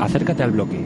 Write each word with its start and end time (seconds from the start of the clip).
acércate 0.00 0.42
al 0.42 0.50
bloque. 0.50 0.84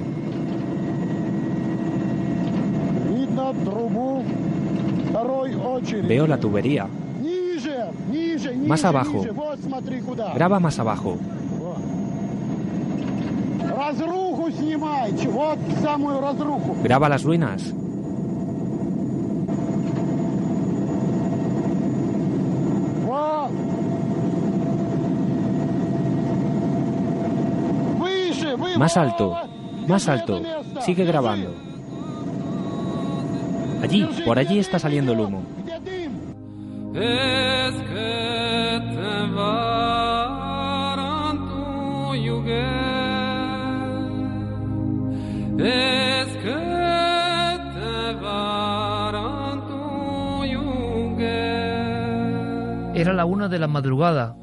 Veo 6.07 6.27
la 6.27 6.39
tubería. 6.39 6.87
Más 8.67 8.85
abajo. 8.85 9.25
Graba 10.35 10.61
más 10.61 10.79
abajo. 10.79 11.17
Graba 16.83 17.09
las 17.09 17.23
ruinas. 17.25 17.75
Más 28.79 28.97
alto, 28.97 29.37
más 29.89 30.09
alto. 30.09 30.41
Sigue 30.83 31.05
grabando. 31.05 31.53
Allí, 33.83 34.09
por 34.25 34.39
allí 34.39 34.61
está 34.61 34.79
saliendo 34.79 35.13
el 35.15 35.19
humo. 35.21 35.43
Era 52.95 53.13
la 53.13 53.25
una 53.25 53.49
de 53.49 53.59
la 53.59 53.67
madrugada, 53.67 54.37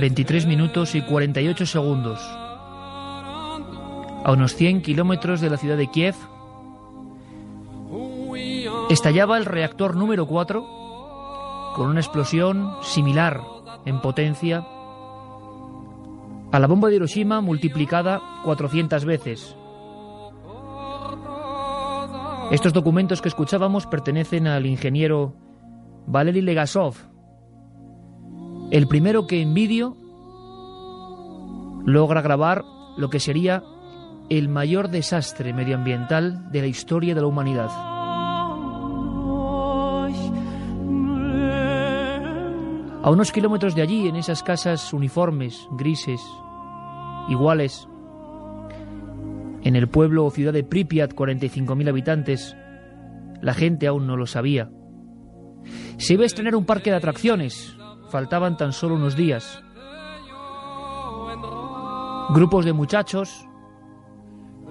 23 0.00 0.46
minutos 0.46 0.96
y 0.96 1.02
48 1.02 1.66
segundos. 1.66 2.43
A 4.24 4.32
unos 4.32 4.54
100 4.54 4.80
kilómetros 4.80 5.42
de 5.42 5.50
la 5.50 5.58
ciudad 5.58 5.76
de 5.76 5.90
Kiev, 5.90 6.14
estallaba 8.88 9.36
el 9.36 9.44
reactor 9.44 9.96
número 9.96 10.26
4 10.26 11.72
con 11.76 11.88
una 11.88 12.00
explosión 12.00 12.72
similar 12.82 13.42
en 13.84 14.00
potencia 14.00 14.64
a 16.52 16.58
la 16.58 16.66
bomba 16.66 16.88
de 16.88 16.96
Hiroshima 16.96 17.40
multiplicada 17.40 18.22
400 18.44 19.04
veces. 19.04 19.56
Estos 22.50 22.72
documentos 22.72 23.20
que 23.20 23.28
escuchábamos 23.28 23.86
pertenecen 23.86 24.46
al 24.46 24.64
ingeniero 24.64 25.34
Valery 26.06 26.40
Legasov, 26.40 26.94
el 28.70 28.86
primero 28.86 29.26
que 29.26 29.42
en 29.42 29.52
vídeo 29.52 29.96
logra 31.84 32.22
grabar 32.22 32.64
lo 32.96 33.10
que 33.10 33.20
sería 33.20 33.62
el 34.28 34.48
mayor 34.48 34.88
desastre 34.88 35.52
medioambiental 35.52 36.50
de 36.50 36.60
la 36.60 36.66
historia 36.66 37.14
de 37.14 37.20
la 37.20 37.26
humanidad. 37.26 37.70
A 43.02 43.10
unos 43.10 43.32
kilómetros 43.32 43.74
de 43.74 43.82
allí, 43.82 44.08
en 44.08 44.16
esas 44.16 44.42
casas 44.42 44.94
uniformes, 44.94 45.68
grises, 45.72 46.22
iguales, 47.28 47.86
en 49.62 49.76
el 49.76 49.88
pueblo 49.88 50.24
o 50.24 50.30
ciudad 50.30 50.54
de 50.54 50.64
Pripyat, 50.64 51.12
45.000 51.12 51.88
habitantes, 51.88 52.56
la 53.42 53.52
gente 53.52 53.86
aún 53.86 54.06
no 54.06 54.16
lo 54.16 54.26
sabía. 54.26 54.70
Se 55.98 56.14
iba 56.14 56.22
a 56.22 56.26
estrenar 56.26 56.56
un 56.56 56.64
parque 56.64 56.90
de 56.90 56.96
atracciones, 56.96 57.76
faltaban 58.08 58.56
tan 58.56 58.72
solo 58.72 58.94
unos 58.94 59.16
días. 59.16 59.62
Grupos 62.30 62.64
de 62.64 62.72
muchachos 62.72 63.46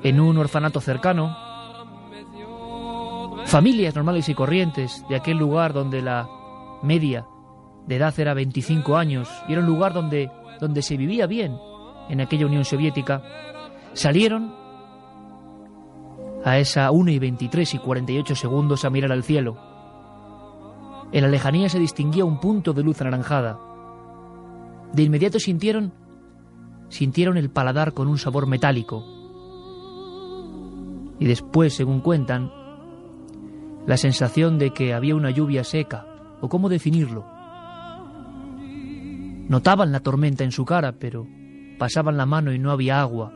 en 0.04 0.20
un 0.20 0.38
orfanato 0.38 0.82
cercano, 0.82 1.36
familias 3.46 3.96
normales 3.96 4.28
y 4.30 4.34
corrientes 4.34 5.06
de 5.10 5.16
aquel 5.16 5.38
lugar 5.38 5.74
donde 5.74 6.02
la 6.02 6.28
media 6.82 7.26
de 7.88 7.96
edad 7.96 8.14
era 8.20 8.34
25 8.34 8.98
años 8.98 9.30
y 9.48 9.54
era 9.54 9.62
un 9.62 9.68
lugar 9.68 9.94
donde, 9.94 10.30
donde 10.60 10.82
se 10.82 10.98
vivía 10.98 11.28
bien 11.28 11.58
en 12.10 12.22
aquella 12.22 12.46
Unión 12.46 12.66
Soviética, 12.66 13.22
salieron 13.94 14.54
a 16.44 16.58
esa 16.58 16.92
1 16.92 17.12
y 17.12 17.20
23 17.20 17.74
y 17.74 17.78
48 17.78 18.36
segundos 18.36 18.84
a 18.84 18.90
mirar 18.90 19.12
al 19.12 19.24
cielo. 19.24 19.58
En 21.14 21.22
la 21.22 21.30
lejanía 21.30 21.70
se 21.70 21.80
distinguía 21.80 22.26
un 22.26 22.40
punto 22.40 22.74
de 22.74 22.84
luz 22.84 23.00
anaranjada. 23.00 23.58
De 24.92 25.04
inmediato 25.04 25.40
sintieron 25.40 25.94
sintieron 26.90 27.38
el 27.38 27.50
paladar 27.50 27.94
con 27.94 28.08
un 28.08 28.18
sabor 28.18 28.46
metálico. 28.46 29.13
Y 31.24 31.26
después, 31.26 31.74
según 31.74 32.02
cuentan, 32.02 32.52
la 33.88 33.96
sensación 33.96 34.60
de 34.60 34.72
que 34.72 34.94
había 34.94 35.16
una 35.16 35.32
lluvia 35.32 35.64
seca, 35.64 36.06
o 36.42 36.50
cómo 36.50 36.68
definirlo. 36.68 37.26
Notaban 39.48 39.94
la 39.94 40.02
tormenta 40.02 40.44
en 40.44 40.52
su 40.52 40.66
cara, 40.66 41.00
pero 41.00 41.26
pasaban 41.80 42.18
la 42.18 42.26
mano 42.26 42.52
y 42.52 42.60
no 42.60 42.72
había 42.72 43.00
agua. 43.00 43.32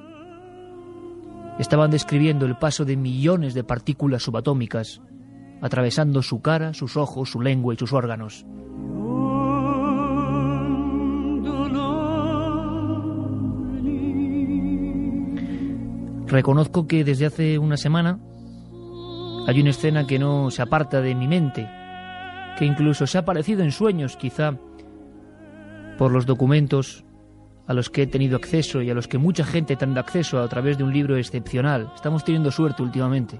Estaban 1.59 1.89
describiendo 1.89 2.45
el 2.45 2.57
paso 2.57 2.83
de 2.83 2.97
millones 2.97 3.53
de 3.53 3.63
partículas 3.63 4.23
subatómicas, 4.23 5.01
atravesando 5.61 6.21
su 6.21 6.41
cara, 6.41 6.73
sus 6.73 6.97
ojos, 6.97 7.29
su 7.29 7.41
lengua 7.41 7.73
y 7.73 7.77
sus 7.77 7.93
órganos. 7.93 8.45
Reconozco 16.27 16.87
que 16.87 17.03
desde 17.03 17.25
hace 17.25 17.57
una 17.57 17.77
semana 17.77 18.19
hay 19.47 19.61
una 19.61 19.69
escena 19.69 20.05
que 20.05 20.19
no 20.19 20.51
se 20.51 20.61
aparta 20.61 20.99
de 21.01 21.15
mi 21.15 21.27
mente, 21.27 21.69
que 22.57 22.65
incluso 22.65 23.07
se 23.07 23.17
ha 23.17 23.21
aparecido 23.21 23.63
en 23.63 23.71
sueños, 23.71 24.17
quizá 24.17 24.57
por 25.97 26.11
los 26.11 26.25
documentos 26.25 27.05
a 27.65 27.73
los 27.73 27.89
que 27.89 28.03
he 28.03 28.07
tenido 28.07 28.35
acceso 28.35 28.81
y 28.81 28.89
a 28.89 28.93
los 28.93 29.07
que 29.07 29.17
mucha 29.17 29.45
gente 29.45 29.77
tenido 29.77 30.01
acceso 30.01 30.39
a 30.39 30.47
través 30.49 30.77
de 30.77 30.83
un 30.83 30.93
libro 30.93 31.15
excepcional. 31.17 31.91
Estamos 31.95 32.25
teniendo 32.25 32.51
suerte 32.51 32.83
últimamente. 32.83 33.39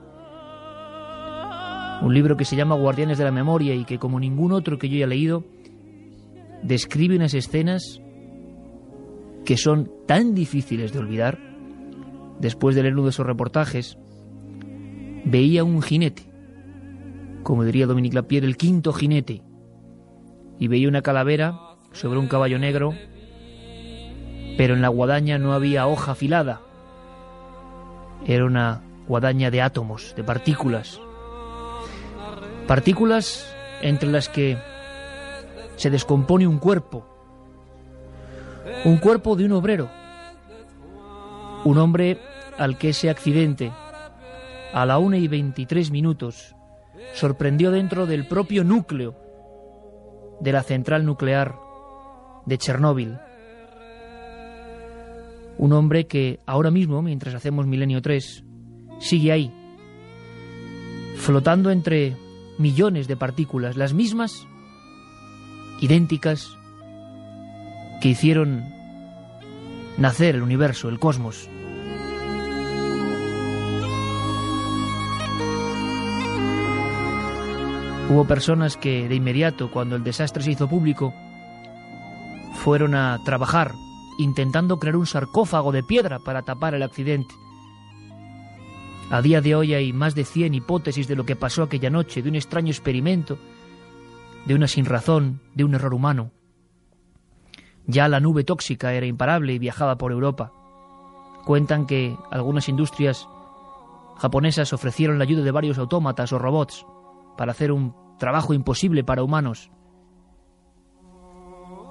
Un 2.01 2.13
libro 2.13 2.37
que 2.37 2.45
se 2.45 2.55
llama 2.55 2.75
Guardianes 2.75 3.17
de 3.17 3.25
la 3.25 3.31
Memoria 3.31 3.73
y 3.75 3.83
que, 3.83 3.99
como 3.99 4.19
ningún 4.19 4.53
otro 4.53 4.77
que 4.77 4.87
yo 4.87 4.95
haya 4.95 5.07
leído, 5.07 5.43
describe 6.63 7.15
unas 7.15 7.33
escenas 7.33 8.01
que 9.45 9.57
son 9.57 9.91
tan 10.05 10.33
difíciles 10.33 10.93
de 10.93 10.99
olvidar. 10.99 11.56
Después 12.39 12.75
de 12.75 12.83
leer 12.83 12.93
uno 12.93 13.03
de 13.03 13.09
esos 13.09 13.25
reportajes, 13.25 13.97
veía 15.25 15.63
un 15.63 15.81
jinete, 15.81 16.23
como 17.43 17.63
diría 17.63 17.87
Dominique 17.87 18.15
Lapierre, 18.15 18.47
el 18.47 18.57
quinto 18.57 18.93
jinete, 18.93 19.43
y 20.59 20.67
veía 20.67 20.87
una 20.87 21.01
calavera 21.01 21.59
sobre 21.91 22.19
un 22.19 22.27
caballo 22.27 22.59
negro, 22.59 22.93
pero 24.57 24.73
en 24.73 24.81
la 24.81 24.87
guadaña 24.87 25.37
no 25.37 25.53
había 25.53 25.87
hoja 25.87 26.13
afilada. 26.13 26.61
Era 28.25 28.45
una 28.45 28.81
guadaña 29.07 29.51
de 29.51 29.61
átomos, 29.61 30.13
de 30.15 30.23
partículas. 30.23 30.99
Partículas 32.67 33.47
entre 33.81 34.09
las 34.09 34.29
que 34.29 34.57
se 35.75 35.89
descompone 35.89 36.47
un 36.47 36.57
cuerpo. 36.57 37.07
Un 38.83 38.97
cuerpo 38.97 39.35
de 39.35 39.45
un 39.45 39.53
obrero. 39.53 39.89
Un 41.63 41.77
hombre 41.77 42.19
al 42.57 42.77
que 42.77 42.89
ese 42.89 43.09
accidente, 43.09 43.71
a 44.73 44.85
la 44.85 44.97
1 44.97 45.17
y 45.17 45.27
23 45.27 45.91
minutos, 45.91 46.55
sorprendió 47.13 47.71
dentro 47.71 48.05
del 48.05 48.27
propio 48.27 48.63
núcleo 48.63 49.15
de 50.39 50.51
la 50.51 50.63
central 50.63 51.05
nuclear 51.05 51.55
de 52.45 52.57
Chernóbil. 52.57 53.17
Un 55.57 55.73
hombre 55.73 56.05
que 56.05 56.39
ahora 56.45 56.71
mismo, 56.71 57.01
mientras 57.01 57.33
hacemos 57.33 57.65
Milenio 57.65 58.01
3, 58.01 58.43
sigue 58.99 59.31
ahí, 59.31 59.51
flotando 61.15 61.71
entre 61.71 62.15
millones 62.57 63.07
de 63.07 63.17
partículas, 63.17 63.75
las 63.75 63.93
mismas, 63.93 64.47
idénticas, 65.81 66.55
que 68.01 68.09
hicieron 68.09 68.65
nacer 69.97 70.35
el 70.35 70.43
universo, 70.43 70.89
el 70.89 70.99
cosmos. 70.99 71.49
Hubo 78.09 78.23
personas 78.23 78.77
que 78.77 79.09
de 79.09 79.15
inmediato, 79.15 79.69
cuando 79.69 79.97
el 79.97 80.03
desastre 80.03 80.41
se 80.41 80.51
hizo 80.51 80.69
público, 80.69 81.13
fueron 82.53 82.95
a 82.95 83.19
trabajar 83.25 83.73
intentando 84.17 84.79
crear 84.79 84.95
un 84.95 85.05
sarcófago 85.05 85.73
de 85.73 85.83
piedra 85.83 86.19
para 86.19 86.43
tapar 86.43 86.73
el 86.73 86.83
accidente. 86.83 87.35
A 89.11 89.21
día 89.21 89.41
de 89.41 89.55
hoy 89.55 89.73
hay 89.73 89.91
más 89.91 90.15
de 90.15 90.23
100 90.23 90.53
hipótesis 90.53 91.07
de 91.09 91.17
lo 91.17 91.25
que 91.25 91.35
pasó 91.35 91.63
aquella 91.63 91.89
noche, 91.89 92.21
de 92.21 92.29
un 92.29 92.35
extraño 92.35 92.69
experimento, 92.69 93.37
de 94.45 94.55
una 94.55 94.69
sinrazón, 94.69 95.41
de 95.53 95.65
un 95.65 95.75
error 95.75 95.93
humano. 95.93 96.31
Ya 97.87 98.07
la 98.07 98.21
nube 98.21 98.45
tóxica 98.45 98.93
era 98.93 99.05
imparable 99.05 99.53
y 99.53 99.59
viajaba 99.59 99.97
por 99.97 100.13
Europa. 100.13 100.53
Cuentan 101.45 101.85
que 101.85 102.17
algunas 102.31 102.69
industrias 102.69 103.27
japonesas 104.17 104.71
ofrecieron 104.71 105.17
la 105.17 105.25
ayuda 105.25 105.43
de 105.43 105.51
varios 105.51 105.77
autómatas 105.77 106.31
o 106.31 106.39
robots 106.39 106.85
para 107.37 107.51
hacer 107.51 107.71
un 107.71 107.95
trabajo 108.17 108.53
imposible 108.53 109.03
para 109.03 109.23
humanos. 109.23 109.71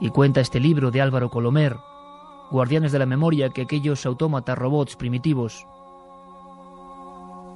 Y 0.00 0.10
cuenta 0.10 0.40
este 0.40 0.60
libro 0.60 0.90
de 0.90 1.00
Álvaro 1.00 1.31
Colomer, 1.31 1.76
Guardianes 2.50 2.93
de 2.93 2.98
la 2.98 3.06
Memoria, 3.06 3.50
que 3.50 3.62
aquellos 3.62 4.04
autómatas 4.04 4.58
robots 4.58 4.96
primitivos 4.96 5.66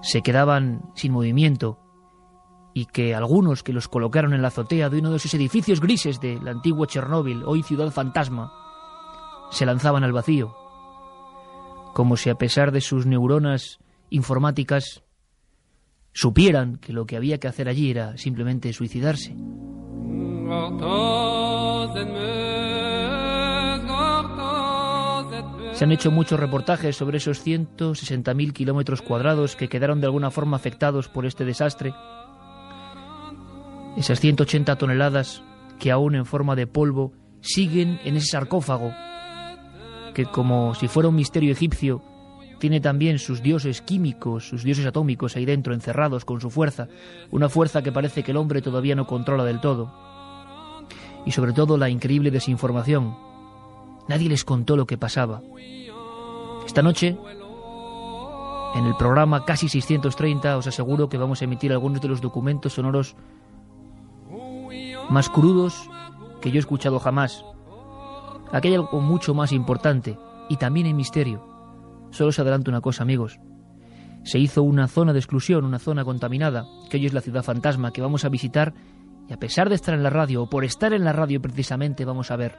se 0.02 0.22
quedaban 0.22 0.90
sin 0.94 1.12
movimiento 1.12 1.78
y 2.72 2.86
que 2.86 3.14
algunos 3.14 3.62
que 3.62 3.72
los 3.72 3.88
colocaron 3.88 4.32
en 4.32 4.42
la 4.42 4.48
azotea 4.48 4.88
de 4.88 5.00
uno 5.00 5.10
de 5.10 5.16
esos 5.16 5.34
edificios 5.34 5.80
grises 5.80 6.20
del 6.20 6.46
antiguo 6.48 6.86
Chernóbil, 6.86 7.42
hoy 7.44 7.62
ciudad 7.62 7.90
fantasma, 7.90 8.52
se 9.50 9.66
lanzaban 9.66 10.04
al 10.04 10.12
vacío, 10.12 10.54
como 11.92 12.16
si 12.16 12.30
a 12.30 12.36
pesar 12.36 12.70
de 12.70 12.80
sus 12.80 13.06
neuronas 13.06 13.80
informáticas 14.08 15.02
supieran 16.12 16.78
que 16.78 16.92
lo 16.92 17.06
que 17.06 17.16
había 17.16 17.38
que 17.38 17.48
hacer 17.48 17.68
allí 17.68 17.90
era 17.90 18.16
simplemente 18.16 18.72
suicidarse. 18.72 19.34
Se 25.72 25.84
han 25.84 25.92
hecho 25.92 26.10
muchos 26.10 26.38
reportajes 26.38 26.96
sobre 26.96 27.18
esos 27.18 27.46
160.000 27.46 28.52
kilómetros 28.52 29.00
cuadrados 29.00 29.56
que 29.56 29.68
quedaron 29.68 30.00
de 30.00 30.06
alguna 30.06 30.30
forma 30.30 30.56
afectados 30.56 31.08
por 31.08 31.24
este 31.24 31.44
desastre. 31.44 31.94
Esas 33.96 34.20
180 34.20 34.76
toneladas 34.76 35.42
que 35.78 35.90
aún 35.90 36.14
en 36.14 36.26
forma 36.26 36.54
de 36.56 36.66
polvo 36.66 37.12
siguen 37.40 37.98
en 38.04 38.16
ese 38.16 38.32
sarcófago, 38.32 38.92
que 40.14 40.26
como 40.26 40.74
si 40.74 40.88
fuera 40.88 41.08
un 41.08 41.14
misterio 41.14 41.52
egipcio, 41.52 42.02
tiene 42.60 42.80
también 42.80 43.18
sus 43.18 43.42
dioses 43.42 43.80
químicos, 43.80 44.46
sus 44.46 44.62
dioses 44.62 44.84
atómicos 44.84 45.34
ahí 45.34 45.46
dentro, 45.46 45.72
encerrados 45.74 46.26
con 46.26 46.40
su 46.40 46.50
fuerza, 46.50 46.88
una 47.30 47.48
fuerza 47.48 47.82
que 47.82 47.90
parece 47.90 48.22
que 48.22 48.30
el 48.30 48.36
hombre 48.36 48.60
todavía 48.60 48.94
no 48.94 49.06
controla 49.06 49.44
del 49.44 49.60
todo. 49.60 49.90
Y 51.24 51.32
sobre 51.32 51.54
todo 51.54 51.78
la 51.78 51.88
increíble 51.88 52.30
desinformación. 52.30 53.16
Nadie 54.08 54.28
les 54.28 54.44
contó 54.44 54.76
lo 54.76 54.86
que 54.86 54.98
pasaba. 54.98 55.40
Esta 56.66 56.82
noche, 56.82 57.16
en 58.74 58.86
el 58.86 58.94
programa 58.96 59.44
Casi 59.46 59.68
630, 59.68 60.58
os 60.58 60.66
aseguro 60.66 61.08
que 61.08 61.18
vamos 61.18 61.40
a 61.40 61.44
emitir 61.44 61.72
algunos 61.72 62.02
de 62.02 62.08
los 62.08 62.20
documentos 62.20 62.74
sonoros 62.74 63.16
más 65.08 65.30
crudos 65.30 65.88
que 66.42 66.50
yo 66.50 66.56
he 66.56 66.60
escuchado 66.60 66.98
jamás. 66.98 67.42
Aquí 68.52 68.68
hay 68.68 68.74
algo 68.74 69.00
mucho 69.00 69.32
más 69.32 69.52
importante 69.52 70.18
y 70.50 70.56
también 70.56 70.86
hay 70.86 70.94
misterio. 70.94 71.49
Solo 72.10 72.30
os 72.30 72.38
adelanto 72.38 72.70
una 72.70 72.80
cosa, 72.80 73.02
amigos. 73.02 73.38
Se 74.22 74.38
hizo 74.38 74.62
una 74.62 74.88
zona 74.88 75.12
de 75.12 75.18
exclusión, 75.18 75.64
una 75.64 75.78
zona 75.78 76.04
contaminada, 76.04 76.66
que 76.90 76.98
hoy 76.98 77.06
es 77.06 77.14
la 77.14 77.20
ciudad 77.20 77.42
fantasma, 77.42 77.92
que 77.92 78.02
vamos 78.02 78.24
a 78.24 78.28
visitar 78.28 78.74
y 79.28 79.32
a 79.32 79.38
pesar 79.38 79.68
de 79.68 79.76
estar 79.76 79.94
en 79.94 80.02
la 80.02 80.10
radio, 80.10 80.42
o 80.42 80.50
por 80.50 80.64
estar 80.64 80.92
en 80.92 81.04
la 81.04 81.12
radio 81.12 81.40
precisamente, 81.40 82.04
vamos 82.04 82.30
a 82.30 82.36
ver. 82.36 82.56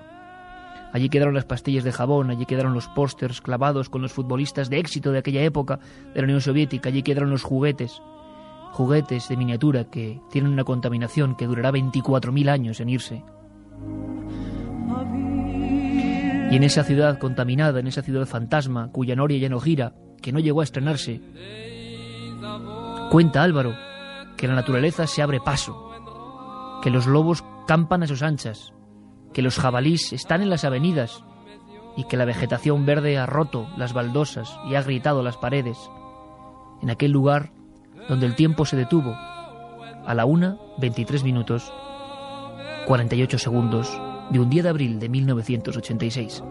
Allí 0.94 1.10
quedaron 1.10 1.34
las 1.34 1.46
pastillas 1.46 1.84
de 1.84 1.92
jabón, 1.92 2.32
allí 2.32 2.46
quedaron 2.46 2.74
los 2.74 2.88
pósters 2.88 3.42
clavados 3.42 3.90
con 3.90 4.02
los 4.02 4.14
futbolistas 4.14 4.70
de 4.70 4.80
éxito 4.80 5.12
de 5.12 5.20
aquella 5.20 5.44
época 5.44 5.80
de 6.14 6.22
la 6.22 6.26
Unión 6.26 6.42
Soviética, 6.42 6.90
allí 6.90 7.04
quedaron 7.04 7.30
los 7.30 7.44
juguetes, 7.44 8.02
juguetes 8.72 9.28
de 9.28 9.38
miniatura 9.38 9.86
que 9.86 10.20
tienen 10.32 10.52
una 10.52 10.64
contaminación 10.64 11.36
que 11.36 11.48
durará 11.48 11.72
24.000 11.72 12.50
años 12.50 12.80
en 12.80 12.90
irse. 12.90 13.24
Y 16.52 16.58
en 16.58 16.64
esa 16.64 16.84
ciudad 16.84 17.18
contaminada, 17.18 17.80
en 17.80 17.88
esa 17.88 18.02
ciudad 18.02 18.26
fantasma, 18.26 18.92
cuya 18.92 19.16
noria 19.16 19.38
ya 19.38 19.48
no 19.48 19.62
gira, 19.62 19.94
que 20.22 20.34
no 20.34 20.40
llegó 20.40 20.60
a 20.60 20.66
estrenarse, 20.66 21.22
cuenta 23.10 23.42
Álvaro 23.42 23.74
que 24.36 24.50
la 24.50 24.56
naturaleza 24.56 25.08
se 25.08 25.22
abre 25.22 25.40
paso, 25.40 26.80
que 26.84 26.90
los 26.90 27.08
lobos 27.08 27.46
campan 27.68 28.04
a 28.04 28.08
sus 28.08 28.22
anchas, 28.22 28.74
que 29.34 29.42
los 29.42 29.58
jabalís 29.58 30.12
están 30.12 30.42
en 30.42 30.50
las 30.50 30.66
avenidas 30.66 31.24
y 31.96 32.04
que 32.04 32.18
la 32.18 32.26
vegetación 32.26 32.86
verde 32.86 33.18
ha 33.18 33.26
roto 33.26 33.70
las 33.78 33.94
baldosas 33.94 34.54
y 34.70 34.76
ha 34.76 34.82
gritado 34.82 35.24
las 35.24 35.38
paredes. 35.38 35.78
En 36.82 36.90
aquel 36.90 37.12
lugar 37.12 37.54
donde 38.10 38.26
el 38.26 38.36
tiempo 38.36 38.66
se 38.66 38.76
detuvo, 38.76 39.14
a 39.14 40.14
la 40.14 40.26
una, 40.26 40.58
23 40.80 41.24
minutos, 41.24 41.72
48 42.88 43.38
segundos 43.38 44.02
de 44.32 44.40
un 44.40 44.50
día 44.50 44.64
de 44.64 44.70
abril 44.70 45.00
de 45.00 45.10
1986. 45.10 46.44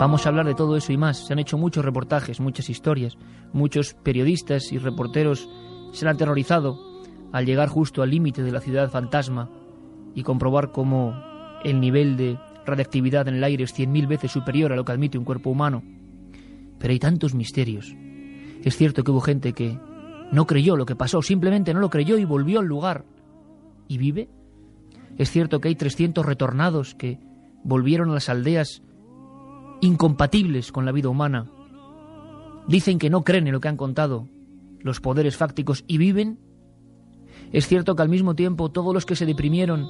Vamos 0.00 0.24
a 0.24 0.30
hablar 0.30 0.46
de 0.46 0.54
todo 0.54 0.78
eso 0.78 0.92
y 0.94 0.96
más. 0.96 1.26
Se 1.26 1.34
han 1.34 1.38
hecho 1.38 1.58
muchos 1.58 1.84
reportajes, 1.84 2.40
muchas 2.40 2.70
historias. 2.70 3.18
Muchos 3.52 3.92
periodistas 3.92 4.72
y 4.72 4.78
reporteros 4.78 5.46
se 5.92 6.06
han 6.06 6.14
aterrorizado 6.14 6.80
al 7.32 7.44
llegar 7.44 7.68
justo 7.68 8.02
al 8.02 8.08
límite 8.08 8.42
de 8.42 8.50
la 8.50 8.60
ciudad 8.60 8.90
fantasma 8.90 9.50
y 10.14 10.22
comprobar 10.22 10.72
cómo 10.72 11.14
el 11.64 11.80
nivel 11.80 12.16
de 12.16 12.38
radiactividad 12.64 13.28
en 13.28 13.34
el 13.34 13.44
aire 13.44 13.64
es 13.64 13.74
cien 13.74 13.92
mil 13.92 14.06
veces 14.06 14.32
superior 14.32 14.72
a 14.72 14.76
lo 14.76 14.86
que 14.86 14.92
admite 14.92 15.18
un 15.18 15.26
cuerpo 15.26 15.50
humano. 15.50 15.82
Pero 16.78 16.92
hay 16.92 16.98
tantos 16.98 17.34
misterios. 17.34 17.94
Es 18.64 18.76
cierto 18.78 19.04
que 19.04 19.10
hubo 19.10 19.20
gente 19.20 19.52
que 19.52 19.78
no 20.32 20.46
creyó 20.46 20.76
lo 20.76 20.86
que 20.86 20.96
pasó, 20.96 21.22
simplemente 21.22 21.74
no 21.74 21.80
lo 21.80 21.90
creyó 21.90 22.18
y 22.18 22.24
volvió 22.24 22.60
al 22.60 22.66
lugar. 22.66 23.04
¿Y 23.88 23.98
vive? 23.98 24.28
Es 25.18 25.30
cierto 25.30 25.60
que 25.60 25.68
hay 25.68 25.74
300 25.74 26.24
retornados 26.24 26.94
que 26.94 27.18
volvieron 27.64 28.10
a 28.10 28.14
las 28.14 28.28
aldeas 28.28 28.82
incompatibles 29.80 30.72
con 30.72 30.84
la 30.84 30.92
vida 30.92 31.08
humana. 31.08 31.50
Dicen 32.68 32.98
que 32.98 33.10
no 33.10 33.22
creen 33.22 33.46
en 33.46 33.52
lo 33.52 33.60
que 33.60 33.68
han 33.68 33.76
contado 33.76 34.28
los 34.80 35.00
poderes 35.00 35.36
fácticos 35.36 35.84
y 35.86 35.98
viven. 35.98 36.38
Es 37.52 37.66
cierto 37.66 37.96
que 37.96 38.02
al 38.02 38.08
mismo 38.08 38.34
tiempo 38.34 38.70
todos 38.70 38.94
los 38.94 39.06
que 39.06 39.16
se 39.16 39.26
deprimieron 39.26 39.88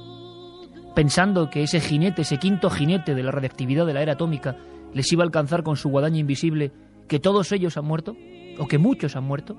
pensando 0.95 1.49
que 1.49 1.63
ese 1.63 1.79
jinete, 1.79 2.23
ese 2.23 2.37
quinto 2.37 2.69
jinete 2.69 3.15
de 3.15 3.23
la 3.23 3.31
radiactividad 3.31 3.85
de 3.85 3.93
la 3.93 4.01
era 4.01 4.13
atómica, 4.13 4.57
les 4.93 5.11
iba 5.11 5.23
a 5.23 5.25
alcanzar 5.25 5.63
con 5.63 5.77
su 5.77 5.89
guadaña 5.89 6.19
invisible, 6.19 6.71
que 7.07 7.19
todos 7.19 7.51
ellos 7.51 7.77
han 7.77 7.85
muerto, 7.85 8.17
o 8.59 8.67
que 8.67 8.77
muchos 8.77 9.15
han 9.15 9.23
muerto. 9.23 9.55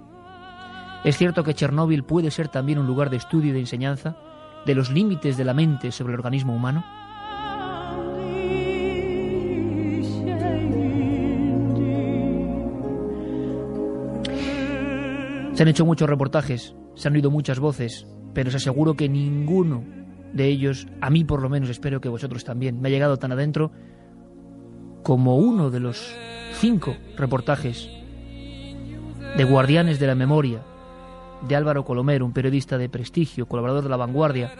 Es 1.04 1.18
cierto 1.18 1.42
que 1.42 1.54
Chernóbil 1.54 2.04
puede 2.04 2.30
ser 2.30 2.48
también 2.48 2.78
un 2.78 2.86
lugar 2.86 3.10
de 3.10 3.16
estudio 3.16 3.50
y 3.50 3.52
de 3.52 3.60
enseñanza 3.60 4.16
de 4.64 4.74
los 4.76 4.90
límites 4.90 5.36
de 5.36 5.44
la 5.44 5.52
mente 5.52 5.90
sobre 5.90 6.12
el 6.12 6.20
organismo 6.20 6.54
humano. 6.54 6.84
Se 15.54 15.62
han 15.62 15.68
hecho 15.68 15.84
muchos 15.84 16.08
reportajes, 16.08 16.74
se 16.94 17.08
han 17.08 17.14
oído 17.14 17.30
muchas 17.32 17.58
voces, 17.58 18.06
pero 18.32 18.48
os 18.48 18.54
aseguro 18.54 18.94
que 18.94 19.08
ninguno 19.08 19.84
de 20.32 20.46
ellos, 20.46 20.86
a 21.00 21.10
mí 21.10 21.24
por 21.24 21.42
lo 21.42 21.48
menos, 21.48 21.68
espero 21.68 22.00
que 22.00 22.08
vosotros 22.08 22.44
también, 22.44 22.80
me 22.80 22.88
ha 22.88 22.92
llegado 22.92 23.18
tan 23.18 23.32
adentro 23.32 23.72
como 25.02 25.36
uno 25.36 25.70
de 25.70 25.80
los 25.80 26.14
cinco 26.54 26.96
reportajes 27.16 27.90
de 29.36 29.44
Guardianes 29.44 29.98
de 29.98 30.06
la 30.06 30.14
Memoria 30.14 30.62
de 31.46 31.56
Álvaro 31.56 31.84
Colomer, 31.84 32.22
un 32.22 32.32
periodista 32.32 32.78
de 32.78 32.88
prestigio, 32.88 33.46
colaborador 33.46 33.84
de 33.84 33.88
La 33.90 33.96
Vanguardia, 33.96 34.52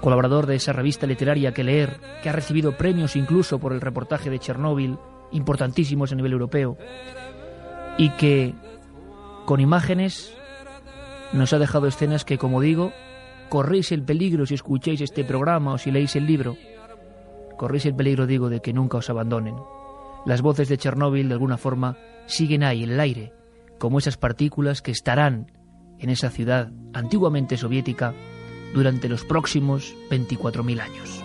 colaborador 0.00 0.46
de 0.46 0.56
esa 0.56 0.72
revista 0.72 1.06
literaria 1.06 1.52
que 1.52 1.64
leer, 1.64 1.98
que 2.22 2.28
ha 2.28 2.32
recibido 2.32 2.76
premios 2.76 3.16
incluso 3.16 3.58
por 3.58 3.72
el 3.72 3.80
reportaje 3.80 4.30
de 4.30 4.38
Chernóbil, 4.38 4.98
importantísimos 5.32 6.12
a 6.12 6.14
nivel 6.14 6.32
europeo, 6.32 6.76
y 7.96 8.10
que 8.10 8.54
con 9.46 9.60
imágenes 9.60 10.34
nos 11.32 11.52
ha 11.52 11.58
dejado 11.58 11.86
escenas 11.86 12.24
que, 12.24 12.38
como 12.38 12.60
digo, 12.60 12.92
corréis 13.48 13.92
el 13.92 14.02
peligro 14.02 14.46
si 14.46 14.54
escucháis 14.54 15.00
este 15.00 15.24
programa 15.24 15.72
o 15.72 15.78
si 15.78 15.90
leéis 15.90 16.16
el 16.16 16.26
libro. 16.26 16.56
Corréis 17.56 17.86
el 17.86 17.94
peligro, 17.94 18.26
digo, 18.26 18.48
de 18.50 18.60
que 18.60 18.72
nunca 18.72 18.98
os 18.98 19.10
abandonen. 19.10 19.56
Las 20.26 20.42
voces 20.42 20.68
de 20.68 20.78
Chernóbil, 20.78 21.28
de 21.28 21.34
alguna 21.34 21.56
forma, 21.56 21.96
siguen 22.26 22.62
ahí, 22.62 22.84
en 22.84 22.90
el 22.90 23.00
aire, 23.00 23.32
como 23.78 23.98
esas 23.98 24.16
partículas 24.16 24.82
que 24.82 24.90
estarán 24.90 25.52
en 25.98 26.10
esa 26.10 26.30
ciudad 26.30 26.72
antiguamente 26.92 27.56
soviética 27.56 28.14
durante 28.74 29.08
los 29.08 29.24
próximos 29.24 29.94
24.000 30.10 30.80
años. 30.80 31.24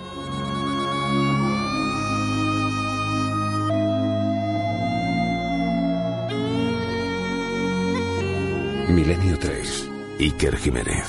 Milenio 8.89 9.37
3. 9.39 9.89
Iker 10.19 10.57
Jiménez. 10.57 11.05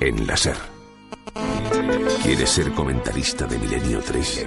En 0.00 0.26
la 0.26 0.36
SER. 0.36 0.56
¿Quieres 2.22 2.50
ser 2.50 2.72
comentarista 2.72 3.46
de 3.46 3.58
Milenio 3.58 4.00
3? 4.00 4.46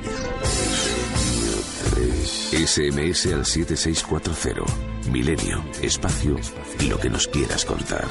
SMS 2.51 3.33
al 3.33 3.45
7640. 3.45 4.94
Milenio, 5.11 5.63
espacio, 5.81 6.35
lo 6.87 6.99
que 6.99 7.09
nos 7.09 7.27
quieras 7.27 7.63
contar. 7.65 8.05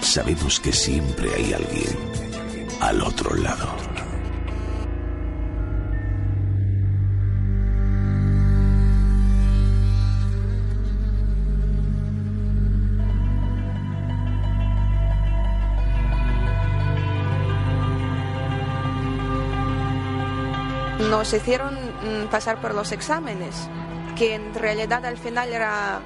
Sabemos 0.00 0.58
que 0.60 0.72
siempre 0.72 1.32
hay 1.34 1.52
alguien 1.52 1.96
al 2.80 3.02
otro 3.02 3.34
lado. 3.34 3.66
Nos 21.10 21.32
hicieron 21.32 21.74
mm, 21.74 22.28
pasar 22.30 22.60
por 22.60 22.74
los 22.74 22.90
exámenes, 22.92 23.68
que 24.16 24.34
en 24.34 24.54
realidad 24.54 25.04
al 25.04 25.16
final 25.16 25.52
era... 25.52 26.00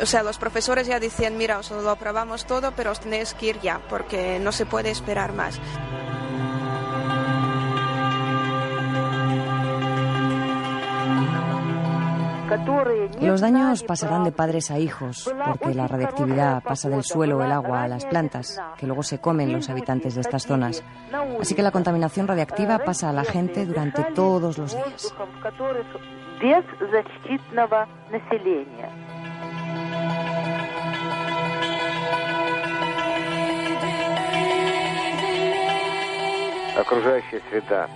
o 0.00 0.06
sea, 0.06 0.22
los 0.22 0.38
profesores 0.38 0.86
ya 0.86 1.00
decían, 1.00 1.36
mira, 1.36 1.58
os 1.58 1.70
lo 1.70 1.90
aprobamos 1.90 2.46
todo, 2.46 2.72
pero 2.72 2.92
os 2.92 3.00
tenéis 3.00 3.34
que 3.34 3.46
ir 3.46 3.60
ya, 3.60 3.80
porque 3.88 4.38
no 4.38 4.52
se 4.52 4.66
puede 4.66 4.90
esperar 4.90 5.32
más. 5.32 5.60
Los 13.20 13.40
daños 13.40 13.82
pasarán 13.82 14.24
de 14.24 14.32
padres 14.32 14.70
a 14.70 14.78
hijos, 14.78 15.32
porque 15.46 15.74
la 15.74 15.88
radiactividad 15.88 16.62
pasa 16.62 16.88
del 16.88 17.02
suelo 17.02 17.42
el 17.42 17.50
agua 17.50 17.82
a 17.82 17.88
las 17.88 18.04
plantas, 18.04 18.60
que 18.76 18.86
luego 18.86 19.02
se 19.02 19.18
comen 19.20 19.52
los 19.52 19.68
habitantes 19.70 20.14
de 20.14 20.20
estas 20.20 20.46
zonas. 20.46 20.84
Así 21.40 21.54
que 21.54 21.62
la 21.62 21.72
contaminación 21.72 22.28
radiactiva 22.28 22.78
pasa 22.78 23.10
a 23.10 23.12
la 23.12 23.24
gente 23.24 23.66
durante 23.66 24.04
todos 24.14 24.58
los 24.58 24.74
días 24.74 25.14
без 26.41 26.63
защитного 26.79 27.87
населения. 28.11 28.89
Окружающая 36.79 37.41
среда. 37.49 37.89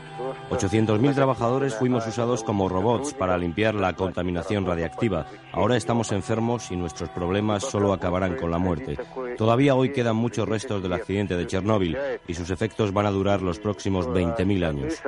800.000 0.50 1.16
trabajadores 1.16 1.74
fuimos 1.76 2.06
usados 2.06 2.44
como 2.44 2.68
robots 2.68 3.14
para 3.14 3.38
limpiar 3.38 3.76
la 3.76 3.94
contaminación 3.94 4.66
radiactiva. 4.66 5.26
Ahora 5.54 5.78
estamos 5.78 6.12
enfermos 6.12 6.70
y 6.70 6.76
nuestros 6.76 7.10
problemas 7.10 7.64
solo 7.64 7.94
acabarán 7.94 8.36
con 8.36 8.52
la 8.52 8.58
muerte. 8.58 8.98
Todavía 9.38 9.76
hoy 9.76 9.94
quedan 9.94 10.18
muchos 10.18 10.48
restos 10.48 10.84
del 10.84 10.94
accidente 10.94 11.38
de 11.38 11.48
Chernóbil 11.48 11.98
y 12.28 12.34
sus 12.34 12.50
efectos 12.50 12.92
van 12.92 13.06
a 13.06 13.12
durar 13.12 13.42
los 13.42 13.60
próximos 13.60 14.08
20.000 14.08 14.66
años. 14.68 15.02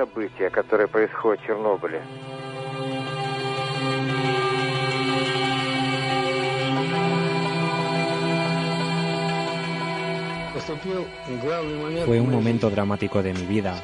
Fue 12.05 12.19
un 12.19 12.31
momento 12.31 12.69
dramático 12.69 13.21
de 13.21 13.33
mi 13.33 13.45
vida. 13.45 13.81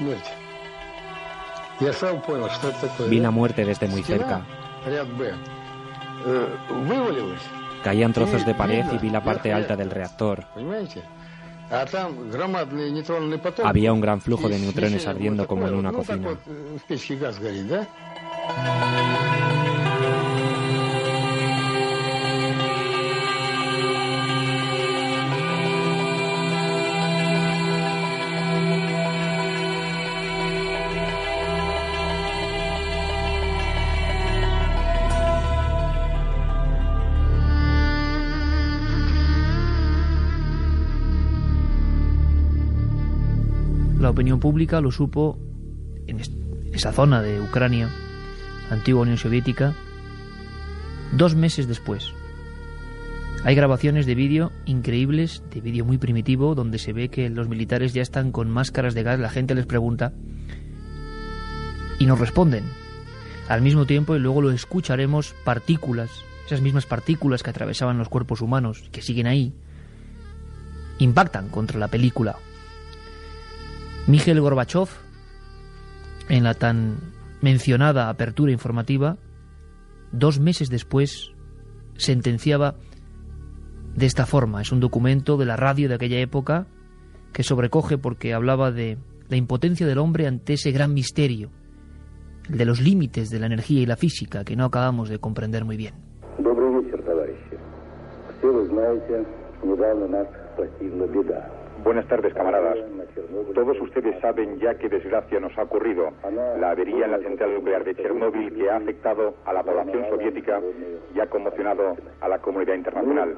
Vi 3.10 3.20
la 3.20 3.32
muerte 3.32 3.66
desde 3.66 3.88
muy 3.88 4.04
cerca. 4.04 4.46
Caían 7.84 8.14
trozos 8.14 8.46
de 8.46 8.54
pared 8.56 8.86
y 8.92 8.98
vi 8.98 9.10
la 9.10 9.24
parte 9.24 9.54
alta 9.54 9.76
del 9.76 9.92
reactor. 9.92 10.46
Había 13.64 13.94
un 13.94 14.02
gran 14.02 14.22
flujo 14.22 14.48
de 14.50 14.58
neutrones 14.58 15.06
ardiendo 15.06 15.46
como 15.48 15.68
en 15.68 15.76
una 15.76 15.92
cocina. 15.92 16.30
Opinión 44.18 44.40
pública 44.40 44.82
lo 44.82 44.92
supo 44.92 45.38
en 46.08 46.20
esa 46.74 46.92
zona 46.92 47.22
de 47.22 47.40
Ucrania, 47.40 47.88
antigua 48.72 49.04
Unión 49.04 49.18
Soviética, 49.18 49.76
dos 51.12 51.36
meses 51.36 51.68
después. 51.68 52.14
Hay 53.44 53.54
grabaciones 53.54 54.08
de 54.08 54.16
vídeo 54.16 54.52
increíbles, 54.66 55.44
de 55.52 55.62
vídeo 55.62 55.86
muy 55.86 56.00
primitivo, 56.00 56.56
donde 56.56 56.80
se 56.80 56.94
ve 56.94 57.10
que 57.10 57.30
los 57.30 57.48
militares 57.48 57.94
ya 57.94 58.02
están 58.02 58.32
con 58.32 58.50
máscaras 58.50 58.96
de 58.96 59.04
gas, 59.04 59.20
la 59.20 59.30
gente 59.30 59.54
les 59.54 59.68
pregunta 59.68 60.14
y 62.00 62.08
nos 62.08 62.20
responden. 62.20 62.64
Al 63.48 63.62
mismo 63.62 63.86
tiempo, 63.86 64.16
y 64.16 64.20
luego 64.20 64.42
lo 64.42 64.50
escucharemos, 64.50 65.36
partículas, 65.44 66.10
esas 66.48 66.62
mismas 66.62 66.88
partículas 66.88 67.44
que 67.44 67.52
atravesaban 67.52 68.00
los 68.00 68.10
cuerpos 68.10 68.42
humanos, 68.42 68.90
que 68.92 69.04
siguen 69.04 69.28
ahí, 69.28 69.54
impactan 70.98 71.50
contra 71.50 71.78
la 71.78 71.90
película. 71.90 72.38
Mikhail 74.07 74.41
Gorbachev, 74.41 74.89
en 76.29 76.45
la 76.45 76.55
tan 76.55 76.99
mencionada 77.41 78.09
apertura 78.09 78.53
informativa, 78.53 79.17
dos 80.12 80.41
meses 80.41 80.71
después 80.71 81.33
sentenciaba 81.97 82.77
de 83.95 84.07
esta 84.07 84.27
forma. 84.27 84.61
Es 84.61 84.73
un 84.73 84.81
documento 84.81 85.37
de 85.37 85.47
la 85.47 85.57
radio 85.57 85.89
de 85.89 85.95
aquella 85.95 86.19
época 86.19 86.67
que 87.33 87.43
sobrecoge 87.43 87.99
porque 87.99 88.35
hablaba 88.35 88.71
de 88.71 88.99
la 89.29 89.37
impotencia 89.37 89.87
del 89.87 89.99
hombre 89.99 90.27
ante 90.27 90.55
ese 90.55 90.73
gran 90.73 90.93
misterio, 90.95 91.51
el 92.49 92.59
de 92.59 92.65
los 92.65 92.81
límites 92.81 93.31
de 93.31 93.39
la 93.39 93.47
energía 93.47 93.81
y 93.81 93.87
la 93.87 93.97
física 93.97 94.45
que 94.45 94.57
no 94.57 94.65
acabamos 94.65 95.09
de 95.09 95.19
comprender 95.19 95.65
muy 95.65 95.77
bien. 95.77 95.95
Добрый 96.39 96.83
вечер, 96.83 97.03
товарищи. 97.03 97.57
Все 98.39 98.51
вы 98.51 98.67
знаете, 98.67 99.25
недавно 99.62 100.09
нас 100.09 100.27
постигла 100.57 101.07
беда. 101.07 101.56
Buenas 101.84 102.08
tardes, 102.08 102.34
camaradas. 102.34 102.78
Todos 103.54 103.82
ustedes 103.82 104.20
saben 104.22 104.60
ya 104.60 104.76
qué 104.76 104.90
desgracia 104.90 105.40
nos 105.40 105.58
ha 105.58 105.64
ocurrido. 105.64 106.10
La 106.60 106.72
avería 106.72 107.06
en 107.06 107.12
la 107.12 107.20
central 107.20 107.54
nuclear 107.56 107.84
de 107.84 107.96
Chernóbil 107.96 108.54
que 108.54 108.70
ha 108.70 108.78
afectado 108.78 109.36
a 109.46 109.54
la 109.54 109.64
población 109.64 110.06
soviética 110.10 110.62
y 111.16 111.20
ha 111.20 111.28
conmocionado 111.28 111.96
a 112.22 112.28
la 112.28 112.40
comunidad 112.40 112.76
internacional. 112.76 113.36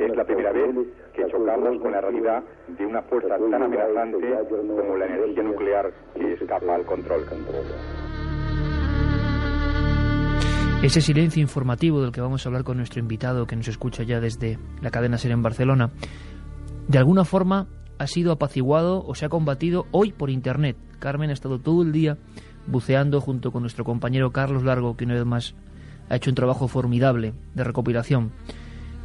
Es 0.00 0.16
la 0.16 0.24
primera 0.24 0.52
vez 0.52 0.74
que 1.14 1.26
chocamos 1.26 1.80
con 1.80 1.92
la 1.92 2.00
realidad 2.00 2.42
de 2.68 2.86
una 2.86 3.02
fuerza 3.02 3.36
tan 3.38 3.62
amenazante 3.62 4.34
como 4.50 4.96
la 4.96 5.06
energía 5.06 5.42
nuclear 5.42 5.92
que 6.14 6.32
escapa 6.34 6.74
al 6.74 6.84
control. 6.84 7.24
Ese 10.82 11.00
silencio 11.00 11.42
informativo 11.42 12.02
del 12.02 12.12
que 12.12 12.20
vamos 12.20 12.44
a 12.44 12.48
hablar 12.48 12.62
con 12.62 12.76
nuestro 12.76 13.00
invitado 13.00 13.46
que 13.46 13.56
nos 13.56 13.66
escucha 13.66 14.02
ya 14.02 14.20
desde 14.20 14.58
la 14.82 14.90
cadena 14.90 15.18
SER 15.18 15.32
en 15.32 15.42
Barcelona, 15.42 15.90
de 16.88 16.98
alguna 16.98 17.24
forma 17.24 17.68
ha 17.98 18.06
sido 18.06 18.32
apaciguado 18.32 19.04
o 19.06 19.14
se 19.14 19.24
ha 19.24 19.28
combatido 19.28 19.86
hoy 19.90 20.12
por 20.12 20.30
Internet. 20.30 20.76
Carmen 20.98 21.30
ha 21.30 21.32
estado 21.32 21.58
todo 21.58 21.82
el 21.82 21.92
día 21.92 22.18
buceando 22.66 23.20
junto 23.20 23.52
con 23.52 23.62
nuestro 23.62 23.84
compañero 23.84 24.32
Carlos 24.32 24.64
Largo, 24.64 24.96
que 24.96 25.04
una 25.04 25.14
vez 25.14 25.24
más 25.24 25.54
ha 26.08 26.16
hecho 26.16 26.30
un 26.30 26.36
trabajo 26.36 26.68
formidable 26.68 27.34
de 27.54 27.64
recopilación 27.64 28.32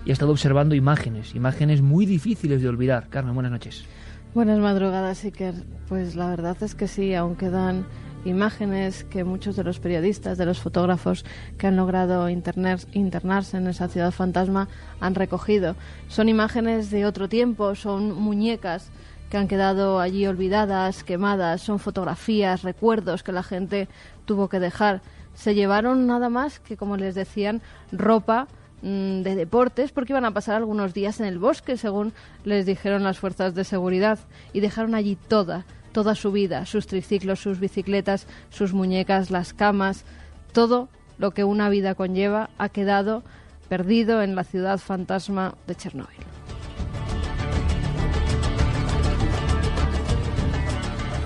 y 0.05 0.09
ha 0.09 0.13
estado 0.13 0.31
observando 0.31 0.75
imágenes, 0.75 1.35
imágenes 1.35 1.81
muy 1.81 2.05
difíciles 2.05 2.61
de 2.61 2.69
olvidar. 2.69 3.09
Carmen, 3.09 3.33
buenas 3.33 3.51
noches. 3.51 3.85
Buenas 4.33 4.59
madrugadas, 4.59 5.23
Iker. 5.25 5.55
Pues 5.89 6.15
la 6.15 6.29
verdad 6.29 6.57
es 6.61 6.73
que 6.75 6.87
sí, 6.87 7.13
aún 7.13 7.35
quedan 7.35 7.85
imágenes 8.25 9.03
que 9.03 9.23
muchos 9.23 9.55
de 9.55 9.63
los 9.63 9.79
periodistas, 9.79 10.37
de 10.37 10.45
los 10.45 10.59
fotógrafos 10.59 11.25
que 11.57 11.67
han 11.67 11.75
logrado 11.75 12.29
internar- 12.29 12.85
internarse 12.93 13.57
en 13.57 13.67
esa 13.67 13.87
ciudad 13.87 14.11
fantasma 14.11 14.67
han 14.99 15.15
recogido. 15.15 15.75
Son 16.07 16.29
imágenes 16.29 16.91
de 16.91 17.05
otro 17.05 17.27
tiempo, 17.29 17.75
son 17.75 18.13
muñecas 18.13 18.91
que 19.29 19.37
han 19.37 19.47
quedado 19.47 19.99
allí 19.99 20.27
olvidadas, 20.27 21.03
quemadas, 21.03 21.61
son 21.61 21.79
fotografías, 21.79 22.63
recuerdos 22.63 23.23
que 23.23 23.31
la 23.31 23.43
gente 23.43 23.87
tuvo 24.25 24.49
que 24.49 24.59
dejar. 24.59 25.01
Se 25.33 25.55
llevaron 25.55 26.05
nada 26.05 26.29
más 26.29 26.59
que, 26.59 26.75
como 26.75 26.97
les 26.97 27.15
decían, 27.15 27.61
ropa 27.93 28.47
mm, 28.81 29.21
de 29.21 29.35
deportes 29.35 29.93
porque 29.93 30.11
iban 30.11 30.25
a 30.25 30.33
pasar 30.33 30.57
algunos 30.57 30.93
días 30.93 31.21
en 31.21 31.27
el 31.27 31.39
bosque, 31.39 31.77
según 31.77 32.11
les 32.43 32.65
dijeron 32.65 33.03
las 33.03 33.19
fuerzas 33.19 33.55
de 33.55 33.63
seguridad, 33.63 34.19
y 34.51 34.59
dejaron 34.59 34.95
allí 34.95 35.17
toda, 35.29 35.63
toda 35.91 36.15
su 36.15 36.31
vida, 36.31 36.65
sus 36.65 36.87
triciclos, 36.87 37.39
sus 37.39 37.59
bicicletas, 37.59 38.27
sus 38.49 38.73
muñecas, 38.73 39.31
las 39.31 39.53
camas, 39.53 40.05
todo 40.53 40.89
lo 41.17 41.31
que 41.31 41.43
una 41.43 41.69
vida 41.69 41.95
conlleva 41.95 42.49
ha 42.57 42.69
quedado 42.69 43.23
perdido 43.69 44.21
en 44.21 44.35
la 44.35 44.43
ciudad 44.43 44.77
fantasma 44.79 45.55
de 45.67 45.75
Chernóbil. 45.75 46.17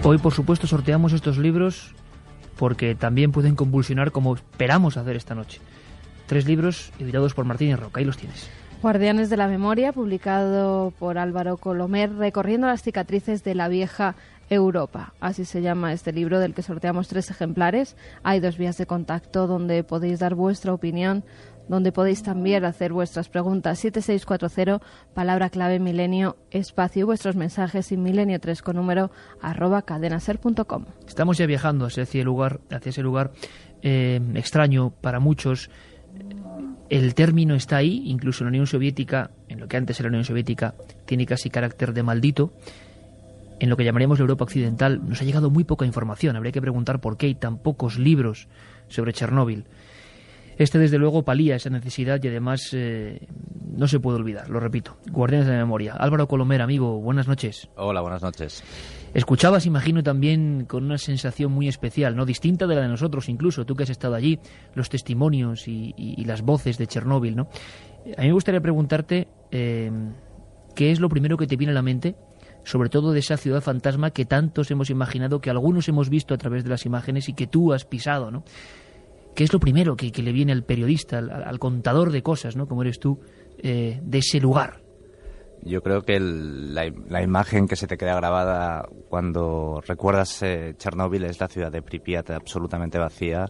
Hoy, 0.03 0.19
por 0.19 0.33
supuesto, 0.33 0.67
sorteamos 0.67 1.13
estos 1.13 1.39
libros 1.39 1.95
porque 2.57 2.93
también 2.93 3.31
pueden 3.31 3.55
convulsionar 3.55 4.11
como 4.11 4.35
esperamos 4.35 4.97
hacer 4.97 5.15
esta 5.15 5.33
noche. 5.33 5.59
Tres 6.27 6.45
libros 6.45 6.91
editados 6.99 7.33
por 7.33 7.45
Martínez 7.45 7.79
Roca. 7.79 7.99
Ahí 7.99 8.05
los 8.05 8.17
tienes. 8.17 8.47
Guardianes 8.81 9.31
de 9.31 9.37
la 9.37 9.47
Memoria, 9.47 9.93
publicado 9.93 10.93
por 10.99 11.17
Álvaro 11.17 11.57
Colomer, 11.57 12.13
recorriendo 12.13 12.67
las 12.67 12.83
cicatrices 12.83 13.43
de 13.43 13.55
la 13.55 13.67
vieja 13.67 14.15
Europa. 14.49 15.13
Así 15.19 15.45
se 15.45 15.61
llama 15.61 15.93
este 15.93 16.13
libro 16.13 16.39
del 16.39 16.53
que 16.53 16.61
sorteamos 16.61 17.07
tres 17.07 17.29
ejemplares. 17.31 17.95
Hay 18.23 18.39
dos 18.39 18.57
vías 18.57 18.77
de 18.77 18.85
contacto 18.85 19.47
donde 19.47 19.83
podéis 19.83 20.19
dar 20.19 20.35
vuestra 20.35 20.73
opinión 20.73 21.23
donde 21.67 21.91
podéis 21.91 22.23
también 22.23 22.65
hacer 22.65 22.93
vuestras 22.93 23.29
preguntas. 23.29 23.79
7640, 23.79 24.85
palabra 25.13 25.49
clave 25.49 25.79
milenio, 25.79 26.37
espacio 26.51 27.01
y 27.01 27.03
vuestros 27.03 27.35
mensajes 27.35 27.87
sin 27.87 28.03
milenio 28.03 28.39
3 28.39 28.61
con 28.61 28.75
número 28.75 29.11
arroba 29.41 29.81
cadenaser.com. 29.81 30.85
Estamos 31.07 31.37
ya 31.37 31.45
viajando 31.45 31.85
hacia 31.85 32.03
ese 32.03 32.23
lugar, 32.23 32.59
hacia 32.69 32.89
ese 32.89 33.01
lugar 33.01 33.31
eh, 33.81 34.19
extraño 34.35 34.91
para 34.91 35.19
muchos. 35.19 35.69
El 36.89 37.15
término 37.15 37.55
está 37.55 37.77
ahí, 37.77 38.03
incluso 38.05 38.43
en 38.43 38.45
la 38.45 38.49
Unión 38.49 38.67
Soviética, 38.67 39.31
en 39.49 39.59
lo 39.59 39.67
que 39.67 39.77
antes 39.77 39.99
era 39.99 40.07
la 40.07 40.13
Unión 40.13 40.23
Soviética, 40.23 40.75
tiene 41.05 41.25
casi 41.25 41.49
carácter 41.49 41.93
de 41.93 42.03
maldito. 42.03 42.53
En 43.59 43.69
lo 43.69 43.77
que 43.77 43.85
llamaríamos 43.85 44.19
la 44.19 44.23
Europa 44.23 44.43
Occidental 44.43 45.01
nos 45.07 45.21
ha 45.21 45.25
llegado 45.25 45.49
muy 45.49 45.63
poca 45.63 45.85
información. 45.85 46.35
Habría 46.35 46.51
que 46.51 46.61
preguntar 46.61 46.99
por 46.99 47.17
qué 47.17 47.27
hay 47.27 47.35
tan 47.35 47.57
pocos 47.57 47.97
libros 47.97 48.47
sobre 48.87 49.13
Chernóbil. 49.13 49.65
Este, 50.57 50.79
desde 50.79 50.97
luego, 50.97 51.23
palía 51.23 51.55
esa 51.55 51.69
necesidad 51.69 52.21
y 52.23 52.27
además 52.29 52.69
eh, 52.71 53.27
no 53.75 53.87
se 53.87 53.99
puede 53.99 54.17
olvidar, 54.17 54.49
lo 54.49 54.59
repito. 54.59 54.97
Guardianes 55.11 55.47
de 55.47 55.53
la 55.53 55.59
memoria. 55.59 55.93
Álvaro 55.93 56.27
Colomer, 56.27 56.61
amigo, 56.61 56.99
buenas 57.01 57.27
noches. 57.27 57.67
Hola, 57.75 57.99
buenas 58.01 58.21
noches. 58.21 58.63
Escuchabas, 59.13 59.65
imagino, 59.65 60.01
también 60.01 60.65
con 60.65 60.85
una 60.85 60.97
sensación 60.97 61.51
muy 61.51 61.67
especial, 61.67 62.15
¿no? 62.15 62.25
Distinta 62.25 62.67
de 62.67 62.75
la 62.75 62.81
de 62.81 62.87
nosotros, 62.87 63.27
incluso, 63.27 63.65
tú 63.65 63.75
que 63.75 63.83
has 63.83 63.89
estado 63.89 64.15
allí, 64.15 64.39
los 64.75 64.89
testimonios 64.89 65.67
y, 65.67 66.23
las 66.25 66.41
voces 66.41 66.77
de 66.77 66.87
Chernóbil, 66.87 67.35
¿no? 67.35 67.47
A 68.17 68.21
mí 68.21 68.27
me 68.27 68.33
gustaría 68.33 68.61
preguntarte 68.61 69.27
eh, 69.51 69.91
qué 70.73 70.91
es 70.91 70.99
lo 70.99 71.09
primero 71.09 71.37
que 71.37 71.47
te 71.47 71.57
viene 71.57 71.71
a 71.71 71.75
la 71.75 71.81
mente 71.81 72.15
sobre 72.65 72.89
todo 72.89 73.13
de 73.13 73.19
esa 73.19 73.37
ciudad 73.37 73.61
fantasma 73.61 74.11
que 74.11 74.25
tantos 74.25 74.69
hemos 74.71 74.89
imaginado, 74.89 75.39
que 75.39 75.49
algunos 75.49 75.87
hemos 75.87 76.09
visto 76.09 76.33
a 76.33 76.37
través 76.37 76.63
de 76.63 76.69
las 76.69 76.85
imágenes 76.85 77.29
y 77.29 77.33
que 77.33 77.47
tú 77.47 77.71
has 77.71 77.85
pisado, 77.85 78.31
¿no? 78.31 78.43
¿Qué 79.35 79.43
es 79.43 79.51
lo 79.51 79.59
primero 79.59 79.97
que, 79.97 80.11
le 80.11 80.31
viene 80.31 80.53
al 80.53 80.63
periodista, 80.63 81.17
al, 81.17 81.59
contador 81.59 82.11
de 82.11 82.23
cosas, 82.23 82.55
¿no? 82.55 82.67
como 82.67 82.83
eres 82.83 82.99
tú, 82.99 83.19
eh, 83.57 83.99
de 84.01 84.17
ese 84.19 84.39
lugar? 84.39 84.81
Yo 85.61 85.81
creo 85.81 86.03
que 86.03 86.19
la, 86.19 87.21
imagen 87.21 87.67
que 87.67 87.75
se 87.75 87.85
te 87.85 87.97
queda 87.97 88.15
grabada 88.15 88.87
cuando 89.09 89.81
recuerdas 89.85 90.41
eh, 90.41 90.75
Chernóbil 90.77 91.25
es 91.25 91.39
la 91.41 91.49
ciudad 91.49 91.71
de 91.71 91.81
Pripyat 91.81 92.29
absolutamente 92.29 92.97
vacía, 92.97 93.47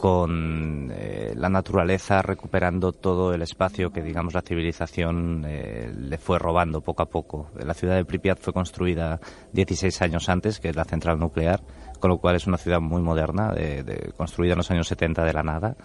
con 0.00 0.90
eh, 0.94 1.34
la 1.36 1.50
naturaleza 1.50 2.22
recuperando 2.22 2.92
todo 2.92 3.34
el 3.34 3.42
espacio 3.42 3.90
que, 3.90 4.00
digamos, 4.00 4.32
la 4.32 4.40
civilización 4.40 5.42
le 5.42 6.16
fue 6.16 6.38
robando 6.38 6.80
poco 6.80 7.02
a 7.02 7.10
poco. 7.10 7.50
La 7.62 7.74
ciudad 7.74 7.96
de 7.96 8.06
Pripyat 8.06 8.40
fue 8.40 8.54
construida 8.54 9.20
16 9.52 10.00
años 10.00 10.30
antes, 10.30 10.58
que 10.58 10.70
es 10.70 10.76
la 10.76 10.84
central 10.84 11.18
nuclear, 11.18 11.60
con 11.98 12.08
lo 12.08 12.16
cual 12.16 12.36
es 12.36 12.46
una 12.46 12.56
ciudad 12.56 12.80
muy 12.80 13.02
moderna, 13.02 13.52
de, 13.52 14.10
construida 14.16 14.52
en 14.52 14.58
los 14.58 14.70
años 14.70 14.88
70 14.88 15.22
de 15.22 15.32
la 15.34 15.42
nada. 15.42 15.76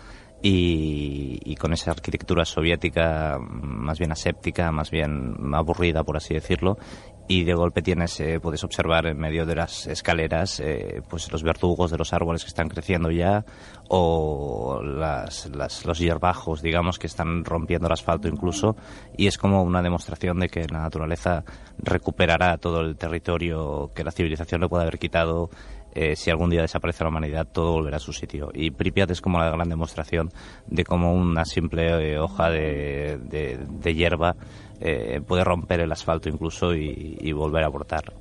Y, 0.41 1.55
con 1.55 1.73
esa 1.73 1.91
arquitectura 1.91 2.45
soviética 2.45 3.39
más 3.39 3.97
bien 3.97 4.11
aséptica, 4.11 4.71
más 4.71 4.91
bien 4.91 5.35
aburrida, 5.53 6.03
por 6.03 6.17
así 6.17 6.35
decirlo, 6.35 6.77
y 7.27 7.43
de 7.43 7.53
golpe 7.53 7.81
tienes, 7.81 8.19
eh, 8.19 8.39
puedes 8.39 8.63
observar 8.63 9.07
en 9.07 9.17
medio 9.17 9.45
de 9.45 9.55
las 9.55 9.87
escaleras 9.87 10.59
eh, 10.59 11.01
pues 11.09 11.31
los 11.31 11.43
verdugos 11.43 11.91
de 11.91 11.97
los 11.97 12.13
árboles 12.13 12.43
que 12.43 12.49
están 12.49 12.69
creciendo 12.69 13.09
ya 13.09 13.43
o 13.87 14.81
las, 14.83 15.49
los 15.85 15.99
hierbajos, 15.99 16.61
digamos, 16.61 16.99
que 16.99 17.07
están 17.07 17.43
rompiendo 17.43 17.87
el 17.87 17.93
asfalto 17.93 18.27
incluso, 18.27 18.75
y 19.15 19.27
es 19.27 19.37
como 19.37 19.63
una 19.63 19.81
demostración 19.81 20.39
de 20.39 20.49
que 20.49 20.67
la 20.67 20.79
naturaleza 20.79 21.43
recuperará 21.77 22.57
todo 22.57 22.81
el 22.81 22.95
territorio 22.95 23.91
que 23.93 24.03
la 24.03 24.11
civilización 24.11 24.61
le 24.61 24.69
puede 24.69 24.83
haber 24.83 24.97
quitado 24.97 25.49
eh, 25.97 26.17
si 26.17 26.29
algún 26.29 26.49
día 26.49 26.61
desaparece 26.61 27.05
la 27.05 27.09
humanidad, 27.09 27.47
todo 27.49 27.71
volverá 27.71 27.97
a 27.97 28.01
su 28.01 28.11
sitio. 28.11 28.49
Y 28.53 28.71
Pripyat 28.71 29.11
es 29.11 29.21
como 29.21 29.39
la 29.39 29.49
gran 29.49 29.69
demostración 29.69 30.29
de 30.67 30.83
cómo 30.83 31.13
una 31.13 31.45
simple 31.45 32.11
eh, 32.11 32.19
hoja 32.19 32.49
de, 32.49 33.17
de, 33.17 33.95
hierba 33.95 34.35
eh, 34.81 35.21
puede 35.25 35.43
romper 35.43 35.79
el 35.79 35.91
asfalto 35.91 36.29
incluso 36.29 36.75
y, 36.75 37.31
volver 37.31 37.63
a 37.63 37.69
brotar. 37.69 38.13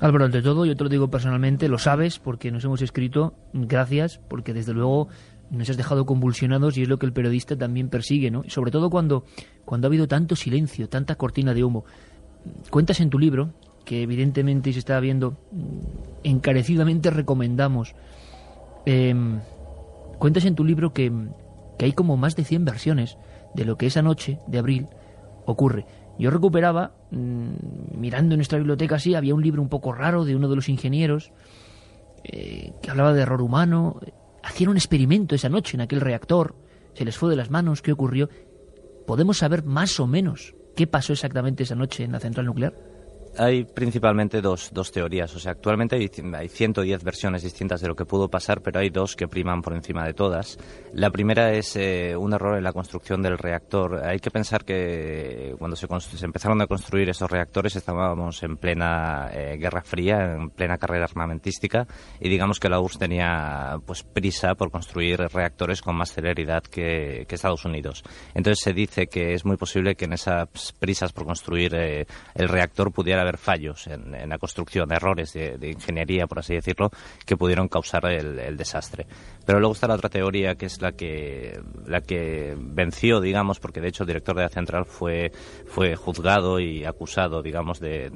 Álvaro, 0.00 0.24
ante 0.24 0.40
todo, 0.40 0.64
yo 0.64 0.76
te 0.76 0.84
lo 0.84 0.90
digo 0.90 1.08
personalmente, 1.08 1.68
lo 1.68 1.78
sabes 1.78 2.18
porque 2.18 2.50
nos 2.50 2.64
hemos 2.64 2.80
escrito, 2.80 3.34
gracias, 3.52 4.18
porque 4.28 4.54
desde 4.54 4.72
luego 4.72 5.08
nos 5.50 5.68
has 5.68 5.76
dejado 5.76 6.06
convulsionados 6.06 6.78
y 6.78 6.82
es 6.82 6.88
lo 6.88 6.98
que 6.98 7.06
el 7.06 7.12
periodista 7.12 7.56
también 7.56 7.88
persigue, 7.88 8.30
¿no? 8.30 8.44
sobre 8.46 8.70
todo 8.70 8.88
cuando, 8.88 9.24
cuando 9.64 9.86
ha 9.86 9.88
habido 9.88 10.08
tanto 10.08 10.36
silencio, 10.36 10.88
tanta 10.88 11.16
cortina 11.16 11.52
de 11.52 11.64
humo. 11.64 11.84
Cuentas 12.70 13.00
en 13.00 13.10
tu 13.10 13.18
libro 13.18 13.50
que 13.84 14.02
evidentemente 14.02 14.72
se 14.72 14.78
está 14.78 15.00
viendo 15.00 15.32
mm, 15.32 16.24
encarecidamente 16.24 17.10
recomendamos. 17.10 17.94
Em, 18.86 19.40
cuentas 20.18 20.44
en 20.44 20.54
tu 20.54 20.64
libro 20.64 20.92
que, 20.92 21.12
que, 21.78 21.84
hay 21.84 21.92
como 21.92 22.16
más 22.16 22.36
de 22.36 22.44
100 22.44 22.64
versiones 22.64 23.18
de 23.54 23.64
lo 23.64 23.76
que 23.76 23.86
esa 23.86 24.00
noche 24.00 24.38
de 24.46 24.58
abril 24.58 24.86
ocurre. 25.50 25.86
Yo 26.18 26.30
recuperaba, 26.30 26.94
mm, 27.10 27.98
mirando 27.98 28.34
en 28.34 28.38
nuestra 28.38 28.58
biblioteca 28.58 28.96
así, 28.96 29.14
había 29.14 29.34
un 29.34 29.42
libro 29.42 29.62
un 29.62 29.68
poco 29.68 29.92
raro 29.92 30.24
de 30.24 30.36
uno 30.36 30.48
de 30.48 30.56
los 30.56 30.68
ingenieros 30.68 31.32
eh, 32.24 32.72
que 32.82 32.90
hablaba 32.90 33.12
de 33.12 33.22
error 33.22 33.40
humano. 33.40 34.00
Hacían 34.42 34.70
un 34.70 34.76
experimento 34.76 35.34
esa 35.34 35.48
noche 35.48 35.76
en 35.76 35.82
aquel 35.82 36.00
reactor, 36.00 36.54
se 36.94 37.04
les 37.04 37.16
fue 37.16 37.30
de 37.30 37.36
las 37.36 37.50
manos, 37.50 37.82
¿qué 37.82 37.92
ocurrió? 37.92 38.28
¿Podemos 39.06 39.38
saber 39.38 39.64
más 39.64 39.98
o 40.00 40.06
menos 40.06 40.54
qué 40.76 40.86
pasó 40.86 41.12
exactamente 41.12 41.62
esa 41.62 41.74
noche 41.74 42.04
en 42.04 42.12
la 42.12 42.20
central 42.20 42.46
nuclear? 42.46 42.89
Hay 43.36 43.64
principalmente 43.64 44.40
dos, 44.40 44.70
dos 44.72 44.92
teorías. 44.92 45.34
O 45.34 45.38
sea, 45.38 45.52
actualmente 45.52 45.96
hay, 45.96 46.10
hay 46.34 46.48
110 46.48 47.04
versiones 47.04 47.42
distintas 47.42 47.80
de 47.80 47.88
lo 47.88 47.94
que 47.94 48.04
pudo 48.04 48.28
pasar, 48.28 48.60
pero 48.62 48.80
hay 48.80 48.90
dos 48.90 49.16
que 49.16 49.28
priman 49.28 49.62
por 49.62 49.74
encima 49.74 50.04
de 50.04 50.14
todas. 50.14 50.58
La 50.92 51.10
primera 51.10 51.52
es 51.52 51.76
eh, 51.76 52.16
un 52.16 52.32
error 52.32 52.56
en 52.56 52.64
la 52.64 52.72
construcción 52.72 53.22
del 53.22 53.38
reactor. 53.38 54.02
Hay 54.04 54.18
que 54.18 54.30
pensar 54.30 54.64
que 54.64 55.54
cuando 55.58 55.76
se, 55.76 55.86
empezaron 56.24 56.60
a 56.60 56.66
construir 56.66 57.08
esos 57.08 57.30
reactores 57.30 57.76
estábamos 57.76 58.42
en 58.42 58.56
plena 58.56 59.30
eh, 59.32 59.56
Guerra 59.58 59.82
Fría, 59.82 60.34
en 60.34 60.50
plena 60.50 60.78
carrera 60.78 61.04
armamentística, 61.04 61.86
y 62.20 62.28
digamos 62.28 62.58
que 62.58 62.68
la 62.68 62.80
URSS 62.80 62.98
tenía 62.98 63.78
pues 63.86 64.02
prisa 64.02 64.54
por 64.54 64.70
construir 64.70 65.18
reactores 65.32 65.82
con 65.82 65.96
más 65.96 66.12
celeridad 66.12 66.62
que, 66.62 67.26
Estados 67.30 67.64
Unidos. 67.64 68.02
Entonces 68.34 68.62
se 68.62 68.74
dice 68.74 69.06
que 69.06 69.32
es 69.32 69.46
muy 69.46 69.56
posible 69.56 69.94
que 69.94 70.04
en 70.04 70.12
esas 70.12 70.72
prisas 70.78 71.10
por 71.12 71.24
construir 71.24 71.74
eh, 71.74 72.06
el 72.34 72.48
reactor 72.48 72.92
pudiera 72.92 73.22
haber 73.22 73.29
fallos 73.36 73.86
en, 73.86 74.28
la 74.28 74.38
construcción, 74.38 74.92
errores 74.92 75.32
de, 75.32 75.70
ingeniería, 75.70 76.26
por 76.26 76.40
así 76.40 76.54
decirlo, 76.54 76.90
que 77.26 77.36
pudieron 77.36 77.68
causar 77.68 78.06
el, 78.06 78.56
desastre. 78.56 79.06
Pero 79.46 79.58
luego 79.58 79.74
está 79.74 79.88
la 79.88 79.94
otra 79.94 80.08
teoría, 80.08 80.54
que 80.54 80.66
es 80.66 80.80
la 80.80 80.92
que, 80.92 81.60
la 81.86 82.00
que 82.00 82.56
venció, 82.58 83.20
digamos, 83.20 83.58
porque 83.60 83.80
de 83.80 83.88
hecho 83.88 84.02
el 84.02 84.08
director 84.08 84.36
de 84.36 84.42
la 84.42 84.48
central 84.48 84.84
fue, 84.84 85.32
fue 85.66 85.96
juzgado 85.96 86.60
y 86.60 86.84
acusado, 86.84 87.42
digamos, 87.42 87.80
de, 87.80 88.10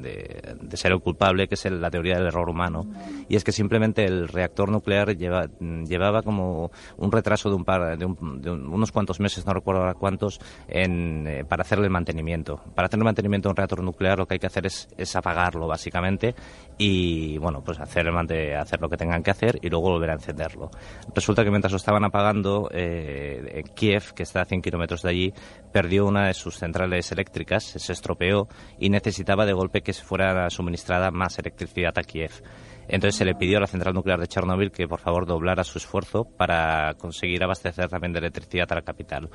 ser 0.75 0.93
el 0.93 1.01
culpable, 1.01 1.49
que 1.49 1.55
es 1.55 1.65
la 1.71 1.91
teoría 1.91 2.17
del 2.17 2.27
error 2.27 2.49
humano. 2.49 2.87
Y 3.29 3.37
es 3.37 3.45
que 3.45 3.53
simplemente 3.53 4.05
el 4.05 4.29
reactor 4.29 4.71
nuclear 4.71 5.17
lleva, 5.17 5.47
llevaba 5.61 6.23
como 6.23 6.71
un 6.97 7.13
retraso 7.13 7.49
de 7.49 7.57
un 7.57 7.65
par, 7.65 7.99
de, 7.99 8.05
unos 8.07 8.93
cuantos 8.93 9.21
meses, 9.21 9.47
no 9.47 9.55
recuerdo 9.55 9.83
ahora 9.83 9.95
cuántos, 9.95 10.41
en, 10.69 11.27
eh, 11.27 11.45
para 11.45 11.63
hacerle 11.63 11.87
el 11.87 11.91
mantenimiento. 11.91 12.61
Para 12.75 12.87
hacer 12.87 12.99
el 12.99 13.05
mantenimiento 13.05 13.49
de 13.49 13.51
un 13.51 13.57
reactor 13.57 13.83
nuclear 13.83 14.19
lo 14.19 14.27
que 14.27 14.35
hay 14.35 14.39
que 14.39 14.47
hacer 14.47 14.67
es 14.67 14.89
es 14.97 15.17
apagarlo 15.17 15.67
básicamente 15.67 16.35
y 16.77 17.39
bueno, 17.39 17.63
pues 17.63 17.79
hacer, 17.79 18.09
hacer 18.09 18.81
lo 18.81 18.89
que 18.89 18.97
tengan 18.97 19.23
que 19.23 19.31
hacer 19.31 19.59
y 19.63 19.69
luego 19.69 19.91
volver 19.91 20.11
a 20.11 20.15
encenderlo. 20.15 20.71
Resulta 21.15 21.45
que 21.45 21.51
mientras 21.51 21.73
lo 21.73 21.77
estaban 21.77 22.05
apagando, 22.05 22.69
eh, 22.73 23.63
Kiev, 23.75 24.13
que 24.15 24.25
está 24.25 24.43
a 24.43 24.45
100 24.45 24.63
kilómetros 24.63 25.03
de 25.03 25.11
allí, 25.11 25.35
perdió 25.73 26.07
una 26.07 26.27
de 26.27 26.35
sus 26.35 26.59
centrales 26.59 27.13
eléctricas, 27.13 27.65
se 27.65 27.93
estropeó 27.93 28.49
y 28.79 28.91
necesitaba 28.91 29.47
de 29.47 29.53
golpe 29.53 29.83
que 29.83 29.93
se 29.93 30.03
fuera 30.03 30.51
suministrada 30.51 31.11
más 31.11 31.39
electricidad 31.39 31.97
a 31.97 32.03
Kiev. 32.03 32.43
Entonces 32.89 33.17
se 33.17 33.25
le 33.25 33.35
pidió 33.35 33.59
a 33.59 33.61
la 33.61 33.67
central 33.67 33.95
nuclear 33.95 34.21
de 34.21 34.27
Chernóbil 34.27 34.71
que 34.71 34.87
por 34.87 35.01
favor 35.01 35.27
doblara 35.27 35.65
su 35.65 35.79
esfuerzo 35.79 36.25
para 36.25 36.95
conseguir 36.95 37.43
abastecer 37.43 37.89
también 37.89 38.13
de 38.13 38.21
electricidad 38.21 38.71
a 38.71 38.77
la 38.77 38.83
capital. 38.83 39.31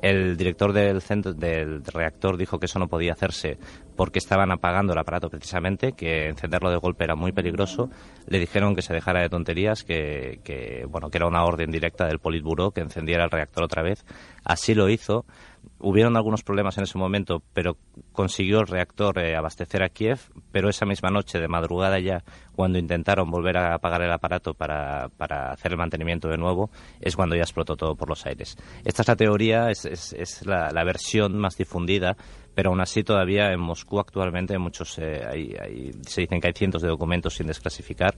El 0.00 0.36
director 0.36 0.72
del, 0.72 1.00
centro, 1.00 1.32
del 1.32 1.84
reactor 1.84 2.36
dijo 2.36 2.58
que 2.58 2.66
eso 2.66 2.78
no 2.78 2.88
podía 2.88 3.12
hacerse 3.12 3.58
porque 3.96 4.18
estaban 4.18 4.50
apagando 4.50 4.92
el 4.92 4.98
aparato 4.98 5.30
precisamente, 5.30 5.92
que 5.92 6.28
encenderlo 6.28 6.70
de 6.70 6.76
golpe 6.78 7.04
era 7.04 7.14
muy 7.14 7.32
peligroso. 7.32 7.90
Le 8.26 8.38
dijeron 8.38 8.74
que 8.74 8.82
se 8.82 8.92
dejara 8.92 9.22
de 9.22 9.28
tonterías, 9.28 9.84
que, 9.84 10.84
bueno, 10.88 11.10
que 11.10 11.18
era 11.18 11.26
una 11.26 11.44
orden 11.44 11.70
directa 11.70 12.06
del 12.06 12.18
Politburo 12.18 12.72
que 12.72 12.80
encendiera 12.80 13.24
el 13.24 13.30
reactor 13.30 13.64
otra 13.64 13.82
vez. 13.82 14.04
Así 14.44 14.74
lo 14.74 14.88
hizo 14.88 15.24
hubieron 15.84 16.16
algunos 16.16 16.42
problemas 16.42 16.78
en 16.78 16.84
ese 16.84 16.96
momento, 16.96 17.42
pero 17.52 17.76
consiguió 18.12 18.60
el 18.60 18.66
reactor 18.66 19.18
eh, 19.18 19.36
abastecer 19.36 19.82
a 19.82 19.90
Kiev, 19.90 20.18
pero 20.50 20.70
esa 20.70 20.86
misma 20.86 21.10
noche, 21.10 21.38
de 21.38 21.46
madrugada 21.46 22.00
ya, 22.00 22.24
cuando 22.56 22.78
intentaron 22.78 23.30
volver 23.30 23.58
a 23.58 23.74
apagar 23.74 24.00
el 24.00 24.10
aparato 24.10 24.54
para, 24.54 25.10
para 25.18 25.52
hacer 25.52 25.72
el 25.72 25.78
mantenimiento 25.78 26.28
de 26.28 26.38
nuevo, 26.38 26.70
es 27.00 27.14
cuando 27.16 27.36
ya 27.36 27.42
explotó 27.42 27.76
todo 27.76 27.96
por 27.96 28.08
los 28.08 28.24
aires. 28.24 28.56
Esta 28.84 29.02
es 29.02 29.08
la 29.08 29.16
teoría, 29.16 29.70
es, 29.70 29.84
es, 29.84 30.46
la, 30.46 30.84
versión 30.84 31.36
más 31.38 31.56
difundida, 31.56 32.16
pero 32.54 32.70
aún 32.70 32.80
así 32.80 33.04
todavía 33.04 33.52
en 33.52 33.60
Moscú 33.60 33.98
actualmente 33.98 34.58
muchos 34.58 34.98
eh, 34.98 35.92
se 36.06 36.20
dicen 36.22 36.40
que 36.40 36.46
hay 36.46 36.52
cientos 36.54 36.80
de 36.80 36.88
documentos 36.88 37.34
sin 37.34 37.46
desclasificar. 37.46 38.14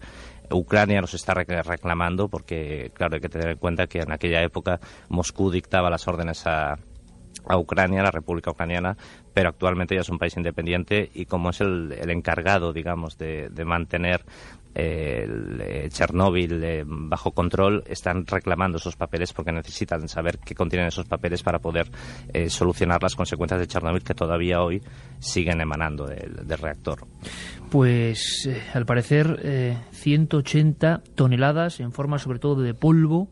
Ucrania 0.51 1.01
los 1.01 1.15
está 1.15 1.35
reclamando 1.35 2.29
porque, 2.29 2.93
claro, 2.95 3.15
hay 3.15 3.21
que 3.21 3.29
tener 3.29 3.51
en 3.51 3.59
cuenta 3.59 3.87
que 3.89 4.01
en 4.01 4.13
aquella 4.13 4.43
época 4.43 4.79
Moscú 5.09 5.51
dictaba 5.51 5.91
las 5.91 6.07
órdenes 6.07 6.47
a 6.47 6.77
a 7.47 7.59
Ucrania, 7.59 8.03
la 8.03 8.11
República 8.11 8.51
Ucraniana, 8.51 8.97
pero 9.33 9.51
actualmente 9.51 9.95
ya 9.95 10.01
es 10.01 10.09
un 10.09 10.19
país 10.19 10.37
independiente 10.37 11.11
y 11.15 11.27
como 11.27 11.51
es 11.51 11.61
el, 11.61 11.93
encargado, 12.09 12.73
digamos, 12.73 13.17
de, 13.19 13.51
mantener 13.65 14.25
eh, 14.75 15.25
el, 15.25 15.61
eh, 15.61 15.89
Chernóbil 15.91 16.63
eh, 16.63 16.85
bajo 16.87 17.33
control, 17.33 17.85
están 17.87 18.27
reclamando 18.27 18.79
esos 18.79 18.97
papeles 18.97 19.33
porque 19.33 19.53
necesitan 19.53 20.09
saber 20.09 20.39
qué 20.39 20.55
contienen 20.55 20.89
esos 20.89 21.07
papeles 21.07 21.43
para 21.43 21.59
poder 21.59 21.91
solucionar 22.49 23.03
las 23.03 23.15
consecuencias 23.15 23.61
de 23.61 23.67
Chernóbil 23.67 24.03
que 24.03 24.15
todavía 24.15 24.63
hoy 24.63 24.83
siguen 25.19 25.61
emanando 25.61 26.07
del, 26.07 26.47
del 26.47 26.59
reactor. 26.59 27.07
Pues 27.71 28.49
al 28.75 28.87
parecer 28.87 29.77
180 29.91 31.03
toneladas 31.15 31.81
en 31.81 31.93
forma 31.93 32.19
sobre 32.19 32.39
todo 32.39 32.63
de 32.63 32.75
polvo 32.75 33.29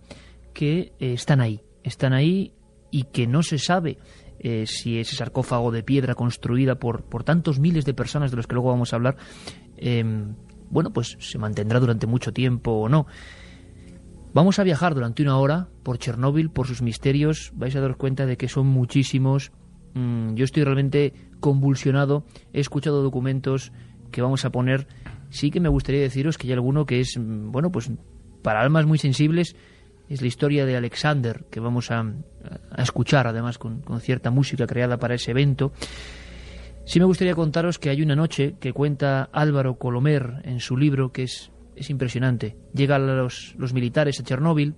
que 0.52 0.92
están 0.98 1.40
ahí, 1.40 1.60
están 1.82 2.12
ahí 2.12 2.52
y 2.94 3.02
que 3.02 3.26
no 3.26 3.42
se 3.42 3.58
sabe 3.58 3.98
eh, 4.38 4.66
si 4.68 5.00
ese 5.00 5.16
sarcófago 5.16 5.72
de 5.72 5.82
piedra 5.82 6.14
construida 6.14 6.76
por, 6.76 7.02
por 7.02 7.24
tantos 7.24 7.58
miles 7.58 7.84
de 7.84 7.92
personas 7.92 8.30
de 8.30 8.36
los 8.36 8.46
que 8.46 8.54
luego 8.54 8.68
vamos 8.68 8.92
a 8.92 8.96
hablar, 8.96 9.16
em, 9.76 10.36
bueno, 10.70 10.92
pues 10.92 11.16
se 11.18 11.36
mantendrá 11.36 11.80
durante 11.80 12.06
mucho 12.06 12.32
tiempo 12.32 12.70
o 12.70 12.88
no. 12.88 13.08
Vamos 14.32 14.60
a 14.60 14.62
viajar 14.62 14.94
durante 14.94 15.24
una 15.24 15.38
hora 15.38 15.66
por 15.82 15.98
Chernóbil, 15.98 16.50
por 16.50 16.68
sus 16.68 16.82
misterios, 16.82 17.50
vais 17.56 17.74
a 17.74 17.80
dar 17.80 17.96
cuenta 17.96 18.26
de 18.26 18.36
que 18.36 18.46
son 18.46 18.68
muchísimos. 18.68 19.50
Mm, 19.94 20.34
yo 20.34 20.44
estoy 20.44 20.62
realmente 20.62 21.14
convulsionado, 21.40 22.24
he 22.52 22.60
escuchado 22.60 23.02
documentos 23.02 23.72
que 24.12 24.22
vamos 24.22 24.44
a 24.44 24.50
poner. 24.50 24.86
Sí 25.30 25.50
que 25.50 25.58
me 25.58 25.68
gustaría 25.68 26.00
deciros 26.00 26.38
que 26.38 26.46
hay 26.46 26.52
alguno 26.52 26.86
que 26.86 27.00
es, 27.00 27.18
mm, 27.18 27.50
bueno, 27.50 27.72
pues 27.72 27.90
para 28.40 28.60
almas 28.60 28.86
muy 28.86 28.98
sensibles, 28.98 29.56
es 30.08 30.20
la 30.20 30.26
historia 30.26 30.66
de 30.66 30.76
Alexander, 30.76 31.44
que 31.50 31.60
vamos 31.60 31.90
a, 31.90 32.04
escuchar 32.76 33.26
además 33.26 33.58
con, 33.58 33.82
cierta 34.00 34.30
música 34.30 34.66
creada 34.66 34.98
para 34.98 35.14
ese 35.14 35.30
evento. 35.30 35.72
Sí 36.84 36.98
me 36.98 37.06
gustaría 37.06 37.34
contaros 37.34 37.78
que 37.78 37.90
hay 37.90 38.02
una 38.02 38.14
noche 38.14 38.56
que 38.60 38.72
cuenta 38.72 39.30
Álvaro 39.32 39.78
Colomer 39.78 40.42
en 40.44 40.60
su 40.60 40.76
libro 40.76 41.12
que 41.12 41.22
es, 41.22 41.50
es 41.76 41.88
impresionante. 41.88 42.56
Llegan 42.74 43.06
los, 43.06 43.54
los 43.56 43.72
militares 43.72 44.20
a 44.20 44.24
Chernóbil, 44.24 44.74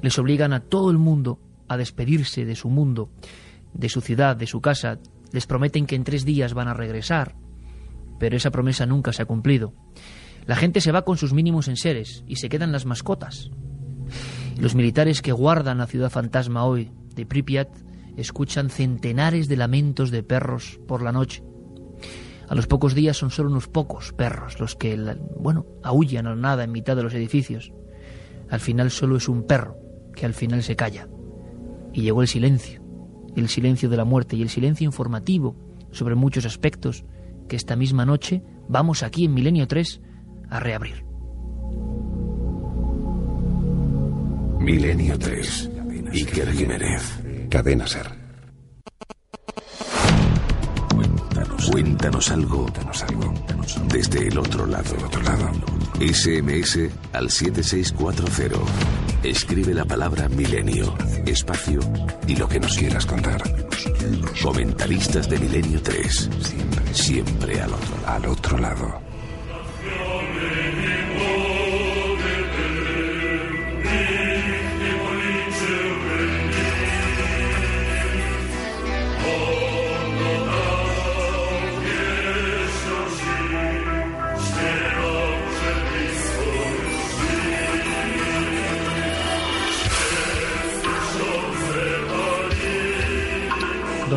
les 0.00 0.18
obligan 0.18 0.52
a 0.52 0.60
todo 0.60 0.90
el 0.90 0.98
mundo 0.98 1.38
a 1.68 1.76
despedirse 1.76 2.44
de 2.44 2.54
su 2.54 2.70
mundo, 2.70 3.10
de 3.74 3.88
su 3.88 4.00
ciudad, 4.00 4.36
de 4.36 4.46
su 4.46 4.60
casa. 4.60 4.98
Les 5.32 5.46
prometen 5.46 5.86
que 5.86 5.96
en 5.96 6.04
tres 6.04 6.24
días 6.24 6.54
van 6.54 6.68
a 6.68 6.74
regresar, 6.74 7.36
pero 8.18 8.36
esa 8.36 8.50
promesa 8.50 8.86
nunca 8.86 9.12
se 9.12 9.22
ha 9.22 9.26
cumplido. 9.26 9.74
La 10.46 10.56
gente 10.56 10.80
se 10.80 10.92
va 10.92 11.04
con 11.04 11.18
sus 11.18 11.32
mínimos 11.32 11.68
enseres 11.68 12.24
y 12.26 12.36
se 12.36 12.48
quedan 12.48 12.72
las 12.72 12.86
mascotas, 12.86 13.50
los 14.58 14.74
militares 14.74 15.20
que 15.22 15.32
guardan 15.32 15.78
la 15.78 15.86
ciudad 15.86 16.10
fantasma 16.10 16.64
hoy 16.64 16.90
de 17.14 17.26
Pripyat 17.26 17.68
escuchan 18.16 18.70
centenares 18.70 19.48
de 19.48 19.56
lamentos 19.56 20.10
de 20.10 20.22
perros 20.22 20.80
por 20.86 21.02
la 21.02 21.12
noche. 21.12 21.42
A 22.48 22.54
los 22.54 22.66
pocos 22.66 22.94
días 22.94 23.16
son 23.16 23.30
solo 23.30 23.50
unos 23.50 23.68
pocos 23.68 24.12
perros 24.12 24.58
los 24.60 24.76
que, 24.76 24.96
bueno, 25.38 25.66
aullan 25.82 26.26
o 26.26 26.36
nada 26.36 26.64
en 26.64 26.72
mitad 26.72 26.96
de 26.96 27.02
los 27.02 27.12
edificios. 27.14 27.72
Al 28.48 28.60
final 28.60 28.90
solo 28.90 29.16
es 29.16 29.28
un 29.28 29.46
perro 29.46 29.76
que 30.14 30.24
al 30.24 30.32
final 30.32 30.62
se 30.62 30.76
calla. 30.76 31.08
Y 31.92 32.02
llegó 32.02 32.22
el 32.22 32.28
silencio, 32.28 32.82
el 33.36 33.48
silencio 33.48 33.88
de 33.88 33.96
la 33.96 34.04
muerte 34.04 34.36
y 34.36 34.42
el 34.42 34.48
silencio 34.48 34.84
informativo 34.84 35.56
sobre 35.90 36.14
muchos 36.14 36.46
aspectos 36.46 37.04
que 37.48 37.56
esta 37.56 37.76
misma 37.76 38.06
noche 38.06 38.42
vamos 38.68 39.02
aquí 39.02 39.24
en 39.24 39.34
Milenio 39.34 39.66
3 39.66 40.00
a 40.48 40.60
reabrir. 40.60 41.04
Milenio 44.66 45.16
3. 45.16 45.70
Iker 46.12 46.52
Jiménez. 46.52 47.02
Cadena 47.48 47.86
Ser. 47.86 48.08
Cuéntanos, 50.92 51.70
cuéntanos 51.70 52.30
algo. 52.32 52.62
Cuéntanos 52.62 53.02
algo. 53.04 53.34
Desde 53.92 54.26
el 54.26 54.36
otro 54.36 54.66
lado. 54.66 54.96
otro 55.04 55.22
lado. 55.22 55.52
SMS 56.00 56.90
al 57.12 57.30
7640. 57.30 58.58
Escribe 59.22 59.72
la 59.72 59.84
palabra 59.84 60.28
milenio, 60.30 60.96
espacio 61.24 61.78
y 62.26 62.34
lo 62.34 62.48
que 62.48 62.58
nos 62.58 62.76
quieras 62.76 63.06
contar. 63.06 63.40
Comentaristas 64.42 65.30
de 65.30 65.38
Milenio 65.38 65.80
3. 65.80 66.30
Siempre, 66.40 66.94
siempre 66.94 67.60
al 67.60 67.72
otro, 67.72 67.96
al 68.04 68.26
otro 68.26 68.58
lado. 68.58 69.05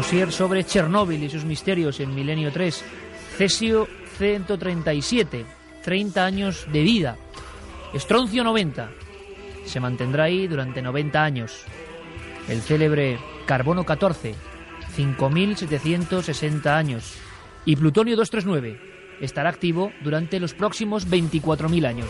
Sobre 0.04 0.64
Chernóbil 0.64 1.24
y 1.24 1.30
sus 1.30 1.46
misterios 1.46 2.00
en 2.00 2.16
Milenio 2.16 2.52
3. 2.52 2.84
Cesio 3.38 3.88
137, 4.18 5.46
30 5.84 6.26
años 6.26 6.68
de 6.72 6.82
vida. 6.82 7.18
Estroncio 7.94 8.44
90, 8.44 8.92
se 9.66 9.80
mantendrá 9.80 10.26
ahí 10.26 10.48
durante 10.48 10.82
90 10.82 11.24
años. 11.24 11.64
El 12.48 12.62
célebre 12.62 13.20
Carbono 13.46 13.84
14, 13.84 14.36
5.760 14.96 16.68
años. 16.68 17.16
Y 17.66 17.76
Plutonio 17.76 18.16
239 18.16 18.80
estará 19.22 19.50
activo 19.50 19.92
durante 20.02 20.40
los 20.40 20.54
próximos 20.54 21.08
24.000 21.08 21.86
años. 21.86 22.10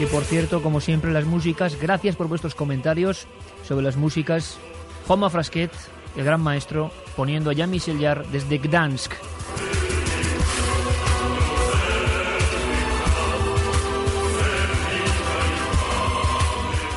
Y 0.00 0.06
por 0.06 0.24
cierto, 0.24 0.60
como 0.60 0.80
siempre, 0.80 1.12
las 1.12 1.24
músicas, 1.24 1.80
gracias 1.80 2.16
por 2.16 2.26
vuestros 2.26 2.54
comentarios 2.54 3.26
sobre 3.66 3.84
las 3.84 3.96
músicas. 3.96 4.58
Homa 5.06 5.30
Frasquet, 5.30 5.70
el 6.16 6.24
gran 6.24 6.40
maestro, 6.40 6.90
poniendo 7.16 7.50
a 7.50 7.52
Jean-Michel 7.52 7.98
desde 8.32 8.58
Gdansk. 8.58 9.12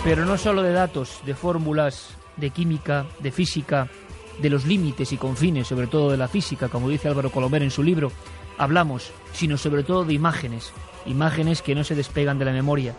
Pero 0.03 0.25
no 0.25 0.38
solo 0.38 0.63
de 0.63 0.71
datos, 0.71 1.19
de 1.25 1.36
fórmulas, 1.36 2.12
de 2.38 2.49
química, 2.49 3.05
de 3.19 3.31
física, 3.31 3.89
de 4.41 4.49
los 4.49 4.65
límites 4.65 5.12
y 5.12 5.17
confines, 5.17 5.67
sobre 5.67 5.88
todo 5.88 6.12
de 6.12 6.17
la 6.17 6.27
física, 6.27 6.69
como 6.69 6.89
dice 6.89 7.10
Álvaro 7.10 7.29
Colomer 7.29 7.62
en 7.62 7.71
su 7.71 7.83
libro, 7.83 8.12
hablamos, 8.58 9.12
sino 9.34 9.58
sobre 9.58 9.84
todo 9.84 10.06
de 10.06 10.13
imágenes, 10.13 10.72
imágenes 11.06 11.62
que 11.62 11.76
no 11.76 11.84
se 11.84 11.96
despegan 11.96 12.39
de 12.39 12.46
la 12.46 12.52
memoria. 12.52 12.96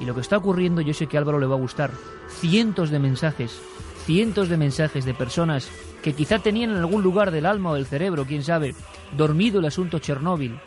Y 0.00 0.04
lo 0.04 0.14
que 0.14 0.20
está 0.20 0.36
ocurriendo, 0.38 0.80
yo 0.80 0.94
sé 0.94 1.06
que 1.06 1.16
a 1.16 1.20
Álvaro 1.20 1.38
le 1.38 1.46
va 1.46 1.56
a 1.56 1.60
gustar. 1.60 1.90
Cientos 2.28 2.90
de 2.90 2.98
mensajes, 2.98 3.60
cientos 4.06 4.48
de 4.48 4.56
mensajes 4.56 5.04
de 5.04 5.14
personas 5.14 5.68
que 6.02 6.14
quizá 6.14 6.38
tenían 6.38 6.70
en 6.70 6.78
algún 6.78 7.02
lugar 7.02 7.30
del 7.30 7.46
alma 7.46 7.70
o 7.70 7.74
del 7.74 7.86
cerebro, 7.86 8.24
quién 8.24 8.42
sabe, 8.42 8.74
dormido 9.16 9.60
el 9.60 9.66
asunto 9.66 9.98
Chernóbil. 9.98 10.58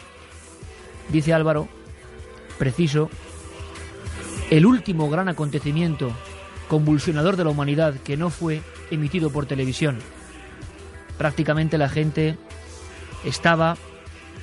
Dice 1.10 1.34
Álvaro, 1.34 1.68
preciso, 2.60 3.10
el 4.52 4.66
último 4.66 5.10
gran 5.10 5.30
acontecimiento 5.30 6.12
convulsionador 6.68 7.36
de 7.36 7.44
la 7.44 7.50
humanidad 7.50 7.96
que 8.04 8.18
no 8.18 8.30
fue 8.30 8.62
emitido 8.92 9.32
por 9.32 9.46
televisión. 9.46 10.00
Prácticamente 11.18 11.78
la 11.78 11.90
gente 11.90 12.38
estaba 13.26 13.78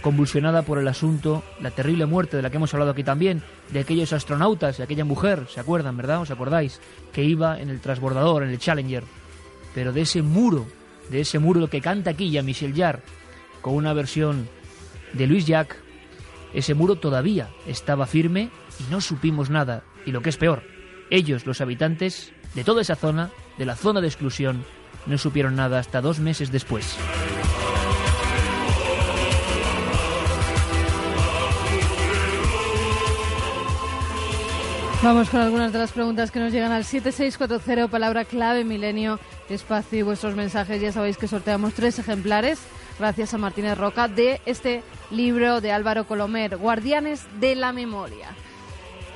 convulsionada 0.01 0.63
por 0.63 0.79
el 0.79 0.89
asunto, 0.89 1.43
la 1.61 1.71
terrible 1.71 2.07
muerte 2.07 2.37
de 2.37 2.43
la 2.43 2.51
que 2.51 2.57
hemos 2.57 2.73
hablado 2.73 2.93
aquí 2.93 3.05
también, 3.05 3.43
de 3.71 3.81
aquellos 3.81 4.13
astronautas 4.13 4.79
y 4.79 4.83
aquella 4.83 5.05
mujer, 5.05 5.47
¿se 5.49 5.61
acuerdan, 5.61 5.97
verdad? 5.97 6.23
¿Os 6.23 6.31
acordáis? 6.31 6.81
Que 7.13 7.23
iba 7.23 7.61
en 7.61 7.71
el 7.71 7.81
transbordador, 7.81 8.43
en 8.43 8.51
el 8.51 8.59
Challenger. 8.59 9.05
Pero 9.75 9.93
de 9.93 10.03
ese 10.03 10.23
muro, 10.23 10.67
de 11.11 11.21
ese 11.21 11.39
muro 11.39 11.69
que 11.69 11.81
canta 11.81 12.11
aquí 12.11 12.31
ya 12.31 12.43
Michel 12.43 12.75
Jarre, 12.75 13.03
con 13.61 13.75
una 13.75 13.93
versión 13.93 14.49
de 15.13 15.27
Luis 15.27 15.47
Jacques, 15.47 15.79
ese 16.55 16.75
muro 16.75 16.97
todavía 16.97 17.51
estaba 17.67 18.07
firme 18.07 18.51
y 18.79 18.91
no 18.91 19.01
supimos 19.01 19.51
nada. 19.51 19.85
Y 20.07 20.13
lo 20.13 20.23
que 20.23 20.31
es 20.31 20.37
peor, 20.37 20.63
ellos, 21.11 21.47
los 21.47 21.61
habitantes 21.61 22.33
de 22.55 22.65
toda 22.65 22.83
esa 22.83 22.97
zona, 22.97 23.31
de 23.59 23.67
la 23.67 23.77
zona 23.77 24.01
de 24.01 24.09
exclusión, 24.09 24.65
no 25.07 25.19
supieron 25.19 25.57
nada 25.57 25.79
hasta 25.79 26.01
dos 26.01 26.19
meses 26.19 26.51
después. 26.51 26.97
Vamos 35.03 35.31
con 35.31 35.41
algunas 35.41 35.73
de 35.73 35.79
las 35.79 35.93
preguntas 35.93 36.31
que 36.31 36.41
nos 36.41 36.53
llegan 36.53 36.73
al 36.73 36.85
7640, 36.85 37.89
palabra 37.89 38.27
clave, 38.27 38.65
milenio, 38.65 39.19
espacio 39.49 39.99
y 39.99 40.03
vuestros 40.03 40.37
mensajes. 40.37 40.79
Ya 40.79 40.93
sabéis 40.93 41.17
que 41.17 41.27
sorteamos 41.27 41.73
tres 41.73 41.99
ejemplares, 41.99 42.59
gracias 42.99 43.33
a 43.33 43.39
Martínez 43.39 43.79
Roca, 43.79 44.09
de 44.09 44.43
este 44.45 44.83
libro 45.11 45.63
de 45.63 45.73
Álvaro 45.73 46.07
Colomer, 46.07 46.59
Guardianes 46.59 47.25
de 47.41 47.55
la 47.55 47.73
Memoria. 47.73 48.29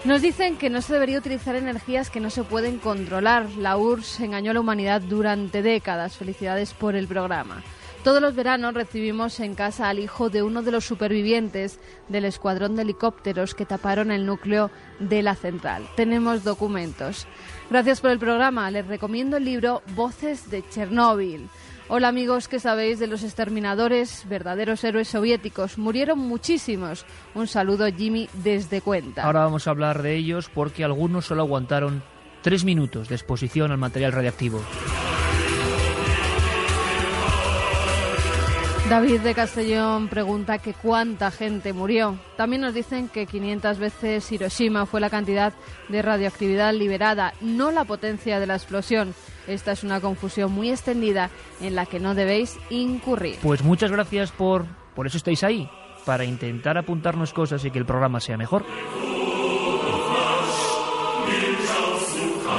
Nos 0.05 0.23
dicen 0.23 0.57
que 0.57 0.71
no 0.71 0.81
se 0.81 0.95
debería 0.95 1.19
utilizar 1.19 1.55
energías 1.55 2.09
que 2.09 2.21
no 2.21 2.31
se 2.31 2.45
pueden 2.45 2.79
controlar. 2.79 3.51
La 3.59 3.77
URSS 3.77 4.21
engañó 4.21 4.53
a 4.53 4.55
la 4.55 4.61
humanidad 4.61 5.03
durante 5.03 5.61
décadas. 5.61 6.17
Felicidades 6.17 6.73
por 6.73 6.97
el 6.97 7.07
programa. 7.07 7.63
Todos 8.05 8.21
los 8.21 8.35
veranos 8.35 8.75
recibimos 8.75 9.41
en 9.41 9.55
casa 9.55 9.89
al 9.89 9.99
hijo 9.99 10.29
de 10.29 10.43
uno 10.43 10.63
de 10.63 10.71
los 10.71 10.85
supervivientes 10.85 11.81
del 12.11 12.27
escuadrón 12.27 12.77
de 12.77 12.83
helicópteros 12.83 13.55
que 13.55 13.65
taparon 13.65 14.11
el 14.11 14.27
núcleo 14.27 14.71
de 15.01 15.23
la 15.23 15.35
central. 15.35 15.89
Tenemos 15.97 16.45
documentos. 16.45 17.27
Gracias 17.71 18.03
por 18.03 18.11
el 18.11 18.19
programa. 18.19 18.71
Les 18.71 18.87
recomiendo 18.87 19.39
el 19.39 19.47
libro 19.47 19.81
Voces 19.97 20.51
de 20.51 20.63
Chernóbil. 20.69 21.49
Hola 21.89 22.09
amigos, 22.09 22.47
¿qué 22.47 22.61
sabéis 22.61 22.99
de 22.99 23.07
los 23.07 23.23
exterminadores, 23.23 24.29
verdaderos 24.29 24.85
héroes 24.85 25.09
soviéticos? 25.09 25.79
Murieron 25.79 26.19
muchísimos. 26.19 27.07
Un 27.35 27.47
saludo 27.47 27.87
Jimmy 27.87 28.29
desde 28.43 28.83
Cuenta. 28.83 29.23
Ahora 29.23 29.45
vamos 29.45 29.67
a 29.67 29.71
hablar 29.71 30.03
de 30.03 30.15
ellos 30.15 30.51
porque 30.53 30.85
algunos 30.85 31.25
solo 31.25 31.41
aguantaron 31.41 32.03
tres 32.43 32.65
minutos 32.65 33.09
de 33.09 33.15
exposición 33.15 33.73
al 33.73 33.79
material 33.79 34.13
radiactivo. 34.13 34.61
David 38.89 39.21
de 39.23 39.35
Castellón 39.35 40.09
pregunta 40.09 40.59
que 40.59 40.75
cuánta 40.75 41.31
gente 41.31 41.73
murió. 41.73 42.19
También 42.37 42.61
nos 42.61 42.75
dicen 42.75 43.09
que 43.09 43.25
500 43.25 43.79
veces 43.79 44.31
Hiroshima 44.31 44.85
fue 44.85 45.01
la 45.01 45.09
cantidad 45.09 45.55
de 45.89 46.03
radioactividad 46.03 46.75
liberada, 46.75 47.33
no 47.41 47.71
la 47.71 47.87
potencia 47.87 48.39
de 48.39 48.47
la 48.47 48.57
explosión. 48.57 49.15
Esta 49.47 49.73
es 49.73 49.85
una 49.85 50.03
confusión 50.03 50.53
muy 50.53 50.71
extendida 50.71 51.31
en 51.63 51.75
la 51.75 51.87
que 51.87 51.99
no 51.99 52.15
debéis 52.15 52.59
incurrir. 52.69 53.39
Pues 53.43 53.65
muchas 53.65 53.91
gracias 53.91 54.33
por, 54.33 54.67
por 54.95 55.07
eso 55.07 55.17
estáis 55.17 55.43
ahí, 55.45 55.67
para 56.05 56.25
intentar 56.25 56.77
apuntarnos 56.77 57.33
cosas 57.33 57.65
y 57.65 57.71
que 57.71 57.79
el 57.79 57.87
programa 57.87 58.21
sea 58.21 58.37
mejor. 58.37 58.67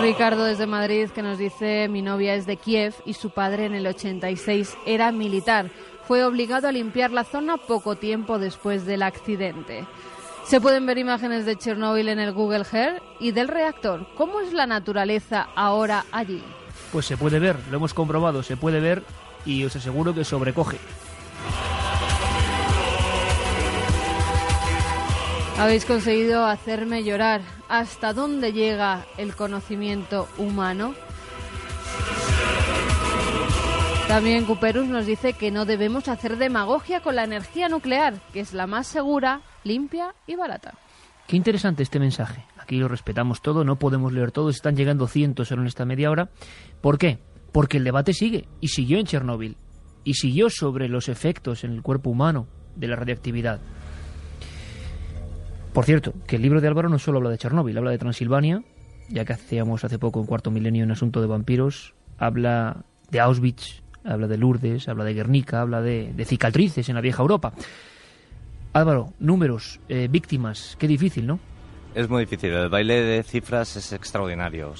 Ricardo 0.02 0.44
desde 0.44 0.68
Madrid 0.68 1.10
que 1.10 1.22
nos 1.22 1.38
dice 1.38 1.88
mi 1.88 2.02
novia 2.02 2.36
es 2.36 2.46
de 2.46 2.58
Kiev 2.58 2.94
y 3.06 3.14
su 3.14 3.30
padre 3.30 3.66
en 3.66 3.74
el 3.74 3.88
86 3.88 4.78
era 4.86 5.12
militar 5.12 5.72
fue 6.08 6.24
obligado 6.24 6.68
a 6.68 6.72
limpiar 6.72 7.12
la 7.12 7.24
zona 7.24 7.58
poco 7.58 7.96
tiempo 7.96 8.40
después 8.40 8.86
del 8.86 9.04
accidente. 9.04 9.86
Se 10.46 10.62
pueden 10.62 10.86
ver 10.86 11.00
imágenes 11.00 11.46
de 11.46 11.58
Chernóbil 11.58 12.08
en 12.08 12.20
el 12.20 12.32
Google 12.32 12.66
Earth 12.72 13.02
y 13.20 13.32
del 13.32 13.48
reactor. 13.48 14.06
¿Cómo 14.16 14.42
es 14.42 14.54
la 14.54 14.68
naturaleza 14.68 15.48
ahora 15.56 16.06
allí? 16.12 16.44
Pues 16.92 17.08
se 17.08 17.18
puede 17.18 17.40
ver, 17.40 17.58
lo 17.72 17.78
hemos 17.78 17.94
comprobado, 17.94 18.44
se 18.44 18.56
puede 18.56 18.80
ver 18.80 19.04
y 19.46 19.64
os 19.64 19.76
aseguro 19.76 20.14
que 20.14 20.24
sobrecoge. 20.24 20.78
Habéis 25.58 25.86
conseguido 25.86 26.46
hacerme 26.46 27.04
llorar. 27.04 27.42
¿Hasta 27.70 28.14
dónde 28.14 28.52
llega 28.52 29.06
el 29.18 29.36
conocimiento 29.36 30.28
humano? 30.38 30.94
También 34.08 34.46
Cuperus 34.46 34.88
nos 34.88 35.08
dice 35.08 35.34
que 35.34 35.52
no 35.52 35.66
debemos 35.66 36.08
hacer 36.08 36.38
demagogia 36.38 37.02
con 37.02 37.16
la 37.16 37.24
energía 37.24 37.70
nuclear, 37.70 38.14
que 38.32 38.40
es 38.40 38.54
la 38.54 38.68
más 38.68 38.88
segura, 38.88 39.42
limpia 39.64 40.14
y 40.28 40.36
barata. 40.36 40.76
Qué 41.28 41.36
interesante 41.36 41.84
este 41.84 42.00
mensaje. 42.00 42.46
Aquí 42.58 42.78
lo 42.78 42.88
respetamos 42.88 43.42
todo, 43.42 43.64
no 43.64 43.78
podemos 43.78 44.14
leer 44.14 44.32
todo, 44.32 44.50
están 44.50 44.76
llegando 44.76 45.08
cientos 45.08 45.52
en 45.52 45.66
esta 45.66 45.86
media 45.86 46.12
hora. 46.12 46.30
¿Por 46.82 46.98
qué? 46.98 47.18
Porque 47.52 47.78
el 47.78 47.84
debate 47.84 48.14
sigue 48.14 48.48
y 48.62 48.70
siguió 48.70 49.00
en 49.00 49.06
Chernóbil 49.06 49.58
y 50.04 50.14
siguió 50.14 50.50
sobre 50.50 50.88
los 50.88 51.10
efectos 51.10 51.64
en 51.64 51.72
el 51.72 51.82
cuerpo 51.82 52.12
humano 52.12 52.48
de 52.76 52.88
la 52.88 52.96
radiactividad. 52.96 53.60
Por 55.74 55.84
cierto, 55.84 56.14
que 56.26 56.38
el 56.38 56.44
libro 56.44 56.62
de 56.62 56.68
Álvaro 56.68 56.90
no 56.90 57.00
solo 57.00 57.18
habla 57.18 57.32
de 57.32 57.38
Chernóbil, 57.38 57.78
habla 57.78 57.92
de 57.92 57.98
Transilvania, 57.98 58.64
ya 59.10 59.26
que 59.26 59.34
hacíamos 59.34 59.84
hace 59.84 60.00
poco 60.00 60.22
en 60.22 60.28
Cuarto 60.28 60.52
Milenio 60.52 60.86
un 60.86 60.92
asunto 60.92 61.22
de 61.22 61.28
vampiros, 61.28 61.96
habla 62.18 62.86
de 63.10 63.20
Auschwitz, 63.20 63.84
habla 64.06 64.28
de 64.28 64.38
Lourdes, 64.38 64.88
habla 64.88 65.04
de 65.04 65.14
Guernica, 65.14 65.62
habla 65.62 65.82
de, 65.82 66.14
cicatrices 66.26 66.88
en 66.90 66.96
la 66.96 67.02
vieja 67.02 67.22
Europa. 67.22 67.54
Álvaro, 68.74 69.14
números, 69.20 69.80
eh, 69.90 70.08
víctimas, 70.10 70.76
qué 70.80 70.88
difícil, 70.88 71.26
¿no? 71.26 71.40
Es 71.96 72.10
muy 72.10 72.26
difícil. 72.26 72.52
El 72.52 72.68
baile 72.68 73.02
de 73.02 73.24
cifras 73.24 73.78
es 73.78 73.94
extraordinario. 73.94 74.74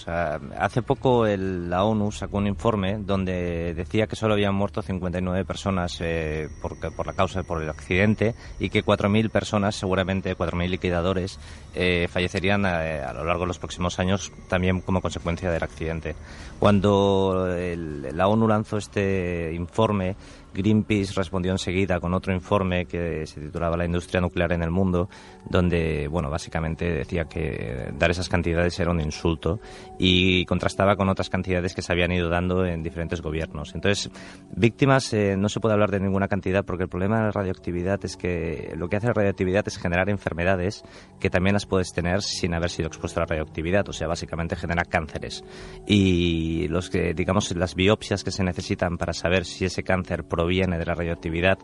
Hace 0.60 0.82
poco 0.82 1.26
la 1.26 1.86
ONU 1.86 2.12
sacó 2.12 2.40
un 2.40 2.48
informe 2.48 2.98
donde 3.00 3.74
decía 3.74 4.06
que 4.06 4.18
solo 4.18 4.34
habían 4.34 4.54
muerto 4.54 4.82
59 4.82 5.46
personas 5.46 5.98
eh, 6.02 6.50
por, 6.62 6.78
por, 6.94 7.08
la 7.08 7.14
causa, 7.14 7.44
por 7.44 7.64
el 7.64 7.70
accidente, 7.70 8.36
y 8.60 8.70
que 8.70 8.84
4.000 8.84 9.30
personas, 9.30 9.78
seguramente 9.78 10.36
4.000 10.36 10.68
liquidadores, 10.68 11.40
eh, 11.74 12.10
fallecerían 12.12 12.66
eh, 12.66 13.02
a, 13.02 13.14
lo 13.14 13.24
largo 13.24 13.44
de 13.44 13.48
los 13.48 13.60
próximos 13.60 13.98
años 13.98 14.34
también 14.50 14.82
como 14.82 15.00
consecuencia 15.00 15.50
del 15.50 15.64
accidente. 15.64 16.18
Cuando 16.60 17.48
la 17.48 18.28
ONU 18.28 18.46
lanzó 18.46 18.76
este 18.76 19.54
informe, 19.54 20.18
Greenpeace 20.56 21.14
respondió 21.16 21.52
enseguida 21.52 22.00
con 22.00 22.14
otro 22.14 22.34
informe 22.34 22.86
que 22.86 23.26
se 23.26 23.42
titulaba 23.42 23.78
La 23.78 23.86
industria 23.86 24.22
nuclear 24.22 24.52
en 24.54 24.64
el 24.64 24.72
mundo, 24.72 25.10
donde, 25.50 26.08
bueno, 26.08 26.30
básicamente 26.30 26.86
decía 26.86 27.26
que 27.26 27.92
dar 27.98 28.12
esas 28.12 28.30
cantidades 28.30 28.80
era 28.80 28.92
un 28.92 29.02
insulto 29.02 29.60
y 30.00 30.46
contrastaba 30.46 30.96
con 30.96 31.10
otras 31.10 31.30
cantidades 31.30 31.76
que 31.76 31.82
se 31.82 31.92
habían 31.92 32.12
ido 32.12 32.30
dando 32.30 32.66
en 32.66 32.84
diferentes 32.84 33.22
gobiernos. 33.22 33.76
Entonces, 33.76 34.10
víctimas 34.56 35.14
eh, 35.14 35.36
no 35.38 35.50
se 35.50 35.60
puede 35.60 35.74
hablar 35.74 35.92
de 35.92 36.00
ninguna 36.00 36.28
cantidad 36.28 36.66
porque 36.66 36.84
el 36.84 36.90
problema 36.90 37.18
de 37.18 37.24
la 37.26 37.32
radioactividad 37.32 38.04
es 38.04 38.18
que 38.18 38.74
lo 38.78 38.88
que 38.88 38.98
hace 38.98 39.08
la 39.08 39.14
radioactividad 39.14 39.68
es 39.68 39.78
generar 39.78 40.10
enfermedades 40.10 40.84
que 41.20 41.30
también 41.30 41.54
las 41.54 41.66
puedes 41.66 41.94
tener 41.94 42.22
sin 42.22 42.54
haber 42.54 42.70
sido 42.70 42.88
expuesto 42.88 43.20
a 43.20 43.24
la 43.24 43.28
radioactividad, 43.28 43.88
o 43.90 43.94
sea, 43.94 44.08
básicamente 44.08 44.56
genera 44.56 44.86
cánceres. 44.86 45.44
Y 45.86 46.68
los 46.70 46.90
que, 46.90 47.14
digamos, 47.14 47.56
las 47.56 47.76
biopsias 47.76 48.24
que 48.24 48.32
se 48.32 48.44
necesitan 48.44 48.98
para 48.98 49.14
saber 49.14 49.46
si 49.46 49.66
ese 49.66 49.84
cáncer 49.84 50.24
viene 50.48 50.78
de 50.78 50.86
la 50.86 50.96
radioactividad 50.96 51.58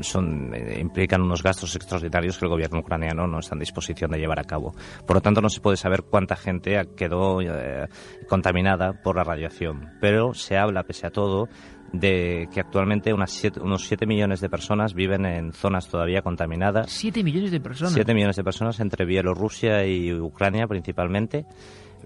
son, 0.00 0.54
eh, 0.54 0.78
implican 0.80 1.22
unos 1.22 1.42
gastos 1.42 1.74
extraordinarios 1.76 2.38
que 2.38 2.44
el 2.44 2.50
gobierno 2.50 2.80
ucraniano 2.80 3.26
no 3.26 3.38
está 3.38 3.54
en 3.54 3.60
disposición 3.60 4.10
de 4.10 4.18
llevar 4.18 4.40
a 4.40 4.44
cabo. 4.44 4.74
Por 5.06 5.16
lo 5.16 5.20
tanto, 5.20 5.40
no 5.40 5.48
se 5.48 5.60
puede 5.60 5.76
saber 5.76 6.02
cuánta 6.02 6.36
gente 6.36 6.80
quedó 6.96 7.40
eh, 7.40 7.88
contaminada 8.28 8.92
por 9.02 9.16
la 9.16 9.24
radiación. 9.24 9.90
Pero 10.00 10.34
se 10.34 10.56
habla, 10.56 10.82
pese 10.84 11.06
a 11.06 11.10
todo, 11.10 11.48
de 11.92 12.48
que 12.52 12.60
actualmente 12.60 13.12
unas 13.12 13.42
unos 13.60 13.86
7 13.86 14.06
millones 14.06 14.40
de 14.40 14.48
personas 14.48 14.94
viven 14.94 15.26
en 15.26 15.52
zonas 15.52 15.88
todavía 15.88 16.22
contaminadas. 16.22 16.86
¿7 16.86 17.24
millones 17.24 17.50
de 17.50 17.60
personas? 17.60 17.94
7 17.94 18.14
millones 18.14 18.36
de 18.36 18.44
personas 18.44 18.80
entre 18.80 19.04
Bielorrusia 19.04 19.84
y 19.86 20.12
Ucrania 20.12 20.66
principalmente. 20.66 21.46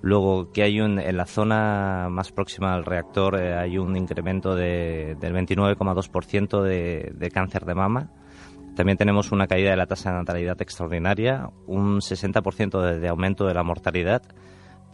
Luego 0.04 0.52
que 0.52 0.62
hay 0.62 0.82
un, 0.82 0.98
en 0.98 1.16
la 1.16 1.24
zona 1.24 2.08
más 2.10 2.30
próxima 2.30 2.74
al 2.74 2.84
reactor 2.84 3.40
eh, 3.40 3.54
hay 3.54 3.78
un 3.78 3.96
incremento 3.96 4.54
de, 4.54 5.16
del 5.18 5.32
29,2% 5.32 6.60
de, 6.60 7.30
cáncer 7.32 7.64
de 7.64 7.74
mama. 7.74 8.10
También 8.76 8.98
tenemos 8.98 9.32
una 9.32 9.46
caída 9.46 9.70
de 9.70 9.78
la 9.78 9.86
tasa 9.86 10.10
de 10.10 10.18
natalidad 10.18 10.60
extraordinaria, 10.60 11.48
un 11.66 12.00
60% 12.00 12.82
de, 12.82 13.00
de 13.00 13.08
aumento 13.08 13.46
de 13.46 13.54
la 13.54 13.62
mortalidad. 13.62 14.20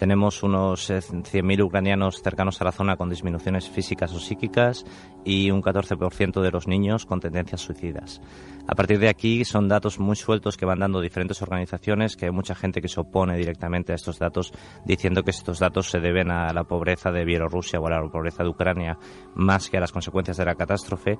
Tenemos 0.00 0.42
unos 0.42 0.88
100.000 0.88 1.58
eh, 1.58 1.62
ucranianos 1.62 2.22
cercanos 2.22 2.58
a 2.58 2.64
la 2.64 2.72
zona 2.72 2.96
con 2.96 3.10
disminuciones 3.10 3.68
físicas 3.68 4.14
o 4.14 4.18
psíquicas 4.18 4.86
y 5.26 5.50
un 5.50 5.60
14% 5.60 6.40
de 6.40 6.50
los 6.50 6.66
niños 6.66 7.04
con 7.04 7.20
tendencias 7.20 7.60
suicidas. 7.60 8.22
A 8.66 8.74
partir 8.74 8.98
de 8.98 9.10
aquí 9.10 9.44
son 9.44 9.68
datos 9.68 10.00
muy 10.00 10.16
sueltos 10.16 10.56
que 10.56 10.64
van 10.64 10.78
dando 10.78 11.02
diferentes 11.02 11.42
organizaciones, 11.42 12.16
que 12.16 12.24
hay 12.24 12.30
mucha 12.30 12.54
gente 12.54 12.80
que 12.80 12.88
se 12.88 12.98
opone 12.98 13.36
directamente 13.36 13.92
a 13.92 13.96
estos 13.96 14.18
datos, 14.18 14.54
diciendo 14.86 15.22
que 15.22 15.32
estos 15.32 15.58
datos 15.58 15.90
se 15.90 16.00
deben 16.00 16.30
a 16.30 16.50
la 16.54 16.64
pobreza 16.64 17.12
de 17.12 17.26
Bielorrusia 17.26 17.78
o 17.78 17.86
a 17.86 17.90
la 17.90 18.08
pobreza 18.08 18.42
de 18.42 18.48
Ucrania, 18.48 18.96
más 19.34 19.68
que 19.68 19.76
a 19.76 19.80
las 19.80 19.92
consecuencias 19.92 20.38
de 20.38 20.46
la 20.46 20.54
catástrofe, 20.54 21.18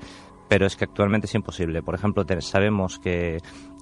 pero 0.49 0.64
es 0.64 0.77
que 0.77 0.87
actualmente 0.87 1.27
es 1.27 1.35
imposible. 1.35 1.83
Por 1.83 1.97
ejemplo, 1.97 2.25
sabemos 2.40 2.99
que 2.99 3.40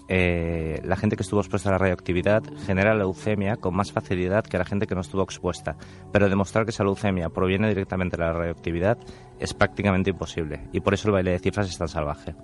eh, 0.09 0.81
la 0.85 0.97
gente 0.97 1.17
que 1.17 1.23
estuvo 1.23 1.41
expuesta 1.41 1.69
a 1.69 1.73
la 1.73 1.79
radioactividad 1.79 2.43
genera 2.67 2.95
leucemia 2.95 3.57
con 3.57 3.77
más 3.77 3.93
facilidad 3.93 4.45
que 4.45 4.57
la 4.57 4.65
gente 4.65 4.87
que 4.87 4.95
no 4.95 5.03
estuvo 5.03 5.23
expuesta. 5.23 5.77
Pero 6.13 6.29
demostrar 6.29 6.65
que 6.65 6.71
esa 6.71 6.83
leucemia 6.83 7.29
proviene 7.29 7.69
directamente 7.69 8.17
de 8.17 8.23
la 8.25 8.33
radioactividad 8.33 8.99
es 9.39 9.55
prácticamente 9.55 10.11
imposible. 10.11 10.69
Y 10.73 10.81
por 10.81 10.95
eso 10.95 11.09
el 11.09 11.13
baile 11.13 11.33
de 11.33 11.39
cifras 11.39 11.69
es 11.69 11.79
tan 11.79 11.89
salvaje. 11.89 12.35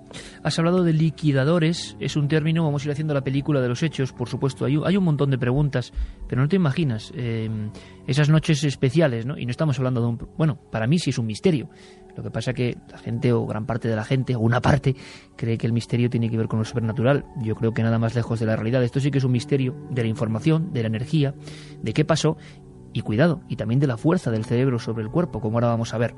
Has 0.43 0.57
hablado 0.59 0.83
de 0.83 0.93
liquidadores. 0.93 1.97
Es 1.99 2.15
un 2.15 2.27
término, 2.27 2.63
vamos 2.63 2.83
a 2.83 2.87
ir 2.87 2.91
haciendo 2.91 3.13
la 3.13 3.21
película 3.21 3.61
de 3.61 3.67
los 3.67 3.83
hechos. 3.83 4.13
Por 4.13 4.29
supuesto, 4.29 4.65
hay, 4.65 4.97
un 4.97 5.03
montón 5.03 5.31
de 5.31 5.37
preguntas, 5.37 5.91
pero 6.27 6.41
no 6.41 6.47
te 6.47 6.55
imaginas 6.55 7.11
eh, 7.15 7.49
esas 8.07 8.29
noches 8.29 8.63
especiales, 8.63 9.25
¿no? 9.25 9.37
Y 9.37 9.45
no 9.45 9.51
estamos 9.51 9.77
hablando 9.79 10.01
de 10.01 10.07
un... 10.07 10.27
Bueno, 10.37 10.57
para 10.71 10.87
mí 10.87 10.99
sí 10.99 11.09
es 11.09 11.17
un 11.17 11.25
misterio. 11.25 11.69
Lo 12.15 12.23
que 12.23 12.31
pasa 12.31 12.53
que 12.53 12.77
la 12.91 12.97
gente, 12.97 13.33
o 13.33 13.45
gran 13.45 13.65
parte 13.65 13.87
de 13.87 13.95
la 13.95 14.03
gente, 14.03 14.35
o 14.35 14.39
una 14.39 14.61
parte, 14.61 14.95
cree 15.35 15.57
que 15.57 15.67
el 15.67 15.73
misterio 15.73 16.09
tiene 16.09 16.29
que 16.29 16.37
ver 16.37 16.47
con 16.47 16.59
lo 16.59 16.65
sobrenatural. 16.65 17.25
Yo 17.41 17.55
creo 17.55 17.73
que 17.73 17.83
nada 17.83 17.99
más 17.99 18.15
lejos 18.15 18.39
de 18.39 18.45
la 18.45 18.55
realidad. 18.55 18.83
Esto 18.83 18.99
sí 18.99 19.11
que 19.11 19.17
es 19.17 19.23
un 19.23 19.31
misterio 19.31 19.75
de 19.89 20.03
la 20.03 20.07
información, 20.07 20.71
de 20.73 20.81
la 20.81 20.87
energía, 20.87 21.33
de 21.81 21.93
qué 21.93 22.05
pasó, 22.05 22.37
y 22.93 23.01
cuidado, 23.01 23.41
y 23.49 23.57
también 23.57 23.81
de 23.81 23.87
la 23.87 23.97
fuerza 23.97 24.31
del 24.31 24.45
cerebro 24.45 24.79
sobre 24.79 25.03
el 25.03 25.09
cuerpo, 25.09 25.41
como 25.41 25.57
ahora 25.57 25.67
vamos 25.67 25.93
a 25.93 25.97
ver. 25.97 26.15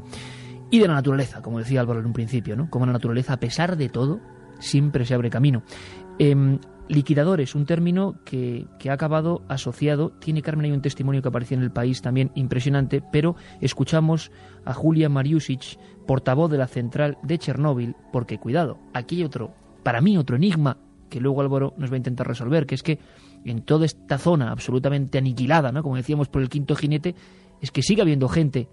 Y 0.69 0.79
de 0.79 0.87
la 0.87 0.93
naturaleza, 0.93 1.41
como 1.41 1.57
decía 1.57 1.81
Álvaro 1.81 2.01
en 2.01 2.05
un 2.05 2.13
principio, 2.13 2.55
¿no? 2.55 2.69
Como 2.69 2.85
la 2.85 2.91
naturaleza, 2.91 3.33
a 3.33 3.39
pesar 3.39 3.77
de 3.77 3.89
todo, 3.89 4.19
siempre 4.59 5.03
se 5.05 5.15
abre 5.15 5.31
camino. 5.31 5.63
Eh, 6.19 6.59
Liquidadores, 6.89 7.53
un 7.55 7.65
término 7.65 8.15
que, 8.23 8.65
ha 8.87 8.93
acabado 8.93 9.41
asociado. 9.47 10.11
Tiene 10.19 10.41
Carmen 10.41 10.65
hay 10.65 10.71
un 10.71 10.81
testimonio 10.81 11.21
que 11.21 11.27
apareció 11.27 11.57
en 11.57 11.63
el 11.63 11.71
país 11.71 12.01
también 12.01 12.31
impresionante, 12.35 13.01
pero 13.11 13.35
escuchamos 13.61 14.31
a 14.63 14.73
Julia 14.73 15.09
Mariusic, 15.09 15.77
portavoz 16.05 16.49
de 16.49 16.57
la 16.57 16.67
central 16.67 17.17
de 17.23 17.37
Chernóbil, 17.37 17.95
porque 18.11 18.39
cuidado, 18.39 18.79
aquí 18.93 19.17
hay 19.17 19.23
otro, 19.23 19.53
para 19.83 20.01
mí 20.01 20.17
otro 20.17 20.37
enigma 20.37 20.77
que 21.09 21.19
luego 21.19 21.41
Álvaro 21.41 21.73
nos 21.77 21.89
va 21.91 21.95
a 21.95 21.97
intentar 21.97 22.27
resolver, 22.27 22.65
que 22.65 22.75
es 22.75 22.83
que 22.83 22.99
en 23.45 23.61
toda 23.61 23.85
esta 23.85 24.17
zona 24.17 24.51
absolutamente 24.51 25.17
aniquilada, 25.17 25.71
¿no? 25.71 25.83
como 25.83 25.95
decíamos 25.95 26.27
por 26.27 26.41
el 26.41 26.49
quinto 26.49 26.75
jinete, 26.75 27.15
es 27.61 27.71
que 27.71 27.81
sigue 27.81 28.01
habiendo 28.01 28.27
gente 28.27 28.69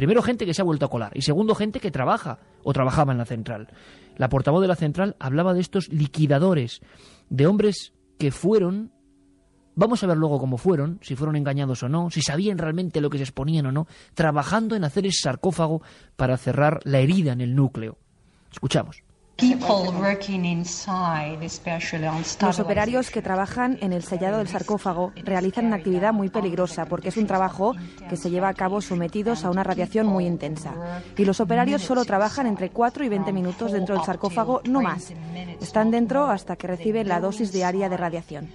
Primero 0.00 0.22
gente 0.22 0.46
que 0.46 0.54
se 0.54 0.62
ha 0.62 0.64
vuelto 0.64 0.86
a 0.86 0.88
colar 0.88 1.12
y 1.14 1.20
segundo 1.20 1.54
gente 1.54 1.78
que 1.78 1.90
trabaja 1.90 2.38
o 2.62 2.72
trabajaba 2.72 3.12
en 3.12 3.18
la 3.18 3.26
central. 3.26 3.68
La 4.16 4.30
portavoz 4.30 4.62
de 4.62 4.66
la 4.66 4.74
central 4.74 5.14
hablaba 5.20 5.52
de 5.52 5.60
estos 5.60 5.90
liquidadores, 5.90 6.80
de 7.28 7.46
hombres 7.46 7.92
que 8.18 8.30
fueron, 8.30 8.92
vamos 9.74 10.02
a 10.02 10.06
ver 10.06 10.16
luego 10.16 10.40
cómo 10.40 10.56
fueron, 10.56 11.00
si 11.02 11.16
fueron 11.16 11.36
engañados 11.36 11.82
o 11.82 11.90
no, 11.90 12.08
si 12.08 12.22
sabían 12.22 12.56
realmente 12.56 13.02
lo 13.02 13.10
que 13.10 13.18
se 13.18 13.24
exponían 13.24 13.66
o 13.66 13.72
no, 13.72 13.88
trabajando 14.14 14.74
en 14.74 14.84
hacer 14.84 15.04
ese 15.04 15.20
sarcófago 15.20 15.82
para 16.16 16.38
cerrar 16.38 16.80
la 16.84 17.00
herida 17.00 17.32
en 17.32 17.42
el 17.42 17.54
núcleo. 17.54 17.98
Escuchamos. 18.50 19.02
Los 22.42 22.60
operarios 22.60 23.10
que 23.10 23.22
trabajan 23.22 23.78
en 23.80 23.92
el 23.92 24.02
sellado 24.02 24.38
del 24.38 24.48
sarcófago 24.48 25.12
realizan 25.24 25.66
una 25.66 25.76
actividad 25.76 26.12
muy 26.12 26.28
peligrosa 26.28 26.86
porque 26.86 27.08
es 27.08 27.16
un 27.16 27.26
trabajo 27.26 27.74
que 28.08 28.16
se 28.16 28.30
lleva 28.30 28.48
a 28.48 28.54
cabo 28.54 28.80
sometidos 28.80 29.44
a 29.44 29.50
una 29.50 29.64
radiación 29.64 30.06
muy 30.06 30.26
intensa. 30.26 30.74
Y 31.16 31.24
los 31.24 31.40
operarios 31.40 31.82
solo 31.82 32.04
trabajan 32.04 32.46
entre 32.46 32.70
4 32.70 33.04
y 33.04 33.08
20 33.08 33.32
minutos 33.32 33.72
dentro 33.72 33.94
del 33.94 34.04
sarcófago, 34.04 34.62
no 34.64 34.82
más. 34.82 35.12
Están 35.60 35.90
dentro 35.90 36.26
hasta 36.26 36.56
que 36.56 36.66
reciben 36.66 37.08
la 37.08 37.20
dosis 37.20 37.52
diaria 37.52 37.88
de 37.88 37.96
radiación. 37.96 38.48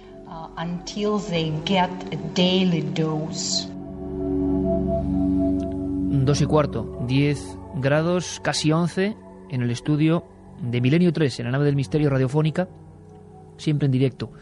Dos 6.24 6.40
y 6.40 6.46
cuarto, 6.46 6.98
10 7.06 7.58
grados, 7.76 8.40
casi 8.42 8.72
11 8.72 9.16
en 9.50 9.62
el 9.62 9.70
estudio 9.70 10.24
de 10.60 10.80
Milenio 10.80 11.12
3 11.12 11.40
en 11.40 11.46
la 11.46 11.52
nave 11.52 11.64
del 11.64 11.76
misterio 11.76 12.10
radiofónica, 12.10 12.68
siempre 13.56 13.86
en 13.86 13.92
directo. 13.92 14.32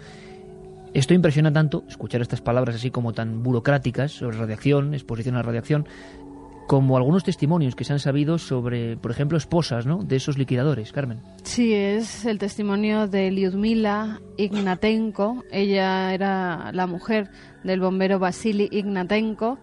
Esto 0.93 1.13
impresiona 1.13 1.53
tanto, 1.53 1.85
escuchar 1.89 2.23
estas 2.23 2.41
palabras 2.41 2.77
así 2.77 2.91
como 2.91 3.13
tan 3.13 3.43
burocráticas 3.43 4.13
sobre 4.13 4.37
radiación, 4.37 4.95
exposición 4.95 5.35
a 5.35 5.39
la 5.39 5.43
radiación, 5.43 5.89
como 6.67 6.97
algunos 6.97 7.25
testimonios 7.25 7.75
que 7.75 7.85
se 7.85 7.93
han 7.93 7.99
sabido 7.99 8.39
sobre, 8.39 8.97
por 8.97 9.11
ejemplo, 9.11 9.37
esposas 9.37 9.87
¿no? 9.87 10.03
de 10.03 10.17
esos 10.17 10.39
liquidadores, 10.39 10.93
Carmen. 10.93 11.21
Sí, 11.43 11.75
es 11.75 12.25
el 12.25 12.39
testimonio 12.39 13.07
de 13.07 13.31
Lyudmila 13.31 14.21
Ignatenko. 14.37 15.45
Ella 15.51 16.15
era 16.15 16.71
la 16.73 16.87
mujer 16.87 17.29
del 17.65 17.81
bombero 17.81 18.19
Vasily 18.19 18.69
Ignatenko. 18.71 19.59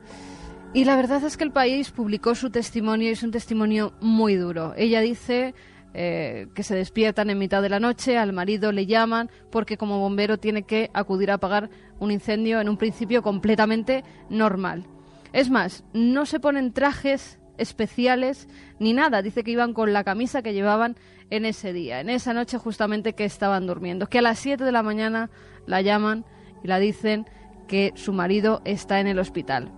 Y 0.73 0.85
la 0.85 0.95
verdad 0.95 1.23
es 1.23 1.37
que 1.37 1.43
el 1.43 1.51
país 1.51 1.91
publicó 1.91 2.35
su 2.35 2.49
testimonio 2.49 3.09
y 3.09 3.11
es 3.11 3.23
un 3.23 3.31
testimonio 3.31 3.93
muy 3.99 4.35
duro. 4.35 4.73
Ella 4.77 5.01
dice 5.01 5.53
eh, 5.93 6.47
que 6.55 6.63
se 6.63 6.75
despiertan 6.75 7.29
en 7.29 7.37
mitad 7.37 7.61
de 7.61 7.69
la 7.69 7.79
noche, 7.79 8.17
al 8.17 8.33
marido 8.33 8.71
le 8.71 8.85
llaman 8.85 9.29
porque 9.49 9.77
como 9.77 9.99
bombero 9.99 10.37
tiene 10.37 10.63
que 10.63 10.89
acudir 10.93 11.31
a 11.31 11.35
apagar 11.35 11.69
un 11.99 12.11
incendio 12.11 12.61
en 12.61 12.69
un 12.69 12.77
principio 12.77 13.21
completamente 13.21 14.03
normal. 14.29 14.85
Es 15.33 15.49
más, 15.49 15.83
no 15.93 16.25
se 16.25 16.39
ponen 16.39 16.73
trajes 16.73 17.39
especiales 17.57 18.47
ni 18.79 18.93
nada, 18.93 19.21
dice 19.21 19.43
que 19.43 19.51
iban 19.51 19.73
con 19.73 19.93
la 19.93 20.03
camisa 20.03 20.41
que 20.41 20.53
llevaban 20.53 20.95
en 21.29 21.45
ese 21.45 21.73
día, 21.73 21.99
en 21.99 22.09
esa 22.09 22.33
noche 22.33 22.57
justamente 22.57 23.13
que 23.13 23.25
estaban 23.25 23.67
durmiendo, 23.67 24.07
que 24.07 24.19
a 24.19 24.21
las 24.21 24.39
7 24.39 24.63
de 24.63 24.71
la 24.71 24.83
mañana 24.83 25.29
la 25.65 25.81
llaman 25.81 26.25
y 26.63 26.67
la 26.67 26.79
dicen 26.79 27.25
que 27.67 27.93
su 27.95 28.13
marido 28.13 28.61
está 28.65 28.99
en 28.99 29.07
el 29.07 29.19
hospital. 29.19 29.71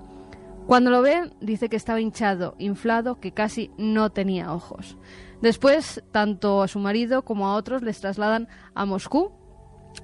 Cuando 0.66 0.90
lo 0.90 1.02
ven, 1.02 1.34
dice 1.42 1.70
que 1.70 1.76
estaba 1.76 2.00
hinchado, 2.00 2.56
inflado, 2.58 3.20
que 3.20 3.34
casi 3.34 3.70
no 3.78 4.12
tenía 4.12 4.54
ojos. 4.54 4.98
Después, 5.44 6.02
tanto 6.14 6.62
a 6.62 6.70
su 6.70 6.80
marido 6.80 7.26
como 7.26 7.50
a 7.50 7.56
otros 7.56 7.82
les 7.82 8.00
trasladan 8.00 8.48
a 8.76 8.86
Moscú. 8.86 9.34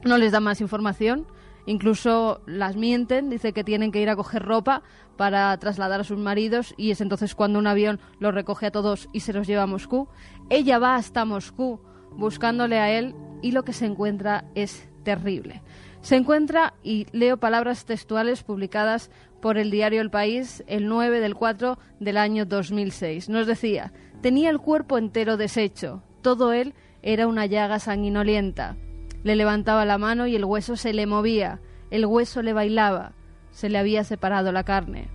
No 0.04 0.18
les 0.18 0.34
da 0.34 0.42
más 0.42 0.60
información. 0.60 1.28
Incluso 1.66 2.42
las 2.46 2.76
mienten, 2.76 3.30
dice 3.30 3.54
que 3.54 3.64
tienen 3.64 3.94
que 3.94 4.02
ir 4.02 4.10
a 4.10 4.18
coger 4.18 4.44
ropa 4.44 4.84
para 5.16 5.58
trasladar 5.58 6.02
a 6.02 6.04
sus 6.04 6.18
maridos 6.18 6.74
y 6.76 6.92
es 6.92 7.00
entonces 7.00 7.36
cuando 7.36 7.58
un 7.58 7.68
avión 7.68 8.02
los 8.20 8.34
recoge 8.34 8.66
a 8.66 8.72
todos 8.72 9.08
y 9.14 9.22
se 9.22 9.32
los 9.32 9.48
lleva 9.48 9.64
a 9.64 9.68
Moscú. 9.68 10.10
Ella 10.50 10.78
va 10.78 10.96
hasta 10.96 11.24
Moscú 11.24 11.80
buscándole 12.12 12.78
a 12.78 12.92
él 12.92 13.16
y 13.42 13.54
lo 13.54 13.64
que 13.64 13.72
se 13.72 13.86
encuentra 13.86 14.44
es 14.56 14.90
terrible. 15.06 15.64
Se 16.02 16.16
encuentra, 16.16 16.74
y 16.82 17.08
leo 17.12 17.38
palabras 17.38 17.86
textuales 17.86 18.44
publicadas 18.44 19.12
por 19.42 19.58
el 19.58 19.70
diario 19.70 20.02
El 20.02 20.10
País 20.10 20.64
el 20.68 20.88
9 20.88 21.20
del 21.20 21.36
4 21.36 21.78
del 22.00 22.18
año 22.18 22.46
2006. 22.46 23.28
Nos 23.30 23.48
decía, 23.48 23.92
tenía 24.22 24.50
el 24.50 24.60
cuerpo 24.60 24.98
entero 24.98 25.36
deshecho, 25.36 26.02
todo 26.22 26.54
él 26.54 26.74
era 27.02 27.28
una 27.28 27.46
llaga 27.46 27.80
sanguinolienta. 27.80 28.78
Le 29.24 29.36
levantaba 29.36 29.84
la 29.86 29.98
mano 29.98 30.26
y 30.26 30.36
el 30.36 30.46
hueso 30.46 30.78
se 30.78 30.94
le 30.94 31.06
movía, 31.06 31.60
el 31.92 32.06
hueso 32.06 32.42
le 32.42 32.54
bailaba, 32.54 33.12
se 33.52 33.70
le 33.70 33.78
había 33.78 34.06
separado 34.06 34.54
la 34.54 34.64
carne. 34.64 35.10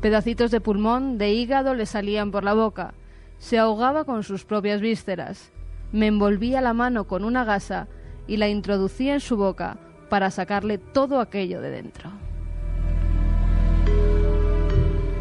Pedacitos 0.00 0.52
de 0.52 0.60
pulmón, 0.60 1.18
de 1.18 1.32
hígado 1.32 1.74
le 1.74 1.86
salían 1.86 2.30
por 2.30 2.44
la 2.44 2.54
boca, 2.54 2.94
se 3.38 3.58
ahogaba 3.58 4.04
con 4.04 4.22
sus 4.22 4.44
propias 4.44 4.80
vísceras. 4.80 5.52
Me 5.90 6.06
envolvía 6.06 6.60
la 6.60 6.72
mano 6.72 7.08
con 7.08 7.24
una 7.24 7.44
gasa 7.44 7.88
y 8.28 8.36
la 8.36 8.48
introducía 8.48 9.14
en 9.14 9.20
su 9.20 9.36
boca 9.36 9.78
para 10.10 10.30
sacarle 10.30 10.76
todo 10.76 11.20
aquello 11.20 11.62
de 11.62 11.70
dentro. 11.70 12.10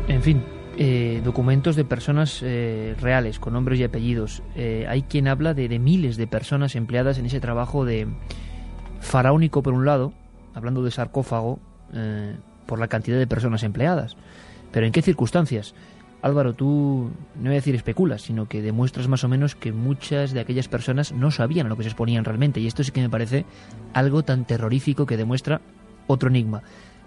En 0.10 0.21
fin, 0.21 0.43
eh, 0.78 1.21
documentos 1.23 1.75
de 1.75 1.86
personas 1.86 2.41
eh, 2.41 2.95
reales, 2.99 3.39
con 3.39 3.54
nombres 3.54 3.80
y 3.80 3.84
apellidos. 3.84 4.41
Eh, 4.56 4.86
hay 4.89 5.04
quien 5.04 5.28
habla 5.28 5.54
de, 5.54 5.78
miles 5.80 6.17
de 6.17 6.25
personas 6.25 6.75
empleadas 6.75 7.17
en 7.19 7.25
ese 7.25 7.39
trabajo 7.39 7.86
de 7.86 8.08
faraónico, 8.99 9.62
por 9.62 9.73
un 9.73 9.86
lado, 9.86 10.13
hablando 10.54 10.84
de 10.84 10.91
sarcófago, 10.91 11.60
por 12.65 12.80
la 12.80 12.88
cantidad 12.88 13.17
de 13.17 13.28
personas 13.28 13.63
empleadas. 13.63 14.15
Pero 14.71 14.86
¿en 14.86 14.91
qué 14.91 15.02
circunstancias? 15.02 15.73
Álvaro, 16.21 16.53
tú 16.53 17.12
no 17.36 17.43
voy 17.43 17.51
a 17.51 17.55
decir 17.55 17.75
especulas, 17.75 18.21
sino 18.23 18.47
que 18.47 18.62
demuestras 18.62 19.08
más 19.08 19.23
o 19.23 19.29
menos 19.29 19.55
que 19.55 19.71
muchas 19.71 20.34
de 20.34 20.41
aquellas 20.41 20.67
personas 20.67 21.13
no 21.13 21.32
sabían 21.32 21.67
a 21.67 21.69
lo 21.69 21.77
que 21.77 21.84
se 21.84 21.89
exponían 21.89 22.26
realmente. 22.26 22.59
Y 22.59 22.67
esto 22.67 22.84
sí 22.84 22.91
que 22.91 23.01
me 23.01 23.09
parece 23.09 23.45
algo 23.93 24.24
tan 24.24 24.45
terrorífico 24.45 25.05
que 25.05 25.15
demuestra 25.15 25.61
otro 26.07 26.30
enigma. 26.30 26.61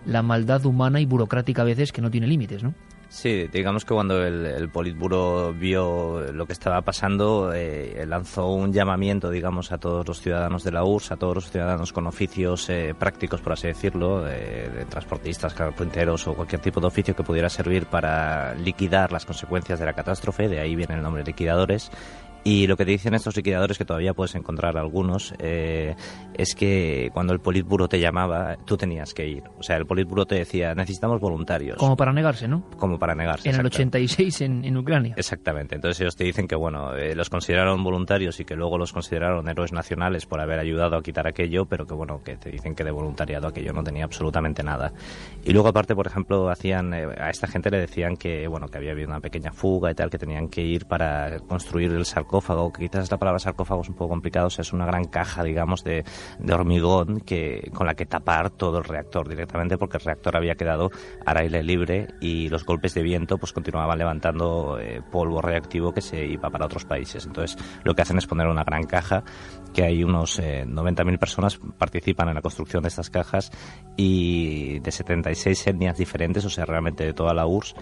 La 0.07 0.23
maldad 0.23 0.65
humana 0.65 1.01
y 1.01 1.05
burocrática 1.05 1.63
a 1.63 1.67
veces 1.67 1.93
que 1.93 2.01
no 2.01 2.11
tiene 2.11 2.27
límites, 2.27 2.63
¿no? 2.63 2.75
Sí, 3.13 3.47
digamos 3.53 3.85
que 3.85 3.93
cuando 3.93 4.25
el, 4.25 4.71
Politburo 4.71 5.53
vio 5.53 6.33
lo 6.33 6.47
que 6.47 6.55
estaba 6.55 6.81
pasando, 6.81 7.53
eh, 7.55 8.07
lanzó 8.09 8.49
un 8.49 8.73
llamamiento, 8.73 9.29
digamos, 9.29 9.71
a 9.71 9.77
todos 9.77 10.09
los 10.09 10.23
ciudadanos 10.23 10.65
de 10.65 10.73
la 10.73 10.83
URSS, 10.83 11.13
a 11.13 11.17
todos 11.17 11.35
los 11.35 11.51
ciudadanos 11.51 11.93
con 11.93 12.07
oficios 12.07 12.71
eh, 12.71 12.95
prácticos, 12.99 13.43
por 13.43 13.53
así 13.53 13.67
decirlo, 13.67 14.23
de 14.23 14.87
transportistas, 14.89 15.53
carpinteros 15.53 16.27
o 16.27 16.33
cualquier 16.33 16.63
tipo 16.63 16.81
de 16.81 16.87
oficio 16.87 17.15
que 17.15 17.23
pudiera 17.23 17.51
servir 17.51 17.85
para 17.85 18.55
liquidar 18.55 19.13
las 19.13 19.27
consecuencias 19.27 19.79
de 19.79 19.85
la 19.85 19.93
catástrofe, 19.93 20.49
de 20.49 20.61
ahí 20.61 20.75
viene 20.75 20.95
el 20.95 21.03
nombre 21.03 21.23
liquidadores, 21.23 21.91
Y 22.45 22.67
lo 22.67 22.77
que 22.77 22.85
te 22.85 22.91
dicen 22.91 23.15
estos 23.15 23.37
liquidadores, 23.37 23.79
que 23.79 23.85
todavía 23.85 24.15
puedes 24.15 24.35
encontrar 24.35 24.77
algunos, 24.77 25.33
eh, 25.39 25.95
es 26.35 26.55
que 26.57 27.11
cuando 27.13 27.33
el 27.33 27.41
Politburo 27.41 27.89
te 27.89 28.01
llamaba, 28.01 28.57
tú 28.65 28.77
tenías 28.77 29.15
que 29.15 29.29
ir. 29.29 29.45
O 29.59 29.63
sea, 29.63 29.77
el 29.77 29.87
Politburo 29.87 30.27
te 30.27 30.35
decía, 30.35 30.75
necesitamos 30.75 31.21
voluntarios. 31.21 31.77
Como 31.77 31.97
para 31.97 32.13
negarse, 32.13 32.49
¿no? 32.49 32.65
Como 32.79 32.99
para 32.99 33.15
negarse. 33.15 33.49
En 33.49 33.61
el 33.61 33.67
86 33.67 34.41
en, 34.41 34.65
en, 34.65 34.77
Ucrania. 34.77 35.15
Exactamente. 35.17 35.77
Entonces 35.77 36.01
ellos 36.01 36.17
te 36.17 36.25
dicen 36.25 36.49
que, 36.49 36.57
bueno, 36.57 36.97
eh, 36.97 37.15
los 37.15 37.31
consideraron 37.31 37.83
voluntarios 37.85 38.41
y 38.41 38.45
que 38.45 38.57
luego 38.57 38.77
los 38.77 38.93
consideraron 38.93 39.49
héroes 39.49 39.73
nacionales 39.73 40.27
por 40.27 40.41
haber 40.41 40.59
ayudado 40.59 40.97
a 40.97 41.03
quitar 41.03 41.29
aquello, 41.29 41.67
pero 41.67 41.87
que, 41.87 41.95
bueno, 41.95 42.23
que 42.25 42.37
te 42.37 42.51
dicen 42.51 42.75
que 42.75 42.83
de 42.83 42.91
voluntariado 42.91 43.47
aquello 43.49 43.73
no 43.73 43.85
tenía 43.85 44.05
absolutamente 44.05 44.65
nada. 44.65 44.93
Y 45.45 45.53
luego, 45.53 45.69
aparte, 45.69 45.95
por 45.95 46.09
ejemplo, 46.09 46.51
hacían, 46.51 46.93
eh, 46.93 47.07
a 47.19 47.31
esta 47.31 47.47
gente 47.47 47.71
le 47.71 47.79
decían 47.79 48.17
que, 48.17 48.49
bueno, 48.49 48.67
que 48.67 48.79
había 48.79 48.91
habido 48.93 49.09
una 49.09 49.21
pequeña 49.21 49.53
fuga 49.53 49.93
y 49.93 49.95
tal, 49.95 50.11
que 50.11 50.19
tenían 50.19 50.49
que 50.49 50.63
ir 50.63 50.87
para 50.87 51.39
construir 51.41 51.93
el 51.93 52.05
sarcófago, 52.05 52.32
que 52.41 52.89
quizás 52.89 53.11
la 53.11 53.19
palabra 53.19 53.39
sarcófago 53.39 53.83
es 53.83 53.89
un 53.89 53.95
poco 53.95 54.11
complicado, 54.11 54.49
es 54.49 54.73
una 54.73 54.87
gran 54.87 55.05
caja, 55.05 55.43
digamos, 55.43 55.85
de, 55.85 56.05
de 56.39 56.55
hormigón 56.55 57.21
que, 57.21 57.71
con 57.75 57.87
la 57.87 57.95
que 57.95 58.07
tapar 58.07 58.51
todo 58.51 58.79
el 58.79 58.85
reactor 58.85 59.29
directamente, 59.29 59.77
porque 59.79 59.99
el 59.99 60.05
reactor 60.05 60.37
había 60.37 60.55
quedado 60.55 60.91
al 61.27 61.37
aire 61.39 61.63
libre 61.63 62.09
y 62.21 62.49
los 62.49 62.65
golpes 62.65 62.95
de 62.95 63.03
viento 63.03 63.39
pues 63.39 63.53
continuaban 63.53 63.99
levantando 63.99 64.79
eh, 64.79 65.03
polvo 65.11 65.41
reactivo 65.43 65.93
que 65.93 66.01
se 66.01 66.25
iba 66.25 66.51
para 66.51 66.67
otros 66.67 66.85
países. 66.85 67.27
Entonces, 67.27 67.57
lo 67.85 67.95
que 67.95 68.03
hacen 68.03 68.19
es 68.19 68.27
poner 68.27 68.47
una 68.47 68.65
gran 68.65 68.85
caja, 68.85 69.25
que 69.75 69.85
hay 69.85 70.05
unos 70.05 70.39
eh, 70.39 70.65
90.000 70.67 71.19
personas 71.19 71.59
participan 71.79 72.29
en 72.29 72.35
la 72.35 72.43
construcción 72.43 72.83
de 72.83 72.89
estas 72.89 73.11
cajas 73.11 73.51
y 73.97 74.79
de 74.81 74.91
76 74.91 75.67
etnias 75.67 75.97
diferentes, 75.97 76.45
o 76.45 76.51
sea, 76.51 76.65
realmente 76.65 77.05
de 77.05 77.13
toda 77.13 77.35
la 77.35 77.47
URSS. 77.47 77.75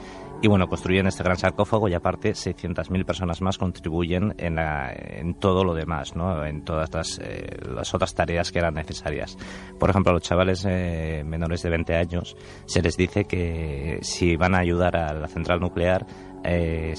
Y 0.43 0.49
bueno, 0.49 0.69
construyen 0.69 1.07
este 1.07 1.23
gran 1.23 1.37
sarcófago 1.37 1.87
y 1.89 1.95
aparte 1.95 2.31
600.000 2.31 3.05
personas 3.05 3.43
más 3.43 3.59
contribuyen 3.59 4.35
en, 4.39 4.55
la, 4.55 4.91
en 4.91 5.35
todo 5.35 5.65
lo 5.65 5.75
demás, 5.75 6.17
¿no? 6.17 6.47
en 6.47 6.65
todas 6.65 6.89
las, 6.95 7.19
eh, 7.19 7.59
las, 7.75 7.93
otras 7.93 8.15
tareas 8.15 8.51
que 8.51 8.59
eran 8.59 8.73
necesarias. 8.73 9.37
Por 9.79 9.91
ejemplo, 9.91 10.13
a 10.13 10.15
los 10.15 10.23
chavales 10.23 10.65
eh, 10.67 11.23
menores 11.27 11.63
de 11.63 11.69
20 11.69 11.95
años 11.95 12.37
se 12.65 12.81
les 12.81 12.97
dice 12.97 13.27
que 13.27 13.99
si 14.01 14.37
van 14.37 14.55
a 14.55 14.61
ayudar 14.61 14.97
a 14.97 15.13
la 15.13 15.29
central 15.29 15.61
nuclear 15.61 16.07
eh, 16.43 16.95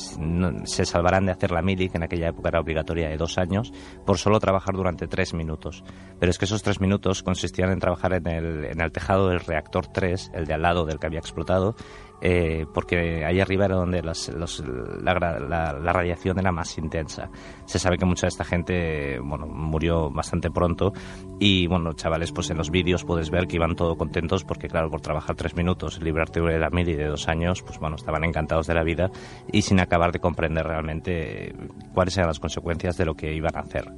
se 0.66 0.86
salvarán 0.86 1.26
de 1.26 1.32
hacer 1.32 1.52
la 1.52 1.62
mili, 1.62 1.90
que 1.90 1.98
en 1.98 2.04
aquella 2.04 2.30
época 2.30 2.50
era 2.50 2.60
obligatoria 2.60 3.10
de 3.10 3.18
dos 3.18 3.38
años, 3.38 3.74
por 4.06 4.18
solo 4.18 4.40
trabajar 4.40 4.76
durante 4.76 5.08
tres 5.08 5.34
minutos. 5.34 5.84
Pero 6.20 6.30
es 6.30 6.38
que 6.38 6.46
esos 6.46 6.62
tres 6.62 6.80
minutos 6.80 7.24
consistían 7.24 7.72
en 7.72 7.80
trabajar 7.80 8.14
en 8.14 8.28
el, 8.28 8.66
en 8.66 8.82
el 8.82 8.92
tejado 8.92 9.30
del 9.30 9.40
reactor 9.40 9.88
3, 9.88 10.32
el 10.36 10.46
de 10.46 10.54
al 10.54 10.62
lado 10.62 10.86
del 10.86 11.00
que 11.00 11.08
había 11.08 11.20
explotado, 11.20 11.76
eh, 12.22 12.66
porque 12.72 13.26
ahí 13.26 13.40
arriba 13.40 13.66
era 13.66 13.76
donde 13.76 14.04
las, 14.04 14.30
los, 14.30 14.64
la, 15.02 15.14
la, 15.16 15.74
la, 15.74 15.94
radiación 15.94 16.38
era 16.40 16.52
más 16.52 16.78
intensa. 16.78 17.30
Se 17.66 17.80
sabe 17.80 17.98
que 17.98 18.06
mucha 18.06 18.28
de 18.28 18.30
esta 18.30 18.44
gente 18.44 19.20
bueno, 19.20 19.48
murió 19.48 20.12
bastante 20.12 20.52
pronto 20.52 20.94
y 21.40 21.66
bueno, 21.66 21.94
chavales, 21.94 22.32
pues 22.32 22.52
en 22.52 22.58
los 22.58 22.70
vídeos 22.70 23.04
puedes 23.04 23.32
ver 23.32 23.48
que 23.48 23.56
iban 23.56 23.76
todos 23.76 23.98
contentos 23.98 24.44
porque 24.44 24.68
claro, 24.68 24.92
por 24.92 25.02
trabajar 25.02 25.36
tres 25.36 25.56
minutos, 25.56 26.00
librarte 26.02 26.42
de 26.42 26.60
la 26.60 26.70
mili 26.70 26.94
de 26.94 27.08
dos 27.08 27.28
años, 27.28 27.64
pues 27.64 27.80
bueno, 27.80 27.96
estaban 27.96 28.24
encantados 28.24 28.68
de 28.68 28.76
la 28.76 28.84
vida 28.84 29.10
y 29.52 29.64
sin 29.64 29.80
acabar 29.80 30.12
de 30.12 30.20
comprender 30.20 30.66
realmente 30.66 31.56
cuáles 31.94 32.16
eran 32.18 32.28
las 32.28 32.40
consecuencias 32.40 32.98
de 32.98 33.06
lo 33.06 33.16
que 33.16 33.34
iban 33.34 33.56
a 33.56 33.62
hacer. 33.62 33.92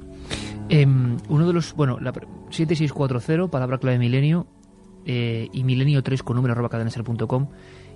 Eh, 0.70 0.86
uno 0.86 1.46
de 1.46 1.52
los, 1.52 1.74
bueno, 1.74 1.98
la 2.00 2.12
7640, 2.12 3.50
palabra 3.50 3.76
clave 3.76 3.98
milenio, 3.98 4.46
eh, 5.06 5.48
y 5.52 5.64
milenio 5.64 6.02
3 6.02 6.22
con 6.22 6.36
número 6.36 6.52
arroba 6.52 6.70
cadenaser.com 6.70 7.48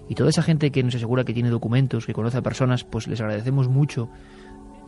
y 0.08 0.14
toda 0.14 0.30
esa 0.30 0.42
gente 0.42 0.70
que 0.70 0.82
nos 0.82 0.94
asegura 0.94 1.24
que 1.24 1.34
tiene 1.34 1.50
documentos, 1.50 2.06
que 2.06 2.14
conoce 2.14 2.38
a 2.38 2.42
personas, 2.42 2.84
pues 2.84 3.08
les 3.08 3.20
agradecemos 3.20 3.68
mucho 3.68 4.08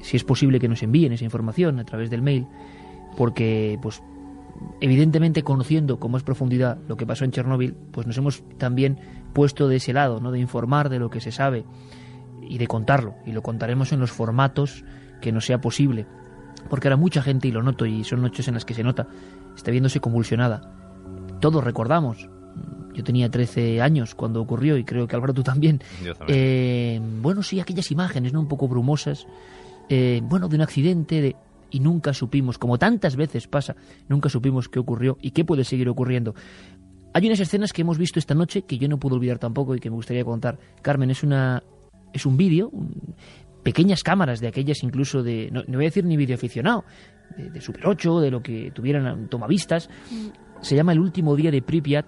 si 0.03 0.17
es 0.17 0.25
posible 0.25 0.59
que 0.59 0.69
nos 0.69 0.83
envíen 0.83 1.13
esa 1.13 1.25
información 1.25 1.79
a 1.79 1.85
través 1.85 2.09
del 2.11 2.23
mail, 2.23 2.47
porque 3.17 3.79
pues 3.83 4.03
evidentemente 4.81 5.43
conociendo 5.43 5.99
con 6.01 6.11
más 6.11 6.23
profundidad 6.23 6.79
lo 6.89 6.97
que 6.97 7.07
pasó 7.07 7.25
en 7.25 7.33
Chernóbil, 7.33 7.75
pues 7.93 8.07
nos 8.07 8.17
hemos 8.17 8.43
también 8.59 8.99
puesto 9.33 9.69
de 9.69 9.77
ese 9.77 9.93
lado, 9.93 10.21
¿no? 10.21 10.33
de 10.33 10.39
informar 10.39 10.89
de 10.89 10.99
lo 10.99 11.11
que 11.11 11.21
se 11.21 11.33
sabe 11.33 11.65
y 12.43 12.59
de 12.59 12.67
contarlo, 12.67 13.15
y 13.27 13.33
lo 13.33 13.43
contaremos 13.43 13.93
en 13.93 14.01
los 14.01 14.11
formatos 14.11 14.85
que 15.21 15.33
nos 15.33 15.45
sea 15.45 15.61
posible, 15.61 16.07
porque 16.69 16.89
ahora 16.89 16.97
mucha 16.97 17.23
gente, 17.23 17.47
y 17.49 17.53
lo 17.53 17.63
noto, 17.63 17.85
y 17.85 18.05
son 18.05 18.23
noches 18.23 18.49
en 18.49 18.55
las 18.55 18.65
que 18.65 18.75
se 18.75 18.83
nota, 18.83 19.07
está 19.55 19.71
viéndose 19.71 20.01
convulsionada. 20.01 20.75
Todos 21.41 21.63
recordamos, 21.63 22.29
yo 22.95 23.05
tenía 23.05 23.31
13 23.31 23.81
años 23.81 24.15
cuando 24.15 24.41
ocurrió 24.41 24.77
y 24.77 24.85
creo 24.85 25.07
que 25.07 25.17
Álvaro 25.17 25.35
tú 25.35 25.43
también. 25.43 25.79
también. 25.79 26.17
Eh, 26.29 27.01
bueno, 27.21 27.43
sí, 27.43 27.61
aquellas 27.61 27.91
imágenes, 27.91 28.33
¿no? 28.33 28.41
Un 28.41 28.49
poco 28.49 28.69
brumosas. 28.69 29.27
Eh, 29.89 30.21
bueno, 30.23 30.49
de 30.49 30.57
un 30.57 30.63
accidente 30.63 31.21
de... 31.21 31.37
y 31.71 31.81
nunca 31.81 32.15
supimos, 32.15 32.59
como 32.59 32.79
tantas 32.79 33.17
veces 33.17 33.47
pasa, 33.49 33.75
nunca 34.09 34.29
supimos 34.29 34.69
qué 34.69 34.79
ocurrió 34.79 35.19
y 35.21 35.33
qué 35.33 35.45
puede 35.45 35.65
seguir 35.65 35.89
ocurriendo. 35.89 36.35
Hay 37.13 37.27
unas 37.27 37.41
escenas 37.41 37.73
que 37.73 37.83
hemos 37.83 37.99
visto 37.99 38.19
esta 38.19 38.35
noche 38.35 38.63
que 38.63 38.79
yo 38.79 38.89
no 38.89 38.99
puedo 38.99 39.17
olvidar 39.17 39.39
tampoco 39.39 39.75
y 39.75 39.81
que 39.81 39.91
me 39.91 39.97
gustaría 39.97 40.25
contar. 40.25 40.59
Carmen, 40.81 41.11
es 41.11 41.25
una 41.25 41.63
es 42.13 42.27
un 42.27 42.37
vídeo, 42.37 42.69
un, 42.71 43.15
pequeñas 43.63 44.03
cámaras 44.03 44.41
de 44.41 44.49
aquellas 44.49 44.83
incluso 44.83 45.23
de, 45.23 45.49
no, 45.51 45.63
no 45.67 45.79
voy 45.79 45.85
a 45.85 45.89
decir 45.89 46.05
ni 46.05 46.17
vídeo 46.17 46.35
aficionado, 46.35 46.85
de, 47.37 47.51
de, 47.51 47.61
Super 47.61 47.87
8, 47.87 48.21
de 48.21 48.31
lo 48.31 48.43
que 48.43 48.71
tuvieran 48.73 49.29
tomavistas. 49.29 49.89
Se 50.61 50.77
llama 50.77 50.93
El 50.93 51.01
último 51.01 51.35
día 51.37 51.51
de 51.51 51.63
Pripyat 51.63 52.07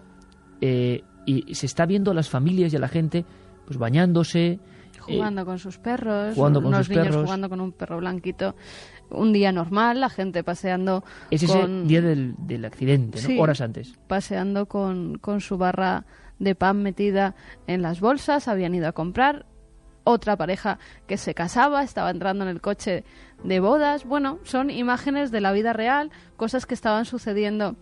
eh, 0.63 1.03
y 1.27 1.55
se 1.55 1.67
está 1.67 1.87
viendo 1.87 2.13
a 2.13 2.15
las 2.15 2.29
familias 2.31 2.73
y 2.73 2.77
a 2.77 2.79
la 2.79 2.89
gente 2.89 3.25
pues 3.67 3.79
bañándose 3.79 4.61
jugando 5.01 5.43
eh, 5.43 5.45
con 5.45 5.59
sus 5.59 5.79
perros 5.79 6.35
jugando 6.37 6.61
con 6.61 6.69
unos 6.69 6.87
sus 6.87 6.91
niños 6.91 7.07
perros. 7.09 7.25
jugando 7.25 7.49
con 7.49 7.61
un 7.61 7.73
perro 7.73 7.99
blanquito 7.99 8.55
un 9.11 9.33
día 9.33 9.51
normal 9.51 10.01
la 10.01 10.09
gente 10.09 10.45
paseando 10.45 11.03
es 11.31 11.43
ese 11.43 11.61
con... 11.61 11.89
día 11.89 12.01
del, 12.01 12.35
del 12.39 12.65
accidente 12.65 13.21
¿no? 13.21 13.27
Sí, 13.27 13.39
horas 13.41 13.61
antes 13.61 13.99
paseando 14.07 14.67
con, 14.67 15.19
con 15.19 15.41
su 15.41 15.59
barra 15.59 16.07
de 16.39 16.55
pan 16.55 16.81
metida 16.81 17.35
en 17.67 17.83
las 17.83 18.01
bolsas 18.01 18.47
habían 18.47 18.75
ido 18.75 18.87
a 18.87 18.93
comprar 18.93 19.47
otra 20.05 20.37
pareja 20.37 20.81
que 21.07 21.17
se 21.17 21.33
casaba, 21.33 21.85
estaba 21.85 22.11
entrando 22.11 22.43
en 22.43 22.51
el 22.51 22.61
coche 22.61 23.05
de 23.45 23.61
bodas. 23.61 24.05
Bueno, 24.05 24.41
son 24.43 24.69
imágenes 24.69 25.31
de 25.31 25.41
la 25.41 25.53
vida 25.53 25.73
real, 25.73 26.11
cosas 26.37 26.67
que 26.67 26.75
estaban 26.75 27.05
sucediendo 27.05 27.77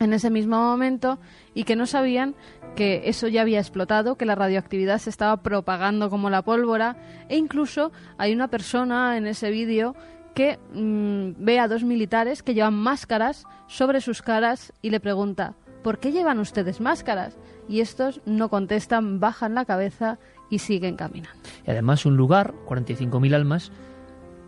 en 0.00 0.12
ese 0.12 0.30
mismo 0.30 0.58
momento 0.58 1.18
y 1.54 1.64
que 1.64 1.76
no 1.76 1.86
sabían 1.86 2.34
que 2.74 3.02
eso 3.04 3.28
ya 3.28 3.42
había 3.42 3.60
explotado, 3.60 4.16
que 4.16 4.24
la 4.24 4.34
radioactividad 4.34 4.98
se 4.98 5.10
estaba 5.10 5.42
propagando 5.42 6.10
como 6.10 6.30
la 6.30 6.42
pólvora 6.42 6.96
e 7.28 7.36
incluso 7.36 7.92
hay 8.18 8.32
una 8.32 8.48
persona 8.48 9.16
en 9.16 9.26
ese 9.26 9.50
vídeo 9.50 9.94
que 10.34 10.58
mmm, 10.72 11.32
ve 11.44 11.58
a 11.58 11.68
dos 11.68 11.84
militares 11.84 12.42
que 12.42 12.54
llevan 12.54 12.74
máscaras 12.74 13.44
sobre 13.66 14.00
sus 14.00 14.22
caras 14.22 14.72
y 14.82 14.90
le 14.90 15.00
pregunta 15.00 15.54
¿por 15.82 15.98
qué 15.98 16.12
llevan 16.12 16.38
ustedes 16.38 16.80
máscaras? 16.80 17.36
Y 17.68 17.80
estos 17.80 18.20
no 18.26 18.48
contestan, 18.48 19.20
bajan 19.20 19.54
la 19.54 19.64
cabeza 19.64 20.18
y 20.50 20.58
siguen 20.58 20.96
caminando. 20.96 21.38
Y 21.66 21.70
además 21.70 22.04
un 22.06 22.16
lugar, 22.16 22.54
45.000 22.66 23.34
almas, 23.34 23.72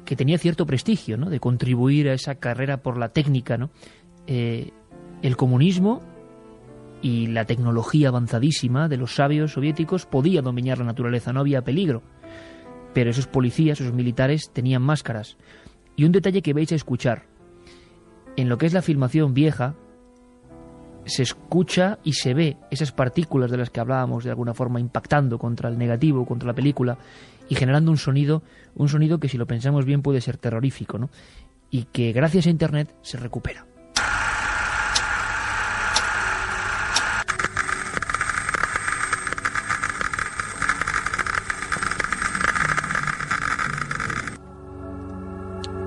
que 0.05 0.16
tenía 0.16 0.38
cierto 0.38 0.66
prestigio, 0.66 1.16
¿no? 1.16 1.30
De 1.30 1.38
contribuir 1.38 2.09
a 2.09 2.14
esa 2.14 2.34
carrera 2.34 2.78
por 2.78 2.98
la 2.98 3.11
técnica, 3.11 3.57
¿no? 3.57 3.70
Eh, 4.26 4.72
el 5.23 5.37
comunismo 5.37 6.01
y 7.01 7.29
la 7.29 7.45
tecnología 7.45 8.09
avanzadísima 8.09 8.89
de 8.89 8.97
los 8.97 9.14
sabios 9.14 9.53
soviéticos 9.53 10.07
podía 10.07 10.43
dominar 10.43 10.79
la 10.79 10.85
naturaleza, 10.85 11.33
no 11.33 11.41
había 11.41 11.62
peligro. 11.62 12.03
Pero 12.95 13.11
esos 13.11 13.27
policías, 13.27 13.81
esos 13.81 13.95
militares, 13.95 14.51
tenían 14.53 14.83
máscaras. 14.83 15.37
Y 15.97 16.05
un 16.05 16.12
detalle 16.12 16.43
que 16.43 16.53
vais 16.53 16.70
a 16.73 16.77
escuchar. 16.77 17.25
En 18.37 18.49
lo 18.49 18.59
que 18.59 18.66
es 18.66 18.73
la 18.73 18.83
filmación 18.83 19.35
vieja, 19.35 19.75
se 21.05 21.23
escucha 21.23 21.99
y 22.05 22.12
se 22.12 22.35
ve 22.35 22.57
esas 22.70 22.93
partículas 22.93 23.51
de 23.51 23.57
las 23.57 23.70
que 23.70 23.81
hablábamos 23.81 24.25
de 24.25 24.31
alguna 24.31 24.55
forma 24.55 24.81
impactando 24.81 25.39
contra 25.39 25.68
el 25.68 25.79
negativo, 25.79 26.25
contra 26.25 26.49
la 26.49 26.55
película 26.55 26.99
y 27.49 27.55
generando 27.55 27.91
un 27.91 27.99
sonido, 27.99 28.43
un 28.75 28.89
sonido 28.89 29.18
que 29.18 29.29
si 29.29 29.37
lo 29.37 29.47
pensamos 29.47 29.85
bien 29.85 30.03
puede 30.03 30.20
ser 30.20 30.37
terrorífico, 30.37 30.99
¿no? 30.99 31.11
Y 31.70 31.85
que 31.85 32.12
gracias 32.12 32.47
a 32.47 32.51
internet 32.51 32.95
se 33.03 33.16
recupera. 33.16 33.66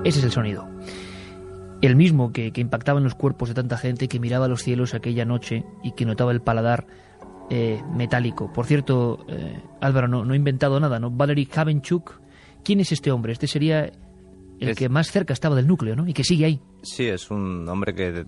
Ese 0.06 0.18
es 0.20 0.24
el 0.24 0.32
sonido. 0.32 0.68
El 1.82 1.96
mismo 1.96 2.32
que, 2.32 2.52
que, 2.52 2.60
impactaba 2.60 2.98
en 2.98 3.04
los 3.04 3.14
cuerpos 3.14 3.48
de 3.48 3.54
tanta 3.54 3.76
gente 3.76 4.08
que 4.08 4.18
miraba 4.18 4.48
los 4.48 4.62
cielos 4.62 4.94
aquella 4.94 5.24
noche 5.24 5.64
y 5.82 5.92
que 5.92 6.06
notaba 6.06 6.32
el 6.32 6.40
paladar 6.40 6.86
eh, 7.50 7.80
metálico. 7.94 8.52
Por 8.52 8.66
cierto, 8.66 9.24
eh, 9.28 9.60
Álvaro, 9.80 10.08
no, 10.08 10.24
no, 10.24 10.32
he 10.34 10.36
inventado 10.36 10.80
nada, 10.80 10.98
¿no? 10.98 11.10
Valery 11.10 11.46
Kavenchuk, 11.46 12.12
¿quién 12.64 12.80
es 12.80 12.92
este 12.92 13.12
hombre? 13.12 13.32
Este 13.32 13.46
sería 13.46 13.84
el 14.58 14.68
Es- 14.70 14.76
que 14.76 14.88
más 14.88 15.10
cerca 15.10 15.32
estaba 15.34 15.54
del 15.54 15.66
núcleo, 15.66 15.94
¿no? 15.94 16.08
Y 16.08 16.14
que 16.14 16.24
sigue 16.24 16.46
ahí. 16.46 16.60
Sí, 16.82 17.04
es 17.06 17.30
un 17.30 17.68
hombre 17.68 17.94
que 17.94 18.24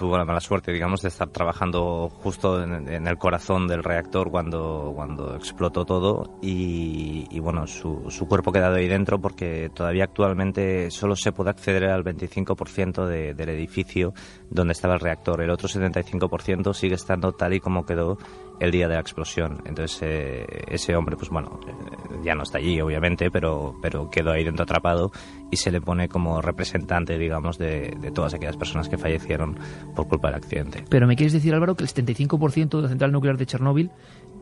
tuvo 0.00 0.16
la 0.16 0.24
mala 0.24 0.40
suerte, 0.40 0.72
digamos, 0.72 1.02
de 1.02 1.08
estar 1.08 1.28
trabajando 1.28 2.08
justo 2.08 2.62
en, 2.62 3.06
el 3.06 3.18
corazón 3.18 3.68
del 3.68 3.84
reactor 3.84 4.30
cuando, 4.30 4.92
cuando 4.96 5.36
explotó 5.36 5.84
todo 5.84 6.38
y, 6.40 7.38
bueno, 7.38 7.66
su, 7.66 8.06
su, 8.08 8.26
cuerpo 8.26 8.50
quedado 8.50 8.76
ahí 8.76 8.88
dentro 8.88 9.20
porque 9.20 9.68
todavía 9.74 10.04
actualmente 10.04 10.90
solo 10.90 11.16
se 11.16 11.32
puede 11.32 11.50
acceder 11.50 11.84
al 11.84 12.02
25% 12.02 13.04
del 13.04 13.48
edificio 13.50 14.14
donde 14.48 14.72
estaba 14.72 14.94
el 14.94 15.00
reactor. 15.00 15.42
El 15.42 15.50
otro 15.50 15.68
75% 15.68 16.72
sigue 16.72 16.94
estando 16.94 17.32
tal 17.32 17.52
y 17.52 17.60
como 17.60 17.84
quedó 17.84 18.16
el 18.58 18.70
día 18.70 18.88
de 18.88 18.94
la 18.94 19.00
explosión. 19.00 19.62
Entonces 19.66 20.00
eh, 20.02 20.46
ese 20.68 20.96
hombre, 20.96 21.16
pues 21.16 21.28
bueno, 21.28 21.60
eh, 21.66 22.20
ya 22.22 22.34
no 22.34 22.44
está 22.44 22.56
allí, 22.56 22.80
obviamente, 22.80 23.30
pero, 23.30 23.74
pero 23.82 24.08
quedó 24.08 24.32
ahí 24.32 24.44
dentro 24.44 24.62
atrapado 24.62 25.10
y 25.50 25.56
se 25.56 25.70
le 25.70 25.80
pone 25.80 26.08
como 26.08 26.40
representante, 26.40 27.18
digamos, 27.18 27.58
de, 27.58 27.96
de 28.00 28.10
todas 28.10 28.34
aquellas 28.34 28.56
personas 28.56 28.88
que 28.88 28.98
fallecieron 28.98 29.56
por 29.94 30.08
culpa 30.08 30.28
del 30.28 30.36
accidente. 30.36 30.84
Pero 30.88 31.06
me 31.06 31.16
quieres 31.16 31.32
decir, 31.32 31.54
Álvaro, 31.54 31.76
que 31.76 31.84
el 31.84 31.90
75% 31.90 32.76
de 32.76 32.82
la 32.82 32.88
central 32.88 33.12
nuclear 33.12 33.36
de 33.36 33.46
Chernóbil 33.46 33.90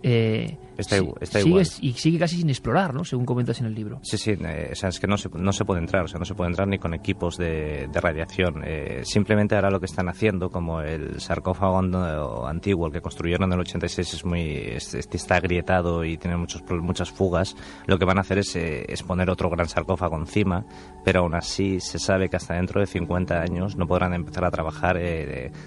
eh, 0.03 0.57
está, 0.77 0.97
está 1.21 1.41
sigue, 1.41 1.63
y 1.81 1.93
sigue 1.95 2.19
casi 2.19 2.37
sin 2.37 2.49
explorar, 2.51 2.95
¿no? 2.95 3.05
Según 3.05 3.27
comentas 3.27 3.59
en 3.61 3.67
el 3.67 3.75
libro. 3.75 3.99
Sí, 4.03 4.17
sí, 4.17 4.33
eh, 4.33 4.71
o 4.73 4.75
sea, 4.75 4.91
es 4.91 5.01
que 5.01 5.09
no 5.09 5.19
se, 5.19 5.29
no 5.35 5.53
se 5.53 5.65
puede 5.65 5.81
entrar, 5.81 6.05
o 6.05 6.09
sea, 6.09 6.19
no 6.19 6.25
se 6.25 6.35
puede 6.35 6.51
entrar 6.51 6.69
ni 6.69 6.79
con 6.79 6.95
equipos 6.95 7.37
de, 7.37 7.89
de 7.93 8.01
radiación. 8.01 8.63
Eh, 8.65 9.01
simplemente 9.05 9.57
ahora 9.57 9.71
lo 9.71 9.81
que 9.81 9.87
están 9.87 10.09
haciendo, 10.09 10.51
como 10.51 10.83
el 10.83 11.21
sarcófago 11.21 12.47
antiguo, 12.47 12.87
el 12.87 12.93
que 12.93 13.01
construyeron 13.01 13.49
en 13.49 13.55
el 13.55 13.61
86, 13.61 14.15
es 14.15 14.25
muy, 14.25 14.77
está 14.77 15.37
agrietado 15.37 16.05
y 16.05 16.17
tiene 16.17 16.37
muchos, 16.37 16.63
muchas 16.71 17.11
fugas, 17.11 17.57
lo 17.87 17.99
que 17.99 18.05
van 18.05 18.19
a 18.19 18.21
hacer 18.21 18.39
es, 18.39 18.55
es 18.55 19.03
poner 19.03 19.31
otro 19.31 19.51
gran 19.51 19.69
sarcófago 19.69 20.17
encima, 20.17 20.65
pero 21.09 21.21
aún 21.21 21.35
así 21.35 21.81
se 21.81 21.99
sabe 21.99 22.29
que 22.29 22.37
hasta 22.37 22.53
dentro 22.53 22.83
de 22.83 22.87
50 22.87 23.41
años 23.41 23.77
no 23.77 23.87
podrán 23.87 24.13
empezar 24.13 24.45
a 24.45 24.51
trabajar 24.51 24.99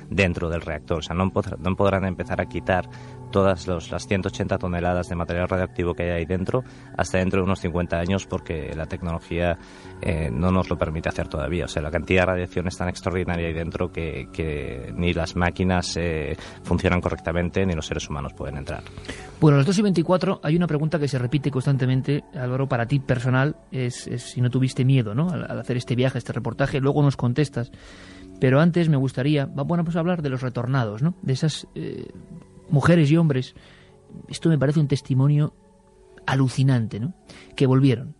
dentro 0.07 0.51
del 0.51 0.61
reactor, 0.61 0.99
o 0.99 1.01
sea, 1.01 1.15
no, 1.15 1.31
no 1.57 1.75
podrán 1.75 2.05
empezar 2.05 2.39
a 2.39 2.45
quitar 2.45 2.87
todas 3.31 3.65
los, 3.65 3.89
las 3.89 4.07
180 4.07 4.59
toneladas 4.59 5.09
de 5.09 5.15
material 5.15 5.47
radioactivo 5.49 5.95
que 5.95 6.03
hay 6.03 6.09
ahí 6.11 6.25
dentro 6.25 6.63
hasta 6.95 7.17
dentro 7.17 7.39
de 7.39 7.45
unos 7.45 7.59
50 7.61 7.97
años 7.97 8.27
porque 8.27 8.71
la 8.75 8.85
tecnología 8.85 9.57
eh, 10.01 10.29
no 10.31 10.51
nos 10.51 10.69
lo 10.69 10.77
permite 10.77 11.09
hacer 11.09 11.27
todavía. 11.27 11.65
O 11.65 11.67
sea, 11.67 11.81
la 11.81 11.89
cantidad 11.89 12.23
de 12.23 12.25
radiación 12.33 12.67
es 12.67 12.77
tan 12.77 12.89
extraordinaria 12.89 13.47
ahí 13.47 13.53
dentro 13.53 13.91
que, 13.91 14.27
que 14.31 14.93
ni 14.95 15.13
las 15.13 15.35
máquinas 15.35 15.97
eh, 15.97 16.35
funcionan 16.63 17.01
correctamente 17.01 17.65
ni 17.65 17.73
los 17.73 17.87
seres 17.87 18.07
humanos 18.09 18.33
pueden 18.33 18.57
entrar. 18.57 18.83
Bueno, 19.39 19.55
a 19.55 19.59
las 19.59 19.67
2 19.67 19.79
y 19.79 19.81
24 19.81 20.41
hay 20.43 20.55
una 20.55 20.67
pregunta 20.67 20.99
que 20.99 21.07
se 21.07 21.17
repite 21.17 21.49
constantemente, 21.49 22.25
Álvaro, 22.35 22.67
para 22.67 22.85
ti 22.85 22.99
personal, 22.99 23.55
es, 23.71 24.09
si 24.17 24.41
no 24.41 24.49
tuviste 24.51 24.85
miedo 24.85 25.15
¿no? 25.15 25.30
Al, 25.32 25.59
hacer 25.59 25.77
este 25.77 25.95
viaje, 25.95 26.17
este 26.17 26.34
reportaje, 26.34 26.79
luego 26.79 27.01
nos 27.01 27.17
contestas. 27.17 27.71
Pero 28.39 28.59
antes 28.59 28.89
me 28.89 28.97
gustaría, 28.97 29.45
bueno, 29.45 29.84
pues 29.84 29.95
hablar 29.95 30.21
de 30.21 30.29
los 30.29 30.41
retornados, 30.41 31.01
¿no? 31.01 31.15
De 31.21 31.34
esas 31.34 31.67
eh, 31.75 32.07
mujeres 32.69 33.11
y 33.11 33.17
hombres, 33.17 33.55
esto 34.27 34.49
me 34.49 34.57
parece 34.57 34.79
un 34.79 34.88
testimonio 34.88 35.53
alucinante, 36.25 36.99
¿no? 36.99 37.13
Que 37.55 37.67
volvieron. 37.67 38.15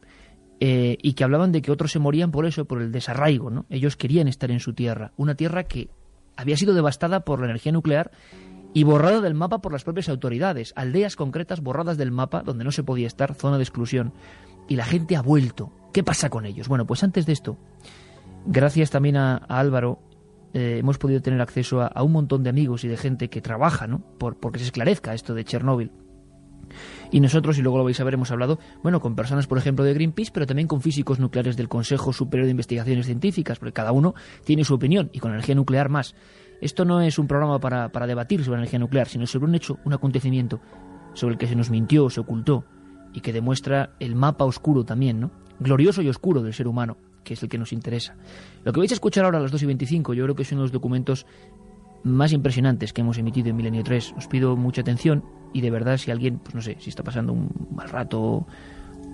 Eh, 0.60 0.98
y 1.02 1.14
que 1.14 1.24
hablaban 1.24 1.52
de 1.52 1.64
que 1.64 1.72
otros 1.72 1.92
se 1.92 1.98
morían 1.98 2.30
por 2.30 2.46
eso, 2.46 2.66
por 2.66 2.82
el 2.82 2.92
desarraigo, 2.92 3.50
¿no? 3.50 3.66
Ellos 3.70 3.96
querían 3.96 4.28
estar 4.28 4.52
en 4.52 4.60
su 4.60 4.74
tierra, 4.74 5.12
una 5.18 5.34
tierra 5.34 5.64
que 5.64 5.90
había 6.38 6.56
sido 6.56 6.76
devastada 6.76 7.22
por 7.22 7.40
la 7.40 7.46
energía 7.48 7.72
nuclear 7.72 8.12
y 8.74 8.84
borrada 8.84 9.22
del 9.22 9.34
mapa 9.34 9.60
por 9.60 9.72
las 9.72 9.84
propias 9.84 10.10
autoridades, 10.10 10.74
aldeas 10.76 11.16
concretas 11.16 11.62
borradas 11.62 11.98
del 11.98 12.12
mapa 12.12 12.44
donde 12.44 12.64
no 12.64 12.72
se 12.72 12.84
podía 12.84 13.08
estar, 13.08 13.34
zona 13.34 13.58
de 13.58 13.64
exclusión. 13.64 14.14
Y 14.72 14.78
la 14.78 14.86
gente 14.86 15.18
ha 15.18 15.22
vuelto. 15.22 15.70
¿Qué 15.92 16.02
pasa 16.02 16.30
con 16.30 16.46
ellos? 16.46 16.70
Bueno, 16.70 16.88
pues 16.88 17.04
antes 17.04 17.26
de 17.26 17.34
esto, 17.34 17.58
gracias 18.46 18.90
también 18.90 19.18
a 19.18 19.36
Álvaro 19.36 20.00
eh, 20.54 20.78
hemos 20.80 20.98
podido 20.98 21.22
tener 21.22 21.42
acceso 21.42 21.82
a, 21.82 22.02
un 22.02 22.14
montón 22.14 22.42
de 22.42 22.52
amigos 22.52 22.86
y 22.86 22.88
de 22.88 22.96
gente 22.96 23.28
que 23.28 23.42
trabaja, 23.42 23.86
¿no? 23.86 24.00
Por, 24.18 24.38
porque 24.38 24.60
se 24.60 24.66
esclarezca 24.68 25.14
esto 25.14 25.34
de 25.34 25.44
Chernóbil. 25.44 25.92
Y 27.12 27.20
nosotros, 27.20 27.58
y 27.58 27.62
luego 27.62 27.80
lo 27.80 27.84
vais 27.84 28.00
a 28.00 28.06
ver, 28.06 28.14
hemos 28.14 28.32
hablado, 28.32 28.60
bueno, 28.82 29.02
con 29.02 29.14
personas, 29.14 29.46
por 29.46 29.58
ejemplo, 29.58 29.84
de 29.84 29.94
Greenpeace, 29.94 30.32
pero 30.34 30.48
también 30.48 30.70
con 30.70 30.80
físicos 30.80 31.20
nucleares 31.20 31.58
del 31.58 31.68
Consejo 31.68 32.14
Superior 32.14 32.46
de 32.46 32.52
Investigaciones 32.52 33.08
Científicas, 33.08 33.60
porque 33.60 33.74
cada 33.74 33.92
uno 33.92 34.16
tiene 34.46 34.64
su 34.64 34.76
opinión, 34.76 35.10
y 35.12 35.20
con 35.20 35.32
energía 35.32 35.56
nuclear 35.56 35.90
más. 35.90 36.16
Esto 36.62 36.86
no 36.86 37.02
es 37.02 37.20
un 37.20 37.28
programa 37.28 37.60
para, 37.60 37.90
para 37.90 38.08
debatir 38.08 38.42
sobre 38.46 38.60
energía 38.60 38.80
nuclear, 38.80 39.10
sino 39.10 39.28
sobre 39.28 39.48
un 39.48 39.56
hecho, 39.56 39.80
un 39.84 39.92
acontecimiento, 39.92 40.62
sobre 41.14 41.34
el 41.34 41.38
que 41.38 41.48
se 41.48 41.58
nos 41.58 41.70
mintió, 41.70 42.10
se 42.10 42.22
ocultó, 42.22 42.64
y 43.14 43.22
que 43.22 43.34
demuestra 43.34 43.96
el 44.00 44.16
mapa 44.16 44.46
oscuro 44.46 44.84
también, 44.84 45.20
¿no? 45.20 45.32
Glorioso 45.60 46.02
y 46.02 46.10
oscuro 46.10 46.42
del 46.42 46.54
ser 46.54 46.68
humano 46.68 46.98
que 47.24 47.34
es 47.36 47.44
el 47.44 47.50
que 47.50 47.58
nos 47.58 47.74
interesa. 47.74 48.16
Lo 48.64 48.74
que 48.74 48.80
vais 48.80 48.92
a 48.92 48.96
escuchar 48.96 49.26
ahora 49.26 49.38
a 49.38 49.42
las 49.42 49.52
2 49.52 49.64
y 49.64 49.66
25, 49.68 50.14
yo 50.14 50.24
creo 50.24 50.36
que 50.36 50.44
es 50.44 50.52
uno 50.52 50.62
de 50.62 50.66
los 50.66 50.72
documentos 50.72 51.26
más 52.04 52.34
impresionantes 52.34 52.94
que 52.94 53.02
hemos 53.02 53.18
emitido 53.18 53.50
en 53.50 53.56
Milenio 53.56 53.84
3. 53.84 54.16
Os 54.18 54.28
pido 54.28 54.56
mucha 54.56 54.82
atención 54.82 55.24
y 55.54 55.62
de 55.62 55.70
verdad 55.70 55.98
si 55.98 56.12
alguien, 56.12 56.40
pues 56.40 56.56
no 56.56 56.62
sé, 56.62 56.78
si 56.80 56.90
está 56.90 57.04
pasando 57.04 57.34
un 57.34 57.50
mal 57.76 57.90
rato 57.90 58.46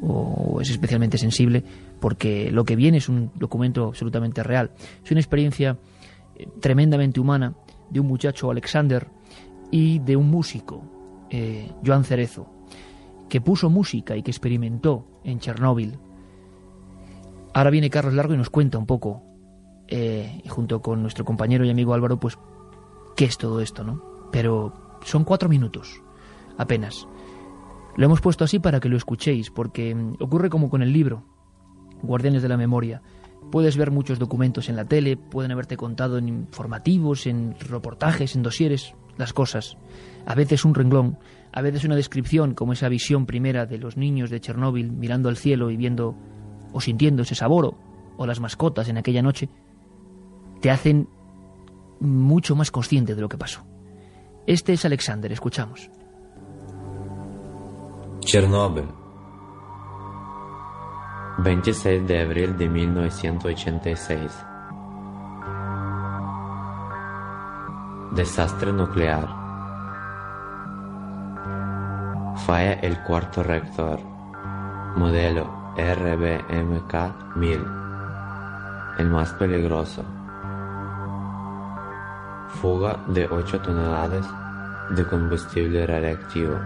o 0.02 0.60
es 0.62 0.70
especialmente 0.70 1.18
sensible, 1.18 1.64
porque 2.00 2.52
lo 2.52 2.64
que 2.64 2.76
viene 2.76 3.00
es 3.00 3.10
un 3.10 3.32
documento 3.36 3.86
absolutamente 3.86 4.44
real. 4.44 4.72
Es 5.04 5.12
una 5.12 5.20
experiencia 5.20 5.78
eh, 6.36 6.48
tremendamente 6.62 7.20
humana 7.20 7.56
de 7.90 8.00
un 8.00 8.08
muchacho, 8.08 8.52
Alexander, 8.52 9.08
y 9.72 10.00
de 10.00 10.16
un 10.16 10.30
músico, 10.30 10.84
eh, 11.30 11.72
Joan 11.86 12.04
Cerezo, 12.04 12.57
que 13.30 13.42
puso 13.42 13.70
música 13.70 14.16
y 14.16 14.24
que 14.24 14.32
experimentó 14.32 15.06
en 15.24 15.40
Chernóbil 15.40 16.00
Ahora 17.58 17.72
viene 17.72 17.90
Carlos 17.90 18.14
Largo 18.14 18.36
y 18.36 18.38
nos 18.38 18.52
cuenta 18.52 18.78
un 18.78 18.86
poco, 18.86 19.24
eh, 19.88 20.44
junto 20.48 20.80
con 20.80 21.02
nuestro 21.02 21.26
compañero 21.26 21.66
y 21.66 21.72
amigo 21.72 21.96
Álvaro, 21.96 22.20
pues 22.20 22.38
qué 23.16 23.26
es 23.26 23.40
todo 23.40 23.62
esto, 23.62 23.84
¿no? 23.84 24.30
Pero 24.32 25.00
son 25.04 25.24
cuatro 25.24 25.50
minutos, 25.50 26.04
apenas. 26.60 27.08
Lo 27.96 28.06
hemos 28.06 28.22
puesto 28.22 28.44
así 28.44 28.60
para 28.60 28.80
que 28.80 28.90
lo 28.90 28.96
escuchéis, 28.96 29.50
porque 29.50 29.96
mm, 29.96 30.18
ocurre 30.20 30.52
como 30.52 30.70
con 30.70 30.84
el 30.84 30.94
libro, 30.94 31.24
Guardianes 32.04 32.44
de 32.44 32.50
la 32.50 32.58
Memoria. 32.58 33.02
Puedes 33.52 33.76
ver 33.76 33.90
muchos 33.90 34.20
documentos 34.20 34.70
en 34.70 34.76
la 34.76 34.86
tele, 34.86 35.18
pueden 35.18 35.52
haberte 35.52 35.78
contado 35.78 36.20
en 36.20 36.30
informativos, 36.30 37.26
en 37.26 37.56
reportajes, 37.60 38.36
en 38.36 38.44
dosieres, 38.44 38.94
las 39.18 39.34
cosas. 39.34 39.78
A 40.28 40.36
veces 40.36 40.64
un 40.64 40.76
renglón, 40.76 41.18
a 41.58 41.62
veces 41.64 41.86
una 41.86 41.96
descripción, 41.96 42.54
como 42.54 42.74
esa 42.74 42.88
visión 42.88 43.26
primera 43.26 43.66
de 43.66 43.80
los 43.80 43.98
niños 43.98 44.30
de 44.30 44.40
Chernóbil 44.40 44.92
mirando 44.92 45.28
al 45.28 45.38
cielo 45.38 45.72
y 45.72 45.76
viendo 45.76 46.16
o 46.72 46.80
sintiendo 46.80 47.24
ese 47.24 47.34
sabor 47.34 47.74
o, 48.16 48.28
las 48.28 48.40
mascotas 48.40 48.90
en 48.90 48.98
aquella 49.00 49.24
noche, 49.24 49.50
te 50.62 50.70
hacen 50.70 51.10
mucho 52.00 52.56
más 52.56 52.70
consciente 52.70 53.16
de 53.16 53.22
lo 53.22 53.28
que 53.28 53.40
pasó. 53.40 53.66
Este 54.46 54.74
es 54.74 54.86
Alexander, 54.86 55.32
escuchamos. 55.32 55.90
Chernobyl, 58.20 58.86
26 61.40 62.08
de 62.08 62.22
abril 62.22 62.56
de 62.56 62.70
1986. 62.70 64.32
Desastre 68.12 68.72
nuclear. 68.72 69.47
Falla 72.48 72.76
el 72.76 72.98
cuarto 73.04 73.44
reactor. 73.44 74.00
Modelo 74.96 75.74
RBMK 75.76 77.36
1000, 77.36 77.66
el 79.00 79.10
más 79.10 79.34
peligroso. 79.34 80.06
Fuga 82.62 83.04
de 83.08 83.28
8 83.30 83.60
toneladas 83.60 84.26
de 84.92 85.06
combustible 85.06 85.86
radiactivo. 85.86 86.58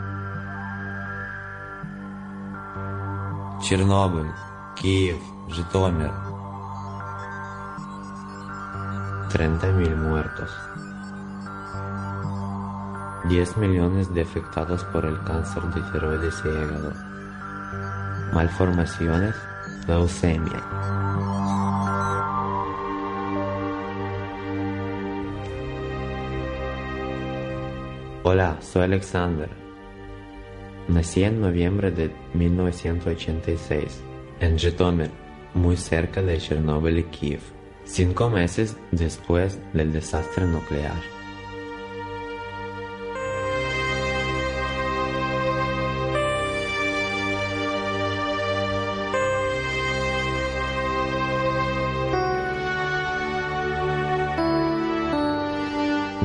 Chernobyl, 3.61 4.31
Kiev, 4.75 5.17
Zhytomyr. 5.49 6.11
30.000 9.31 9.95
muertos. 9.95 10.51
10 13.31 13.55
millones 13.55 14.13
de 14.13 14.23
afectados 14.23 14.83
por 14.83 15.05
el 15.05 15.17
cáncer 15.23 15.63
de 15.73 15.81
tiroides 15.93 16.43
y 16.43 16.49
hígado 16.49 16.91
malformaciones, 18.33 19.35
leucemia. 19.87 20.61
Hola, 28.23 28.57
soy 28.59 28.83
Alexander. 28.83 29.49
Nací 30.89 31.23
en 31.23 31.39
noviembre 31.39 31.89
de 31.91 32.11
1986 32.33 34.01
en 34.41 34.59
Zhytomyr, 34.59 35.09
muy 35.53 35.77
cerca 35.77 36.21
de 36.21 36.37
Chernobyl 36.37 36.99
y 36.99 37.03
Kiev, 37.03 37.41
cinco 37.85 38.29
meses 38.29 38.75
después 38.91 39.57
del 39.71 39.93
desastre 39.93 40.45
nuclear. 40.45 41.20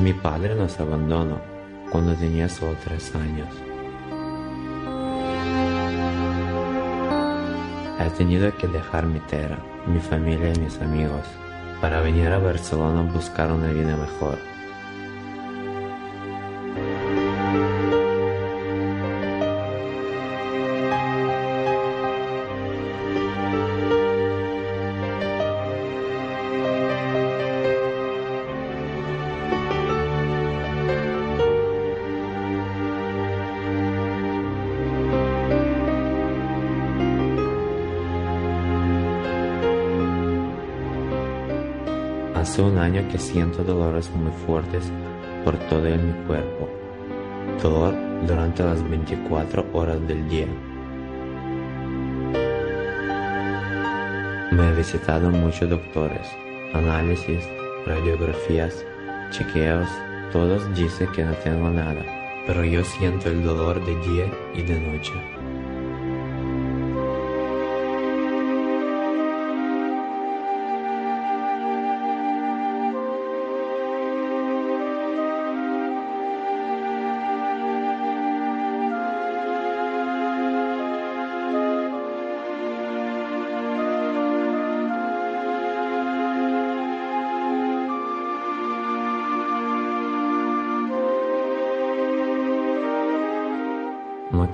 Mi 0.06 0.12
padre 0.12 0.54
nos 0.54 0.78
abandonó 0.78 1.40
cuando 1.90 2.14
tenía 2.14 2.48
solo 2.48 2.76
tres 2.84 3.12
años. 3.16 3.48
He 7.98 8.10
tenido 8.10 8.56
que 8.56 8.68
dejar 8.68 9.04
mi 9.04 9.18
tierra, 9.18 9.58
mi 9.84 9.98
familia 9.98 10.52
y 10.54 10.60
mis 10.60 10.80
amigos 10.80 11.26
para 11.80 12.02
venir 12.02 12.28
a 12.28 12.38
Barcelona 12.38 13.00
a 13.00 13.12
buscar 13.12 13.50
una 13.50 13.66
vida 13.72 13.96
mejor. 13.96 14.38
Que 43.10 43.18
siento 43.18 43.62
dolores 43.62 44.10
muy 44.10 44.32
fuertes 44.46 44.90
por 45.44 45.56
todo 45.68 45.86
en 45.86 46.06
mi 46.06 46.26
cuerpo. 46.26 46.68
Dolor 47.62 47.94
durante 48.26 48.64
las 48.64 48.82
24 48.88 49.66
horas 49.72 50.06
del 50.08 50.28
día. 50.28 50.46
Me 54.50 54.68
he 54.68 54.72
visitado 54.74 55.30
muchos 55.30 55.68
doctores, 55.68 56.28
análisis, 56.72 57.46
radiografías, 57.86 58.84
chequeos, 59.30 59.88
todos 60.32 60.74
dicen 60.74 61.08
que 61.12 61.24
no 61.24 61.32
tengo 61.44 61.70
nada, 61.70 62.02
pero 62.46 62.64
yo 62.64 62.82
siento 62.84 63.28
el 63.28 63.42
dolor 63.42 63.84
de 63.84 63.94
día 64.08 64.26
y 64.54 64.62
de 64.62 64.80
noche. 64.80 65.12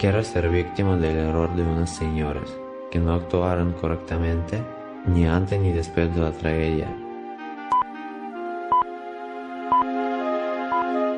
Quiero 0.02 0.20
ser 0.24 0.48
víctima 0.48 0.96
del 0.96 1.16
error 1.16 1.54
de 1.54 1.62
unas 1.62 1.94
señoras 1.94 2.52
que 2.90 2.98
no 2.98 3.14
actuaron 3.14 3.70
correctamente 3.74 4.60
ni 5.06 5.26
antes 5.26 5.60
ni 5.60 5.70
después 5.70 6.12
de 6.12 6.20
la 6.20 6.32
tragedia. 6.32 6.88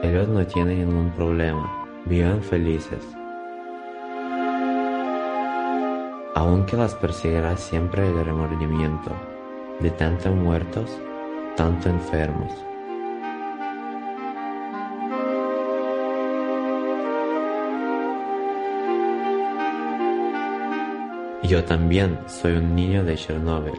Ellos 0.03 0.28
no 0.28 0.47
tienen 0.47 0.80
ningún 0.80 1.11
problema, 1.12 1.89
viven 2.05 2.43
felices. 2.43 3.03
Aunque 6.35 6.76
las 6.76 6.95
perseguirá 6.95 7.57
siempre 7.57 8.07
el 8.07 8.22
remordimiento 8.22 9.12
de 9.80 9.91
tantos 9.93 10.37
muertos, 10.37 10.91
tanto 11.57 11.89
enfermos. 11.89 12.53
Yo 21.49 21.62
también 21.62 22.18
soy 22.26 22.53
un 22.53 22.74
niño 22.74 23.05
de 23.05 23.16
Chernóbil. 23.16 23.78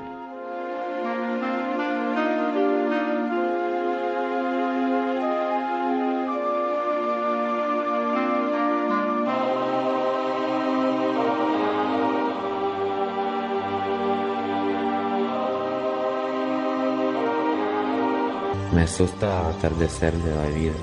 Me 18.76 18.84
asusta 18.84 19.49
atardecer 19.49 20.13
de 20.13 20.36
la 20.36 20.45
vida, 20.55 20.74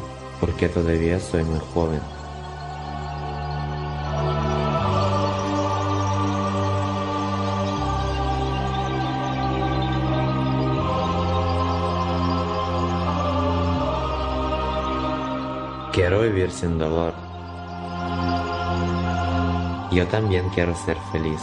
porque 0.40 0.68
todavía 0.68 1.20
soy 1.20 1.44
muy 1.44 1.60
joven. 1.72 2.00
Vivir 16.42 16.50
sin 16.50 16.78
dolor. 16.78 17.14
Yo 19.92 20.06
también 20.08 20.48
quiero 20.50 20.74
ser 20.74 20.96
feliz. 21.12 21.40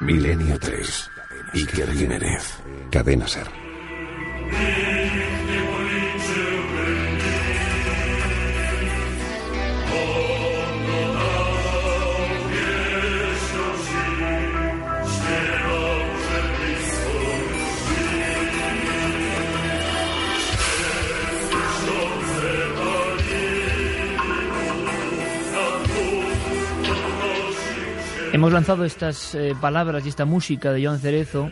Milenio 0.00 0.58
3. 0.58 1.10
Iker 1.54 1.92
Jiménez. 1.92 2.58
Cadena 2.90 3.28
Ser. 3.28 3.69
Hemos 28.40 28.54
lanzado 28.54 28.86
estas 28.86 29.34
eh, 29.34 29.54
palabras 29.60 30.06
y 30.06 30.08
esta 30.08 30.24
música 30.24 30.72
de 30.72 30.82
Joan 30.82 30.98
Cerezo 30.98 31.50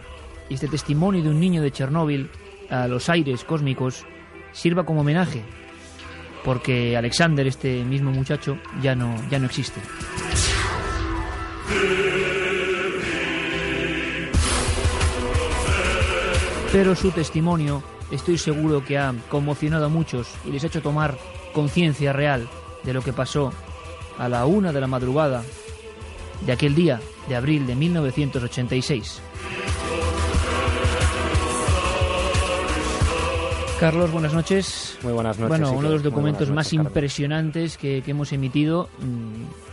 y 0.49 0.55
este 0.55 0.69
testimonio 0.69 1.23
de 1.23 1.29
un 1.29 1.39
niño 1.39 1.61
de 1.61 1.71
Chernóbil 1.71 2.31
a 2.71 2.89
los 2.89 3.11
aires 3.11 3.45
cósmicos 3.45 4.07
sirva 4.53 4.87
como 4.87 5.03
homenaje, 5.03 5.43
porque 6.47 6.97
Alexander, 6.97 7.47
este 7.47 7.85
mismo 7.85 8.11
muchacho, 8.11 8.57
ya 8.81 8.95
no, 8.95 9.15
ya 9.29 9.39
no 9.39 9.45
existe. 9.45 9.83
Pero 16.73 16.97
su 16.97 17.11
testimonio 17.11 17.83
estoy 18.11 18.39
seguro 18.39 18.83
que 18.83 18.97
ha 18.97 19.13
conmocionado 19.29 19.85
a 19.85 19.91
muchos 19.91 20.27
y 20.47 20.53
les 20.53 20.65
ha 20.65 20.69
hecho 20.69 20.81
tomar 20.81 21.19
conciencia 21.53 22.15
real 22.15 22.49
de 22.83 22.95
lo 22.95 23.03
que 23.03 23.13
pasó 23.13 23.53
a 24.17 24.31
la 24.31 24.47
una 24.47 24.73
de 24.73 24.81
la 24.81 24.87
madrugada 24.87 25.45
de 26.45 26.53
aquel 26.53 26.75
día 26.75 27.01
de 27.29 27.37
abril 27.37 27.67
de 27.67 27.75
1986. 27.75 29.21
Carlos, 33.81 34.11
buenas 34.11 34.35
noches. 34.35 34.99
Muy 35.03 35.13
buenas 35.13 35.39
noches. 35.39 35.49
Bueno, 35.49 35.73
uno 35.73 35.89
de 35.89 35.95
los 35.95 36.03
documentos 36.03 36.51
más 36.51 36.69
Carlos. 36.71 36.87
impresionantes 36.87 37.77
que, 37.77 38.03
que 38.03 38.11
hemos 38.11 38.33
emitido. 38.33 38.89
mm, 38.99 39.69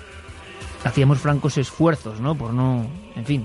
hacíamos 0.86 1.18
francos 1.18 1.58
esfuerzos, 1.58 2.20
¿no? 2.20 2.36
Por 2.36 2.54
no. 2.54 2.86
En 3.16 3.26
fin, 3.26 3.44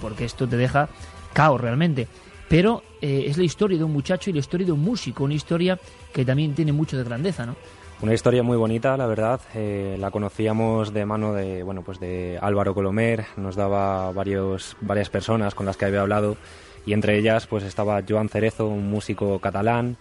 porque 0.00 0.24
esto 0.24 0.46
te 0.48 0.56
deja 0.56 0.88
caos 1.32 1.60
realmente. 1.60 2.08
Pero 2.48 2.82
eh, 3.00 3.26
es 3.28 3.38
la 3.38 3.44
historia 3.44 3.78
de 3.78 3.84
un 3.84 3.92
muchacho 3.92 4.28
y 4.28 4.32
la 4.32 4.40
historia 4.40 4.66
de 4.66 4.72
un 4.72 4.80
músico, 4.80 5.22
una 5.22 5.34
historia 5.34 5.78
que 6.12 6.24
también 6.24 6.52
tiene 6.54 6.72
mucho 6.72 6.98
de 6.98 7.04
grandeza, 7.04 7.46
¿no? 7.46 7.54
Una 8.02 8.14
historia 8.14 8.42
muy 8.42 8.56
bonita, 8.56 8.96
la 8.96 9.06
verdad. 9.06 9.40
Eh, 9.54 9.96
la 9.98 10.10
conocíamos 10.10 10.94
de 10.94 11.04
mano 11.04 11.34
de, 11.34 11.62
bueno, 11.62 11.82
pues 11.82 12.00
de 12.00 12.38
Álvaro 12.40 12.74
Colomer. 12.74 13.26
Nos 13.36 13.56
daba 13.56 14.10
varios, 14.12 14.74
varias 14.80 15.10
personas 15.10 15.54
con 15.54 15.66
las 15.66 15.76
que 15.76 15.84
había 15.84 16.00
hablado 16.00 16.38
y 16.86 16.94
entre 16.94 17.18
ellas 17.18 17.46
pues 17.46 17.62
estaba 17.62 18.02
Joan 18.08 18.30
Cerezo, 18.30 18.66
un 18.68 18.88
músico 18.88 19.38
catalán 19.38 19.98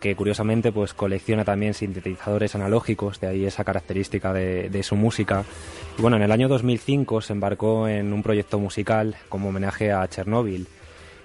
que 0.00 0.16
curiosamente 0.16 0.72
pues 0.72 0.94
colecciona 0.94 1.44
también 1.44 1.74
sintetizadores 1.74 2.54
analógicos, 2.56 3.20
de 3.20 3.28
ahí 3.28 3.44
esa 3.44 3.62
característica 3.62 4.32
de, 4.32 4.82
su 4.82 4.96
música. 4.96 5.44
Bueno, 5.98 6.16
en 6.16 6.24
el 6.24 6.32
año 6.32 6.48
2005 6.48 7.20
se 7.20 7.34
embarcó 7.34 7.86
en 7.86 8.12
un 8.12 8.22
proyecto 8.22 8.58
musical 8.58 9.14
como 9.28 9.50
homenaje 9.50 9.92
a 9.92 10.08
Chernóbil. 10.08 10.66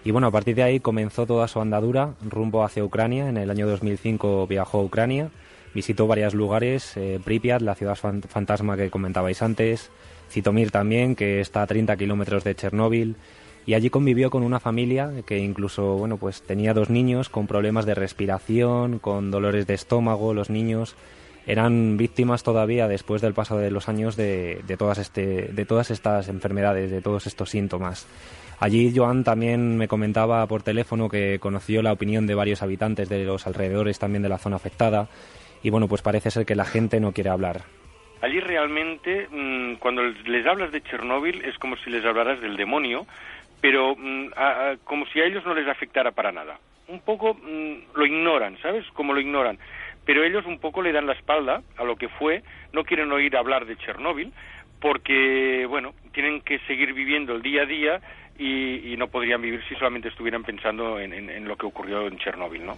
Y 0.04 0.12
bueno, 0.12 0.28
a 0.28 0.32
partir 0.32 0.56
de 0.56 0.64
ahí 0.64 0.80
comenzó 0.80 1.26
toda 1.26 1.48
su 1.48 1.60
andadura 1.60 2.14
rumbo 2.22 2.64
hacia 2.64 2.84
Ucrania. 2.84 3.28
En 3.30 3.38
el 3.38 3.50
año 3.50 3.66
2005 3.66 4.46
viajó 4.46 4.80
a 4.80 4.84
Ucrania, 4.84 5.32
visitó 5.74 6.08
varios 6.08 6.34
lugares, 6.34 6.96
eh, 6.98 7.20
Pripyat, 7.24 7.62
la 7.62 7.76
ciudad 7.76 7.96
fan- 7.96 8.22
fantasma 8.24 8.78
que 8.78 8.90
comentabais 8.90 9.42
antes, 9.42 9.90
Zitomir 10.30 10.72
también, 10.72 11.16
que 11.16 11.40
está 11.40 11.62
a 11.62 11.68
30 11.68 11.96
kilómetros 11.98 12.44
de 12.44 12.56
Chernóbil, 12.56 13.16
y 13.66 13.74
allí 13.74 13.90
convivió 13.90 14.30
con 14.30 14.44
una 14.44 14.60
familia 14.60 15.12
que 15.26 15.40
incluso, 15.40 15.98
bueno, 15.98 16.18
pues 16.18 16.42
tenía 16.42 16.74
dos 16.74 16.90
niños 16.90 17.30
con 17.30 17.48
problemas 17.48 17.86
de 17.86 17.96
respiración, 17.96 19.00
con 19.00 19.30
dolores 19.32 19.68
de 19.68 19.74
estómago, 19.74 20.34
los 20.34 20.50
niños 20.50 20.96
eran 21.46 21.96
víctimas 21.96 22.44
todavía 22.44 22.88
después 22.90 23.22
del 23.22 23.34
paso 23.34 23.58
de 23.58 23.72
los 23.72 23.88
años 23.88 24.16
de, 24.18 24.62
todas, 24.78 24.98
este, 24.98 25.50
de 25.54 25.66
todas 25.66 25.92
estas 25.92 26.28
enfermedades, 26.28 26.92
de 26.92 27.02
todos 27.02 27.26
estos 27.26 27.50
síntomas. 27.50 28.06
Allí 28.60 28.92
Joan 28.94 29.24
también 29.24 29.78
me 29.78 29.88
comentaba 29.88 30.46
por 30.48 30.64
teléfono 30.64 31.08
que 31.10 31.38
conoció 31.40 31.82
la 31.82 31.94
opinión 31.94 32.26
de 32.28 32.36
varios 32.36 32.62
habitantes 32.64 33.08
de 33.08 33.24
los 33.24 33.48
alrededores 33.48 34.00
también 34.00 34.24
de 34.24 34.30
la 34.30 34.40
zona 34.40 34.56
afectada 34.58 35.08
y 35.64 35.70
bueno, 35.70 35.88
pues 35.88 36.02
parece 36.02 36.32
ser 36.32 36.46
que 36.46 36.56
la 36.56 36.66
gente 36.66 37.00
no 37.00 37.12
quiere 37.12 37.30
hablar. 37.30 37.62
Allí 38.22 38.40
realmente, 38.40 39.28
mm, 39.30 39.76
cuando 39.76 40.04
les 40.04 40.46
hablas 40.46 40.72
de 40.72 40.82
Chernóbil, 40.82 41.44
es 41.46 41.58
como 41.58 41.78
si 41.78 41.90
les 41.90 42.04
hablaras 42.04 42.42
del 42.42 42.58
demonio, 42.58 43.06
pero 43.62 43.96
mm, 43.96 44.30
como 44.84 45.06
si 45.08 45.22
a 45.22 45.26
ellos 45.26 45.46
no 45.46 45.54
les 45.54 45.68
afectara 45.68 46.12
para 46.12 46.32
nada. 46.32 46.60
Un 46.88 47.02
poco 47.02 47.36
mm, 47.36 47.96
lo 47.96 48.06
ignoran, 48.06 48.58
¿sabes? 48.62 48.86
Como 48.94 49.14
lo 49.14 49.20
ignoran. 49.20 49.60
Pero 50.06 50.24
ellos 50.24 50.46
un 50.46 50.60
poco 50.60 50.82
le 50.82 50.94
dan 50.94 51.06
la 51.06 51.14
espalda 51.14 51.62
a 51.78 51.84
lo 51.84 51.96
que 51.96 52.08
fue, 52.08 52.42
no 52.74 52.84
quieren 52.84 53.12
oír 53.12 53.36
hablar 53.36 53.66
de 53.66 53.78
Chernóbil, 53.78 54.32
porque, 54.80 55.66
bueno, 55.68 55.94
tienen 56.14 56.42
que 56.42 56.60
seguir 56.60 56.94
viviendo 56.94 57.36
el 57.36 57.42
día 57.42 57.64
a 57.64 57.66
día 57.66 58.02
y, 58.40 58.96
no 58.98 59.08
podrían 59.08 59.42
vivir 59.42 59.62
si 59.68 59.76
solamente 59.76 60.10
estuvieran 60.10 60.44
pensando 60.44 61.00
en, 61.00 61.48
lo 61.48 61.56
que 61.56 61.66
ocurrió 61.66 62.08
en 62.08 62.18
Chernóbil, 62.18 62.66
¿no? 62.66 62.76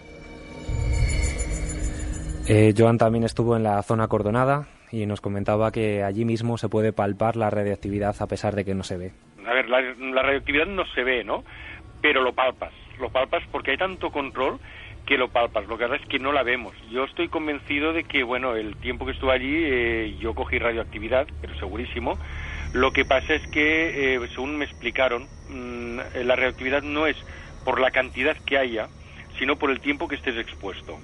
Eh, 2.51 2.73
Joan 2.75 2.97
también 2.97 3.23
estuvo 3.25 3.55
en 3.55 3.61
la 3.61 3.79
zona 3.83 4.07
cordonada 4.07 4.67
y 4.91 5.05
nos 5.05 5.21
comentaba 5.21 5.71
que 5.71 6.03
allí 6.03 6.25
mismo 6.25 6.57
se 6.57 6.67
puede 6.67 6.91
palpar 6.91 7.35
la 7.35 7.51
radioactividad 7.51 8.15
a 8.19 8.25
pesar 8.25 8.55
de 8.55 8.65
que 8.65 8.73
no 8.73 8.81
se 8.81 8.97
ve. 8.97 9.11
A 9.45 9.53
ver, 9.53 9.69
la, 9.69 9.81
la 9.81 10.23
radioactividad 10.23 10.65
no 10.65 10.83
se 10.95 11.03
ve, 11.03 11.23
¿no? 11.23 11.43
Pero 12.01 12.23
lo 12.23 12.33
palpas, 12.33 12.73
lo 12.99 13.11
palpas 13.11 13.43
porque 13.51 13.69
hay 13.69 13.77
tanto 13.77 14.09
control 14.09 14.59
que 15.05 15.15
lo 15.15 15.27
palpas. 15.27 15.67
Lo 15.67 15.77
que 15.77 15.85
pasa 15.85 16.01
es 16.01 16.09
que 16.09 16.17
no 16.17 16.31
la 16.31 16.41
vemos. 16.41 16.73
Yo 16.89 17.03
estoy 17.03 17.27
convencido 17.27 17.93
de 17.93 18.05
que, 18.05 18.23
bueno, 18.23 18.55
el 18.55 18.75
tiempo 18.77 19.05
que 19.05 19.11
estuve 19.11 19.31
allí 19.31 19.55
eh, 19.55 20.17
yo 20.19 20.33
cogí 20.33 20.57
radioactividad, 20.57 21.27
pero 21.41 21.53
segurísimo. 21.59 22.17
Lo 22.73 22.91
que 22.93 23.05
pasa 23.05 23.35
es 23.35 23.45
que, 23.49 24.15
eh, 24.15 24.27
según 24.33 24.57
me 24.57 24.65
explicaron, 24.65 25.27
mm, 25.49 25.99
la 26.25 26.35
radioactividad 26.35 26.81
no 26.81 27.05
es 27.05 27.17
por 27.63 27.79
la 27.79 27.91
cantidad 27.91 28.35
que 28.37 28.57
haya, 28.57 28.87
sino 29.37 29.55
por 29.57 29.69
el 29.69 29.81
tiempo 29.81 30.07
que 30.07 30.15
estés 30.15 30.35
expuesto. 30.35 30.97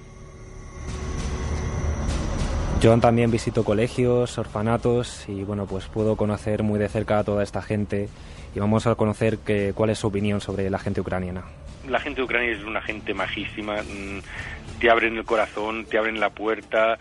John 2.86 3.00
también 3.00 3.32
visitó 3.32 3.64
colegios, 3.64 4.38
orfanatos 4.38 5.28
y 5.28 5.42
bueno, 5.42 5.66
pues 5.66 5.88
puedo 5.88 6.14
conocer 6.14 6.62
muy 6.62 6.78
de 6.78 6.88
cerca 6.88 7.18
a 7.18 7.24
toda 7.24 7.42
esta 7.42 7.60
gente 7.60 8.08
y 8.54 8.60
vamos 8.60 8.86
a 8.86 8.94
conocer 8.94 9.38
que, 9.38 9.72
cuál 9.74 9.90
es 9.90 9.98
su 9.98 10.06
opinión 10.06 10.40
sobre 10.40 10.70
la 10.70 10.78
gente 10.78 11.00
ucraniana. 11.00 11.42
La 11.88 11.98
gente 11.98 12.22
ucraniana 12.22 12.56
es 12.56 12.64
una 12.64 12.80
gente 12.80 13.12
majísima, 13.12 13.82
mm, 13.82 14.78
te 14.78 14.88
abren 14.88 15.16
el 15.16 15.24
corazón, 15.24 15.84
te 15.86 15.98
abren 15.98 16.20
la 16.20 16.30
puerta. 16.30 16.96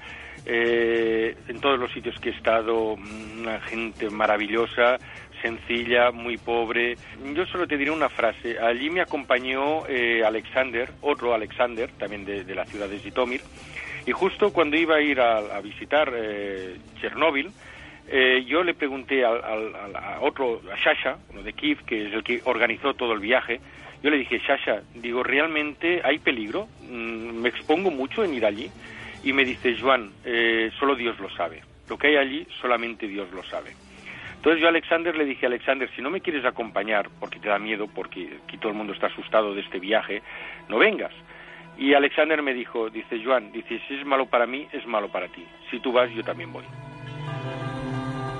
Eh, 0.47 1.38
en 1.49 1.59
todos 1.59 1.77
los 1.77 1.91
sitios 1.91 2.19
que 2.19 2.29
he 2.29 2.33
estado, 2.36 2.97
mm, 2.97 3.41
una 3.41 3.61
gente 3.61 4.09
maravillosa, 4.09 4.97
sencilla, 5.43 6.09
muy 6.09 6.38
pobre. 6.38 6.95
Yo 7.36 7.45
solo 7.45 7.67
te 7.67 7.77
diré 7.77 7.91
una 7.91 8.09
frase. 8.09 8.57
Allí 8.57 8.89
me 8.89 9.01
acompañó 9.01 9.86
eh, 9.88 10.23
Alexander, 10.25 10.89
otro 11.01 11.36
Alexander, 11.36 11.91
también 11.99 12.25
de, 12.25 12.43
de 12.43 12.55
la 12.55 12.65
ciudad 12.65 12.89
de 12.89 12.97
Zitomir, 12.97 13.41
y 14.05 14.11
justo 14.11 14.53
cuando 14.53 14.77
iba 14.77 14.95
a 14.95 15.01
ir 15.01 15.19
a, 15.19 15.59
visitar 15.61 16.11
eh, 16.15 16.77
Chernóbil, 17.01 17.51
eh, 18.07 18.43
yo 18.45 18.63
le 18.63 18.73
pregunté 18.75 19.25
al, 19.25 19.75
a 19.95 20.19
otro, 20.21 20.61
a 20.71 20.75
Shasha, 20.75 21.17
uno 21.31 21.41
de 21.41 21.53
Kiev, 21.53 21.83
que 21.85 22.07
es 22.07 22.13
el 22.13 22.23
que 22.23 22.41
organizó 22.45 22.93
todo 22.93 23.13
el 23.13 23.19
viaje, 23.19 23.59
yo 24.03 24.11
le 24.11 24.17
dije, 24.17 24.37
Shasha, 24.37 24.83
digo, 24.93 25.23
¿realmente 25.23 26.01
hay 26.03 26.19
peligro? 26.19 26.67
Mm, 26.87 27.41
¿Me 27.41 27.49
expongo 27.49 27.89
mucho 27.89 28.23
en 28.23 28.35
ir 28.35 28.45
allí? 28.45 28.69
Y 29.23 29.33
me 29.33 29.43
dice, 29.43 29.75
Juan, 29.79 30.11
eh, 30.23 30.69
solo 30.77 30.95
Dios 30.95 31.19
lo 31.19 31.29
sabe. 31.31 31.63
Lo 31.89 31.97
que 31.97 32.07
hay 32.07 32.17
allí, 32.17 32.47
solamente 32.61 33.07
Dios 33.07 33.31
lo 33.31 33.43
sabe. 33.43 33.71
Entonces 34.35 34.61
yo 34.61 34.67
a 34.67 34.69
Alexander 34.69 35.15
le 35.15 35.25
dije, 35.25 35.47
Alexander, 35.47 35.89
si 35.95 36.03
no 36.03 36.11
me 36.11 36.21
quieres 36.21 36.45
acompañar, 36.45 37.09
porque 37.19 37.39
te 37.39 37.49
da 37.49 37.57
miedo, 37.57 37.87
porque 37.87 38.37
aquí 38.43 38.59
todo 38.59 38.69
el 38.69 38.77
mundo 38.77 38.93
está 38.93 39.07
asustado 39.07 39.55
de 39.55 39.61
este 39.61 39.79
viaje, 39.79 40.21
no 40.69 40.77
vengas. 40.77 41.11
Y 41.78 41.93
Alexander 41.93 42.41
me 42.41 42.53
dijo, 42.53 42.89
dice, 42.89 43.21
Joan, 43.23 43.51
dice, 43.51 43.82
si 43.88 43.95
es 43.95 44.05
malo 44.05 44.26
para 44.28 44.45
mí, 44.45 44.67
es 44.71 44.86
malo 44.88 45.09
para 45.09 45.28
ti. 45.28 45.45
Si 45.69 45.80
tú 45.80 45.91
vas, 45.91 46.09
yo 46.13 46.23
también 46.23 46.51
voy. 46.53 46.63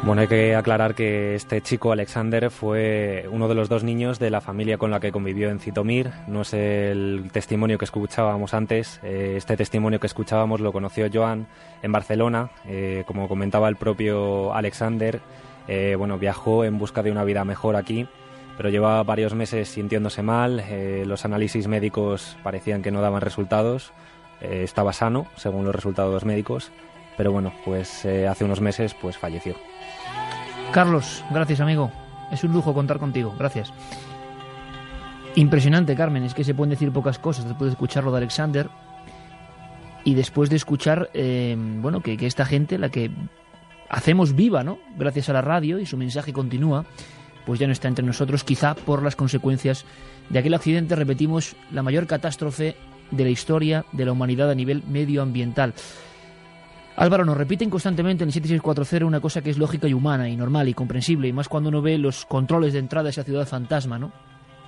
Bueno, 0.06 0.22
hay 0.22 0.28
que 0.28 0.56
aclarar 0.56 0.94
que 0.94 1.34
este 1.34 1.62
chico, 1.62 1.92
Alexander, 1.92 2.52
fue 2.52 3.26
uno 3.32 3.48
de 3.48 3.56
los 3.56 3.70
dos 3.70 3.84
niños 3.84 4.20
de 4.20 4.30
la 4.30 4.40
familia 4.40 4.78
con 4.78 4.92
la 4.92 5.00
que 5.00 5.12
convivió 5.12 5.50
en 5.50 5.60
Citomir. 5.60 6.12
No 6.28 6.42
es 6.42 6.54
el 6.54 7.30
testimonio 7.34 7.80
que 7.80 7.86
escuchábamos 7.86 8.54
antes. 8.54 9.02
Eh, 9.04 9.34
este 9.36 9.58
testimonio 9.58 10.00
que 10.00 10.06
escuchábamos 10.06 10.62
lo 10.62 10.72
conoció 10.72 11.10
Joan 11.12 11.48
en 11.82 11.92
Barcelona. 11.92 12.52
Eh, 12.68 13.04
como 13.08 13.28
comentaba 13.28 13.68
el 13.68 13.78
propio 13.78 14.54
Alexander, 14.54 15.22
eh, 15.68 15.96
bueno, 15.98 16.20
viajó 16.20 16.64
en 16.64 16.78
busca 16.78 17.02
de 17.02 17.12
una 17.12 17.24
vida 17.24 17.44
mejor 17.44 17.76
aquí 17.76 18.08
pero 18.58 18.70
llevaba 18.70 19.04
varios 19.04 19.34
meses 19.34 19.70
sintiéndose 19.70 20.22
mal, 20.22 20.62
eh, 20.62 21.04
los 21.06 21.26
análisis 21.26 21.68
médicos 21.68 22.38
parecían 22.44 22.82
que 22.82 22.92
no 22.92 23.02
daban 23.02 23.22
resultados, 23.22 23.92
eh, 24.42 24.62
estaba 24.64 24.94
sano 24.94 25.28
según 25.36 25.66
los 25.66 25.76
resultados 25.76 26.26
médicos, 26.26 26.72
pero 27.18 27.32
bueno, 27.32 27.54
pues 27.66 28.06
eh, 28.06 28.28
hace 28.28 28.46
unos 28.46 28.62
meses 28.62 28.94
pues 28.94 29.18
falleció. 29.18 29.56
Carlos, 30.72 31.24
gracias 31.32 31.60
amigo, 31.60 31.92
es 32.32 32.44
un 32.44 32.54
lujo 32.54 32.74
contar 32.74 33.00
contigo, 33.00 33.34
gracias. 33.38 33.74
Impresionante, 35.36 35.96
Carmen, 35.96 36.24
es 36.24 36.34
que 36.34 36.46
se 36.46 36.54
pueden 36.54 36.70
decir 36.70 36.92
pocas 36.92 37.20
cosas 37.20 37.46
después 37.46 37.68
de 37.68 37.74
escucharlo 37.74 38.12
de 38.12 38.18
Alexander 38.18 38.70
y 40.06 40.14
después 40.14 40.50
de 40.50 40.56
escuchar, 40.56 41.10
bueno, 41.82 42.00
que, 42.00 42.16
que 42.16 42.26
esta 42.26 42.46
gente, 42.46 42.78
la 42.78 42.88
que 42.88 43.12
hacemos 43.90 44.34
viva, 44.34 44.64
¿no? 44.64 44.80
Gracias 44.98 45.28
a 45.28 45.34
la 45.34 45.42
radio 45.42 45.80
y 45.80 45.86
su 45.86 45.98
mensaje 45.98 46.32
continúa, 46.32 46.86
pues 47.46 47.60
ya 47.60 47.68
no 47.68 47.74
está 47.74 47.88
entre 47.88 48.06
nosotros, 48.06 48.44
quizá 48.44 48.76
por 48.76 49.04
las 49.04 49.16
consecuencias 49.16 49.86
de 50.30 50.40
aquel 50.40 50.54
accidente, 50.54 50.96
repetimos, 50.96 51.56
la 51.72 51.84
mayor 51.84 52.08
catástrofe 52.08 52.76
de 53.12 53.24
la 53.24 53.30
historia 53.30 53.86
de 53.92 54.06
la 54.06 54.12
humanidad 54.12 54.50
a 54.50 54.56
nivel 54.56 54.84
medioambiental. 54.88 55.74
Álvaro, 56.98 57.26
nos 57.26 57.36
repiten 57.36 57.70
constantemente 57.70 58.24
en 58.24 58.30
el 58.30 58.34
7640 58.34 59.06
una 59.06 59.20
cosa 59.20 59.42
que 59.42 59.50
es 59.50 59.58
lógica 59.58 59.88
y 59.88 59.94
humana 59.94 60.30
y 60.30 60.38
normal 60.38 60.70
y 60.70 60.74
comprensible, 60.74 61.28
y 61.28 61.34
más 61.34 61.50
cuando 61.50 61.70
uno 61.70 61.82
ve 61.82 61.98
los 61.98 62.26
controles 62.26 62.74
de 62.74 62.80
entrada 62.80 63.08
a 63.08 63.10
esa 63.10 63.24
ciudad 63.24 63.46
fantasma, 63.46 64.00
¿no? 64.00 64.14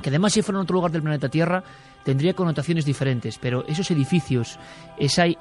Que 0.02 0.10
además 0.10 0.34
si 0.34 0.42
fuera 0.42 0.60
en 0.60 0.64
otro 0.64 0.76
lugar 0.76 0.92
del 0.92 1.02
planeta 1.02 1.30
Tierra 1.30 1.64
tendría 2.04 2.34
connotaciones 2.34 2.86
diferentes, 2.86 3.38
pero 3.38 3.66
esos 3.66 3.90
edificios, 3.92 4.60
ese 4.98 5.38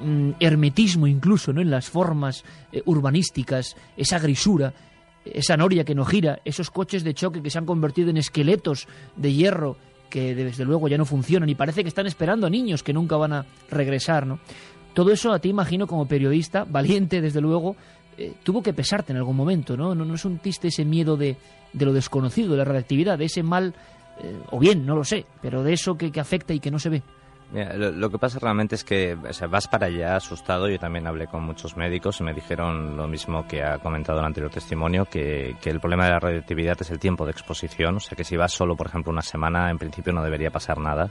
mm, 0.00 0.32
hermetismo 0.40 1.06
incluso, 1.06 1.52
¿no? 1.52 1.60
En 1.60 1.70
las 1.70 1.88
formas 1.88 2.44
eh, 2.72 2.82
urbanísticas, 2.84 3.76
esa 3.96 4.18
grisura, 4.18 4.72
esa 5.32 5.56
noria 5.56 5.84
que 5.84 5.94
no 5.94 6.04
gira, 6.04 6.40
esos 6.44 6.70
coches 6.70 7.04
de 7.04 7.14
choque 7.14 7.42
que 7.42 7.50
se 7.50 7.58
han 7.58 7.66
convertido 7.66 8.10
en 8.10 8.16
esqueletos 8.16 8.86
de 9.16 9.32
hierro 9.32 9.76
que 10.10 10.34
desde 10.34 10.64
luego 10.64 10.88
ya 10.88 10.98
no 10.98 11.04
funcionan 11.04 11.48
y 11.48 11.54
parece 11.54 11.82
que 11.82 11.88
están 11.88 12.06
esperando 12.06 12.46
a 12.46 12.50
niños 12.50 12.82
que 12.82 12.92
nunca 12.92 13.16
van 13.16 13.32
a 13.32 13.46
regresar, 13.70 14.26
¿no? 14.26 14.38
Todo 14.94 15.12
eso 15.12 15.32
a 15.32 15.38
ti 15.38 15.48
imagino 15.48 15.86
como 15.86 16.06
periodista, 16.06 16.64
valiente 16.64 17.20
desde 17.20 17.40
luego, 17.40 17.76
eh, 18.16 18.34
tuvo 18.42 18.62
que 18.62 18.72
pesarte 18.72 19.12
en 19.12 19.18
algún 19.18 19.36
momento, 19.36 19.76
¿no? 19.76 19.94
No, 19.94 20.04
no 20.04 20.14
es 20.14 20.24
un 20.24 20.38
tiste 20.38 20.68
ese 20.68 20.84
miedo 20.84 21.16
de, 21.16 21.36
de, 21.72 21.84
lo 21.84 21.92
desconocido, 21.92 22.52
de 22.52 22.58
la 22.58 22.64
radioactividad, 22.64 23.18
de 23.18 23.26
ese 23.26 23.42
mal, 23.42 23.74
eh, 24.22 24.38
o 24.50 24.58
bien, 24.58 24.86
no 24.86 24.94
lo 24.94 25.04
sé, 25.04 25.26
pero 25.42 25.62
de 25.62 25.74
eso 25.74 25.98
que, 25.98 26.10
que 26.10 26.20
afecta 26.20 26.54
y 26.54 26.60
que 26.60 26.70
no 26.70 26.78
se 26.78 26.88
ve 26.88 27.02
lo, 27.52 28.10
que 28.10 28.18
pasa 28.18 28.38
realmente 28.38 28.74
es 28.74 28.84
que 28.84 29.14
vas 29.14 29.68
para 29.68 29.86
allá 29.86 30.16
asustado. 30.16 30.68
Yo 30.68 30.78
también 30.78 31.06
hablé 31.06 31.26
con 31.26 31.44
muchos 31.44 31.76
médicos 31.76 32.20
y 32.20 32.24
me 32.24 32.34
dijeron 32.34 32.96
lo 32.96 33.06
mismo 33.06 33.46
que 33.46 33.62
ha 33.62 33.78
comentado 33.78 34.18
el 34.20 34.26
anterior 34.26 34.50
testimonio, 34.50 35.04
que, 35.04 35.56
que, 35.60 35.70
el 35.70 35.80
problema 35.80 36.06
de 36.06 36.10
la 36.10 36.20
radioactividad 36.20 36.76
es 36.80 36.90
el 36.90 36.98
tiempo 36.98 37.24
de 37.24 37.32
exposición. 37.32 37.96
O 37.96 38.00
sea 38.00 38.16
que 38.16 38.24
si 38.24 38.36
vas 38.36 38.52
solo, 38.52 38.76
por 38.76 38.88
ejemplo, 38.88 39.12
una 39.12 39.22
semana, 39.22 39.70
en 39.70 39.78
principio 39.78 40.12
no 40.12 40.22
debería 40.22 40.50
pasar 40.50 40.78
nada. 40.78 41.08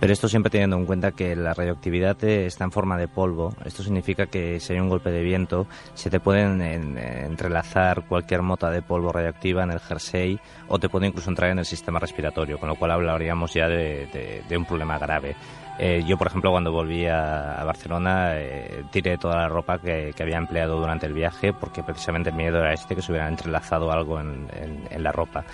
Pero 0.00 0.12
esto 0.12 0.28
siempre 0.28 0.50
teniendo 0.50 0.76
en 0.76 0.86
cuenta 0.86 1.10
que 1.10 1.34
la 1.34 1.54
radioactividad 1.54 2.22
está 2.22 2.64
en 2.64 2.70
forma 2.70 2.96
de 2.96 3.08
polvo. 3.08 3.52
Esto 3.64 3.82
significa 3.82 4.26
que 4.26 4.60
si 4.60 4.72
hay 4.72 4.78
un 4.78 4.88
golpe 4.88 5.10
de 5.10 5.22
viento, 5.22 5.66
se 5.94 6.08
te 6.08 6.20
pueden 6.20 6.60
entrelazar 6.62 8.06
cualquier 8.06 8.42
mota 8.42 8.70
de 8.70 8.82
polvo 8.82 9.10
radioactiva 9.10 9.64
en 9.64 9.72
el 9.72 9.80
jersey 9.80 10.38
o 10.68 10.78
te 10.78 10.88
puede 10.88 11.08
incluso 11.08 11.30
entrar 11.30 11.50
en 11.50 11.58
el 11.58 11.64
sistema 11.64 11.98
respiratorio, 11.98 12.58
con 12.58 12.68
lo 12.68 12.76
cual 12.76 12.92
hablaríamos 12.92 13.52
ya 13.52 13.66
de, 13.66 14.44
un 14.56 14.64
problema 14.64 14.98
grave. 14.98 15.34
Eh, 15.78 16.02
yo, 16.04 16.18
por 16.18 16.26
ejemplo, 16.26 16.50
cuando 16.50 16.72
volví 16.72 17.06
a, 17.06 17.62
Barcelona, 17.64 18.32
eh, 18.34 18.84
tiré 18.90 19.16
toda 19.16 19.36
la 19.36 19.48
ropa 19.48 19.78
que, 19.78 20.12
había 20.18 20.36
empleado 20.36 20.80
durante 20.80 21.06
el 21.06 21.12
viaje 21.12 21.52
porque 21.52 21.82
precisamente 21.84 22.30
el 22.30 22.36
miedo 22.36 22.58
era 22.58 22.72
este, 22.72 22.96
que 22.96 23.02
se 23.02 23.12
hubiera 23.12 23.28
entrelazado 23.28 23.92
algo 23.92 24.20
en, 24.20 24.48
en 24.90 25.02
la 25.02 25.12
ropa. 25.12 25.44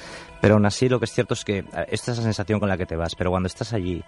Pero 0.45 0.57
aún 0.57 0.67
así, 0.67 0.91
lo 0.91 0.99
que 0.99 1.07
es 1.07 1.11
cierto 1.11 1.33
es 1.33 1.43
que 1.43 1.61
eh, 1.61 1.87
esta 1.89 2.13
es 2.13 2.19
la 2.19 2.25
sensación 2.25 2.61
con 2.61 2.69
la 2.69 2.77
que 2.77 2.85
te 2.85 2.97
vas, 2.97 3.15
pero 3.15 3.31
cuando 3.31 3.47
estás 3.47 3.73
allí 3.73 4.05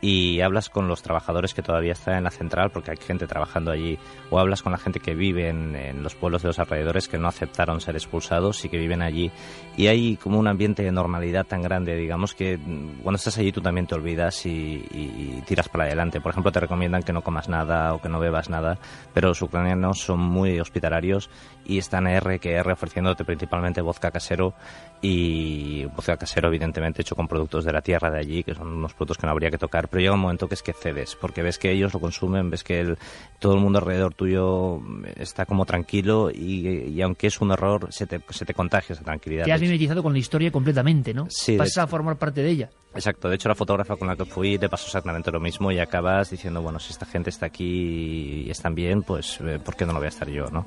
y 0.00 0.40
hablas 0.40 0.68
con 0.68 0.88
los 0.88 1.02
trabajadores 1.02 1.54
que 1.54 1.62
todavía 1.62 1.92
están 1.92 2.16
en 2.16 2.24
la 2.24 2.30
central, 2.30 2.70
porque 2.70 2.90
hay 2.90 2.96
gente 2.96 3.26
trabajando 3.26 3.70
allí, 3.70 3.98
o 4.30 4.38
hablas 4.38 4.62
con 4.62 4.72
la 4.72 4.78
gente 4.78 5.00
que 5.00 5.14
vive 5.14 5.48
en, 5.48 6.02
los 6.02 6.14
pueblos 6.14 6.42
de 6.42 6.48
los 6.48 6.58
alrededores 6.58 7.08
que 7.08 7.18
no 7.18 7.28
aceptaron 7.28 7.80
ser 7.80 7.96
expulsados 7.96 8.64
y 8.64 8.68
que 8.68 8.78
viven 8.78 9.02
allí. 9.02 9.30
Y 9.76 9.86
hay 9.86 10.16
como 10.16 10.38
un 10.38 10.48
ambiente 10.48 10.82
de 10.82 10.92
normalidad 10.92 11.46
tan 11.46 11.62
grande, 11.62 11.96
digamos, 11.96 12.34
que 12.34 12.58
mm, 12.58 13.02
cuando 13.02 13.16
estás 13.16 13.38
allí 13.38 13.52
tú 13.52 13.60
también 13.60 13.86
te 13.86 13.94
olvidas 13.94 14.44
y, 14.46 15.42
tiras 15.46 15.68
para 15.68 15.84
adelante. 15.84 16.20
Por 16.20 16.30
ejemplo, 16.30 16.52
te 16.52 16.60
recomiendan 16.60 17.02
que 17.02 17.12
no 17.12 17.22
comas 17.22 17.48
nada 17.48 17.94
o 17.94 18.00
que 18.00 18.08
no 18.08 18.18
bebas 18.18 18.50
nada, 18.50 18.78
pero 19.14 19.28
los 19.28 19.42
ucranianos 19.42 20.00
son 20.00 20.20
muy 20.20 20.58
hospitalarios 20.60 21.30
y 21.64 21.78
están 21.78 22.06
R 22.06 22.38
que 22.38 22.52
R 22.54 22.72
ofreciéndote 22.72 23.24
principalmente 23.24 23.80
vodka 23.80 24.10
casero 24.10 24.54
y 25.02 25.84
vodka 25.84 26.16
casero 26.16 26.48
evidentemente 26.48 27.02
hecho 27.02 27.14
con 27.14 27.28
productos 27.28 27.64
de 27.64 27.72
la 27.72 27.82
tierra 27.82 28.10
de 28.10 28.18
allí, 28.18 28.42
que 28.42 28.54
son 28.54 28.68
unos 28.68 28.94
productos 28.94 29.18
que 29.18 29.26
no 29.26 29.32
habría 29.32 29.50
que 29.50 29.58
tocar, 29.58 29.88
pero 29.88 30.00
llega 30.00 30.14
un 30.14 30.20
momento 30.20 30.48
que 30.48 30.54
es 30.54 30.62
que 30.62 30.72
cedes, 30.72 31.16
porque 31.16 31.42
ves 31.42 31.58
que 31.58 31.70
ellos 31.70 31.92
lo 31.92 32.00
consumen, 32.00 32.50
ves 32.50 32.64
que 32.64 32.80
el, 32.80 32.98
todo 33.38 33.54
el 33.54 33.60
mundo 33.60 33.78
alrededor 33.78 34.14
tuyo 34.14 34.80
está 35.16 35.46
como 35.46 35.66
tranquilo 35.66 36.30
y, 36.30 37.00
aunque 37.02 37.26
es 37.26 37.40
un 37.40 37.52
error, 37.52 37.88
se 37.90 38.06
te, 38.06 38.20
se 38.30 38.44
te 38.44 38.54
contagia 38.54 38.94
esa 38.94 39.04
tranquilidad. 39.04 39.44
Te 39.44 39.52
has 39.52 39.60
mimetizado 39.60 40.02
con 40.02 40.12
la 40.12 40.18
historia 40.18 40.50
completamente, 40.50 41.12
¿no? 41.12 41.26
Sí. 41.28 41.56
Pasas 41.56 41.78
a 41.78 41.86
formar 41.86 42.16
parte 42.16 42.42
de 42.42 42.50
ella. 42.50 42.70
Exacto, 42.96 43.28
de 43.28 43.34
hecho 43.34 43.50
la 43.50 43.54
fotógrafa 43.54 43.96
con 43.96 44.08
la 44.08 44.16
que 44.16 44.24
fui 44.24 44.58
te 44.58 44.70
pasó 44.70 44.86
exactamente 44.86 45.30
lo 45.30 45.38
mismo 45.38 45.70
y 45.70 45.78
acabas 45.78 46.30
diciendo, 46.30 46.62
bueno, 46.62 46.78
si 46.78 46.92
esta 46.92 47.04
gente 47.04 47.28
está 47.28 47.44
aquí 47.46 48.44
y 48.46 48.50
están 48.50 48.74
bien, 48.74 49.02
pues 49.02 49.38
eh, 49.42 49.58
¿por 49.62 49.76
qué 49.76 49.84
no 49.84 49.92
lo 49.92 49.98
voy 49.98 50.06
a 50.06 50.08
estar 50.08 50.28
yo, 50.30 50.46
no? 50.46 50.66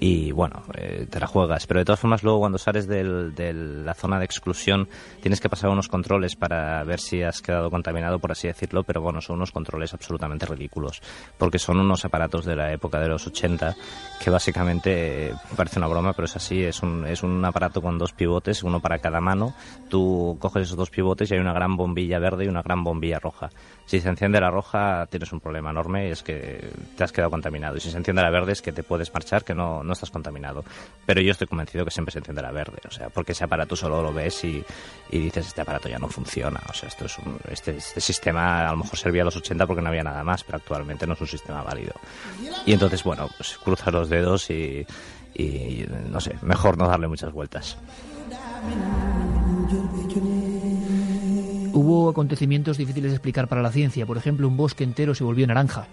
Y 0.00 0.32
bueno, 0.32 0.64
eh, 0.74 1.06
te 1.08 1.20
la 1.20 1.28
juegas, 1.28 1.68
pero 1.68 1.78
de 1.78 1.84
todas 1.84 2.00
formas 2.00 2.24
luego 2.24 2.40
cuando 2.40 2.58
sales 2.58 2.88
la 3.84 3.94
zona 3.94 4.18
de 4.18 4.24
exclusión 4.24 4.88
tienes 5.20 5.40
que 5.40 5.48
pasar 5.48 5.70
unos 5.70 5.88
controles 5.88 6.36
para 6.36 6.82
ver 6.84 7.00
si 7.00 7.22
has 7.22 7.42
quedado 7.42 7.70
contaminado, 7.70 8.18
por 8.18 8.32
así 8.32 8.48
decirlo, 8.48 8.82
pero 8.82 9.00
bueno, 9.00 9.20
son 9.20 9.36
unos 9.36 9.52
controles 9.52 9.94
absolutamente 9.94 10.46
ridículos, 10.46 11.00
porque 11.36 11.58
son 11.58 11.80
unos 11.80 12.04
aparatos 12.04 12.44
de 12.44 12.56
la 12.56 12.72
época 12.72 13.00
de 13.00 13.08
los 13.08 13.26
80 13.26 13.76
que 14.20 14.30
básicamente 14.30 15.28
eh, 15.28 15.34
parece 15.56 15.78
una 15.78 15.88
broma, 15.88 16.12
pero 16.12 16.26
es 16.26 16.36
así, 16.36 16.62
es 16.62 16.82
un, 16.82 17.06
es 17.06 17.22
un 17.22 17.44
aparato 17.44 17.80
con 17.80 17.98
dos 17.98 18.12
pivotes, 18.12 18.62
uno 18.62 18.80
para 18.80 18.98
cada 18.98 19.20
mano, 19.20 19.54
tú 19.88 20.36
coges 20.40 20.64
esos 20.64 20.76
dos 20.76 20.90
pivotes 20.90 21.30
y 21.30 21.34
hay 21.34 21.40
una 21.40 21.52
gran 21.52 21.76
bombilla 21.76 22.18
verde 22.18 22.44
y 22.44 22.48
una 22.48 22.62
gran 22.62 22.84
bombilla 22.84 23.18
roja. 23.18 23.50
Si 23.86 24.00
se 24.00 24.08
enciende 24.08 24.40
la 24.40 24.50
roja 24.50 25.06
tienes 25.06 25.32
un 25.32 25.40
problema 25.40 25.70
enorme, 25.70 26.10
es 26.10 26.22
que 26.22 26.70
te 26.96 27.04
has 27.04 27.12
quedado 27.12 27.30
contaminado. 27.30 27.76
Y 27.76 27.80
si 27.80 27.90
se 27.90 27.96
enciende 27.96 28.22
la 28.22 28.30
verde 28.30 28.52
es 28.52 28.60
que 28.60 28.72
te 28.72 28.82
puedes 28.82 29.12
marchar, 29.14 29.44
que 29.44 29.54
no, 29.54 29.82
no 29.82 29.92
estás 29.92 30.10
contaminado. 30.10 30.64
Pero 31.06 31.20
yo 31.20 31.30
estoy 31.30 31.46
convencido 31.46 31.84
que 31.84 31.90
siempre 31.90 32.12
se 32.12 32.18
enciende 32.18 32.42
la 32.42 32.52
verde, 32.52 32.78
o 32.86 32.90
sea, 32.90 33.08
porque 33.08 33.32
ese 33.32 33.44
aparato 33.44 33.57
solo 33.76 34.02
lo 34.02 34.12
ves 34.12 34.44
y, 34.44 34.64
y 35.10 35.18
dices, 35.18 35.46
este 35.48 35.60
aparato 35.60 35.88
ya 35.88 35.98
no 35.98 36.08
funciona. 36.08 36.60
O 36.68 36.72
sea, 36.72 36.88
esto 36.88 37.06
es 37.06 37.16
este, 37.50 37.76
este 37.76 38.00
sistema 38.00 38.68
a 38.68 38.72
lo 38.72 38.78
mejor 38.78 38.98
servía 38.98 39.22
a 39.22 39.24
los 39.24 39.36
80 39.36 39.66
porque 39.66 39.82
no 39.82 39.88
había 39.88 40.02
nada 40.02 40.22
más, 40.24 40.44
pero 40.44 40.56
actualmente 40.56 41.06
no 41.06 41.14
es 41.14 41.20
un 41.20 41.26
sistema 41.26 41.62
válido. 41.62 41.94
Y 42.66 42.72
entonces, 42.72 43.02
bueno, 43.04 43.28
pues 43.36 43.58
cruza 43.58 43.90
los 43.90 44.08
dedos 44.08 44.50
y, 44.50 44.86
y 45.34 45.86
no 46.10 46.20
sé, 46.20 46.36
mejor 46.42 46.76
no 46.76 46.88
darle 46.88 47.08
muchas 47.08 47.32
vueltas. 47.32 47.78
Hubo 51.72 52.10
acontecimientos 52.10 52.76
difíciles 52.76 53.12
de 53.12 53.16
explicar 53.16 53.48
para 53.48 53.62
la 53.62 53.70
ciencia. 53.70 54.04
Por 54.04 54.16
ejemplo, 54.16 54.48
un 54.48 54.56
bosque 54.56 54.84
entero 54.84 55.14
se 55.14 55.24
volvió 55.24 55.46
naranja. 55.46 55.86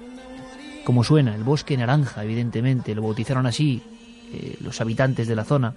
Como 0.84 1.03
suena, 1.03 1.36
el 1.36 1.43
bosque 1.43 1.78
naranja, 1.78 2.24
evidentemente. 2.24 2.95
Lo 2.95 3.03
bautizaron 3.03 3.45
así 3.45 3.82
eh, 4.34 4.57
los 4.61 4.82
habitantes 4.82 5.28
de 5.28 5.36
la 5.36 5.43
zona. 5.43 5.76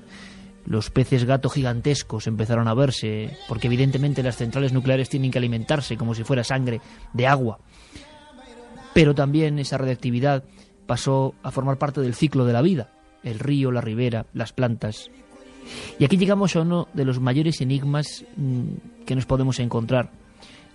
Los 0.69 0.91
peces 0.91 1.25
gato 1.25 1.49
gigantescos 1.49 2.27
empezaron 2.27 2.69
a 2.69 2.75
verse, 2.75 3.37
porque 3.49 3.69
evidentemente 3.69 4.23
las 4.23 4.37
centrales 4.37 4.73
nucleares 4.73 5.09
tienen 5.09 5.31
que 5.31 5.39
alimentarse 5.39 5.97
como 5.97 6.14
si 6.14 6.25
fuera 6.25 6.45
sangre 6.45 6.81
de 7.14 7.27
agua. 7.27 7.59
Pero 8.93 9.14
también 9.14 9.59
esa 9.59 9.79
radiactividad 9.79 10.45
pasó 10.87 11.35
a 11.43 11.51
formar 11.51 11.79
parte 11.79 12.01
del 12.03 12.14
ciclo 12.14 12.45
de 12.45 12.53
la 12.53 12.62
vida. 12.62 12.91
El 13.23 13.39
río, 13.39 13.73
la 13.73 13.81
ribera, 13.81 14.27
las 14.35 14.53
plantas, 14.53 15.11
y 15.99 16.05
aquí 16.05 16.16
llegamos 16.16 16.55
a 16.57 16.61
uno 16.61 16.89
de 16.93 17.05
los 17.05 17.21
mayores 17.21 17.61
enigmas 17.61 18.25
mm, 18.37 19.05
que 19.05 19.14
nos 19.14 19.27
podemos 19.27 19.59
encontrar 19.59 20.11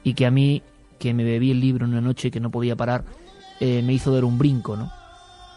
y 0.03 0.13
que 0.13 0.25
a 0.25 0.31
mí, 0.31 0.61
que 0.99 1.13
me 1.13 1.23
bebí 1.23 1.51
el 1.51 1.59
libro 1.59 1.85
en 1.85 1.91
una 1.91 2.01
noche 2.01 2.31
que 2.31 2.39
no 2.39 2.51
podía 2.51 2.75
parar, 2.75 3.05
eh, 3.59 3.81
me 3.81 3.93
hizo 3.93 4.13
dar 4.13 4.25
un 4.25 4.37
brinco, 4.37 4.75
¿no? 4.75 4.91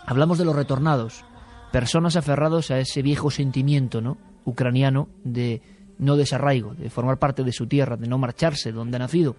Hablamos 0.07 0.39
de 0.39 0.45
los 0.45 0.55
retornados, 0.55 1.25
personas 1.73 2.17
aferrados 2.17 2.71
a 2.71 2.79
ese 2.79 3.03
viejo 3.03 3.31
sentimiento, 3.31 4.01
¿no? 4.01 4.17
Ucraniano 4.47 5.09
de 5.23 5.61
no 5.99 6.17
desarraigo, 6.17 6.75
de 6.75 6.89
formar 6.89 7.19
parte 7.19 7.45
de 7.45 7.53
su 7.53 7.67
tierra, 7.67 7.99
de 7.99 8.09
no 8.09 8.17
marcharse 8.17 8.73
donde 8.73 8.97
ha 8.97 9.01
nacido. 9.01 9.37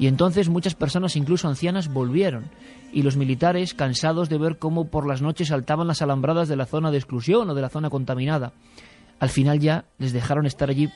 Y 0.00 0.06
entonces 0.06 0.48
muchas 0.48 0.74
personas, 0.74 1.14
incluso 1.14 1.46
ancianas, 1.46 1.92
volvieron. 1.92 2.46
Y 2.92 3.02
los 3.02 3.16
militares, 3.16 3.74
cansados 3.74 4.28
de 4.28 4.38
ver 4.38 4.58
cómo 4.58 4.86
por 4.86 5.06
las 5.06 5.20
noches 5.20 5.48
saltaban 5.48 5.86
las 5.86 6.02
alambradas 6.02 6.48
de 6.48 6.56
la 6.56 6.66
zona 6.66 6.90
de 6.90 6.96
exclusión 6.96 7.50
o 7.50 7.54
de 7.54 7.62
la 7.62 7.68
zona 7.68 7.90
contaminada, 7.90 8.52
al 9.18 9.28
final 9.28 9.60
ya 9.60 9.84
les 9.98 10.12
dejaron 10.12 10.46
estar 10.46 10.70
allí 10.70 10.90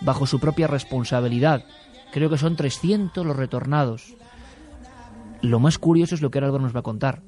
bajo 0.00 0.26
su 0.26 0.40
propia 0.40 0.66
responsabilidad. 0.66 1.64
Creo 2.12 2.28
que 2.28 2.36
son 2.36 2.56
300 2.56 3.24
los 3.24 3.36
retornados. 3.36 4.16
Lo 5.40 5.60
más 5.60 5.78
curioso 5.78 6.16
es 6.16 6.20
lo 6.20 6.30
que 6.30 6.40
ahora 6.40 6.58
nos 6.58 6.74
va 6.74 6.80
a 6.80 6.84
contar. 6.84 7.22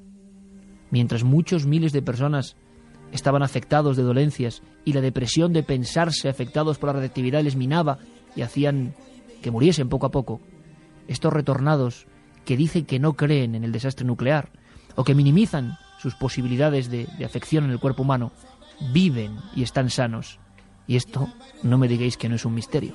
Mientras 0.90 1.22
muchos 1.22 1.66
miles 1.66 1.92
de 1.92 2.02
personas 2.02 2.56
estaban 3.12 3.42
afectados 3.42 3.96
de 3.96 4.02
dolencias 4.02 4.62
y 4.84 4.92
la 4.92 5.00
depresión 5.00 5.52
de 5.52 5.62
pensarse 5.62 6.28
afectados 6.28 6.78
por 6.78 6.88
la 6.88 6.94
radiactividad 6.94 7.42
les 7.42 7.56
minaba 7.56 7.98
y 8.36 8.42
hacían 8.42 8.94
que 9.42 9.50
muriesen 9.50 9.88
poco 9.88 10.06
a 10.06 10.10
poco, 10.10 10.40
estos 11.06 11.32
retornados 11.32 12.06
que 12.44 12.56
dicen 12.56 12.84
que 12.84 12.98
no 12.98 13.14
creen 13.14 13.54
en 13.54 13.64
el 13.64 13.72
desastre 13.72 14.06
nuclear 14.06 14.50
o 14.96 15.04
que 15.04 15.14
minimizan 15.14 15.78
sus 15.98 16.14
posibilidades 16.14 16.90
de, 16.90 17.08
afección 17.24 17.64
en 17.64 17.70
el 17.70 17.80
cuerpo 17.80 18.02
humano, 18.02 18.32
viven 18.92 19.36
y 19.54 19.62
están 19.62 19.90
sanos. 19.90 20.38
Y 20.86 20.96
esto 20.96 21.28
no 21.62 21.76
me 21.76 21.88
digáis 21.88 22.16
que 22.16 22.28
no 22.28 22.36
es 22.36 22.44
un 22.44 22.54
misterio. 22.54 22.94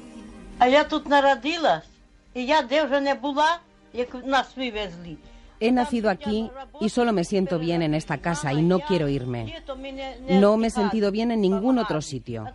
He 5.63 5.71
nacido 5.71 6.09
aquí 6.09 6.51
y 6.81 6.89
solo 6.89 7.13
me 7.13 7.23
siento 7.23 7.57
bien 7.57 7.81
en 7.81 7.93
esta 7.93 8.17
casa 8.17 8.51
y 8.51 8.61
no 8.61 8.79
quiero 8.79 9.07
irme. 9.07 9.63
No 10.29 10.57
me 10.57 10.67
he 10.67 10.69
sentido 10.69 11.09
bien 11.09 11.31
en 11.31 11.39
ningún 11.39 11.79
otro 11.79 12.01
sitio. 12.01 12.45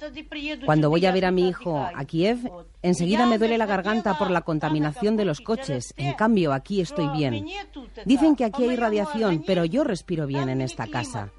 Cuando 0.66 0.90
voy 0.90 1.06
a 1.06 1.12
ver 1.12 1.24
a 1.24 1.30
mi 1.30 1.48
hijo 1.48 1.78
a 1.78 2.04
Kiev, 2.04 2.38
enseguida 2.82 3.24
me 3.24 3.38
duele 3.38 3.56
la 3.56 3.64
garganta 3.64 4.18
por 4.18 4.30
la 4.30 4.42
contaminación 4.42 5.16
de 5.16 5.24
los 5.24 5.40
coches. 5.40 5.94
En 5.96 6.12
cambio, 6.12 6.52
aquí 6.52 6.82
estoy 6.82 7.08
bien. 7.08 7.46
Dicen 8.04 8.36
que 8.36 8.44
aquí 8.44 8.64
hay 8.64 8.76
radiación, 8.76 9.42
pero 9.46 9.64
yo 9.64 9.84
respiro 9.84 10.26
bien 10.26 10.50
en 10.50 10.60
esta 10.60 10.86
casa. 10.86 11.30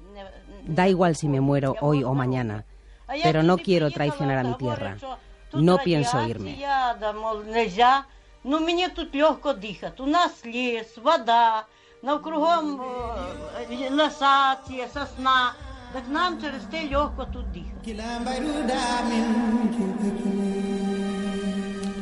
Da 0.66 0.88
igual 0.88 1.14
si 1.14 1.28
me 1.28 1.40
muero 1.40 1.76
hoy 1.80 2.02
o 2.02 2.14
mañana, 2.14 2.64
pero 3.22 3.44
no 3.44 3.58
quiero 3.58 3.92
traicionar 3.92 4.38
a 4.38 4.42
mi 4.42 4.56
tierra. 4.56 4.96
No 5.52 5.78
pienso 5.78 6.20
irme. 6.26 6.58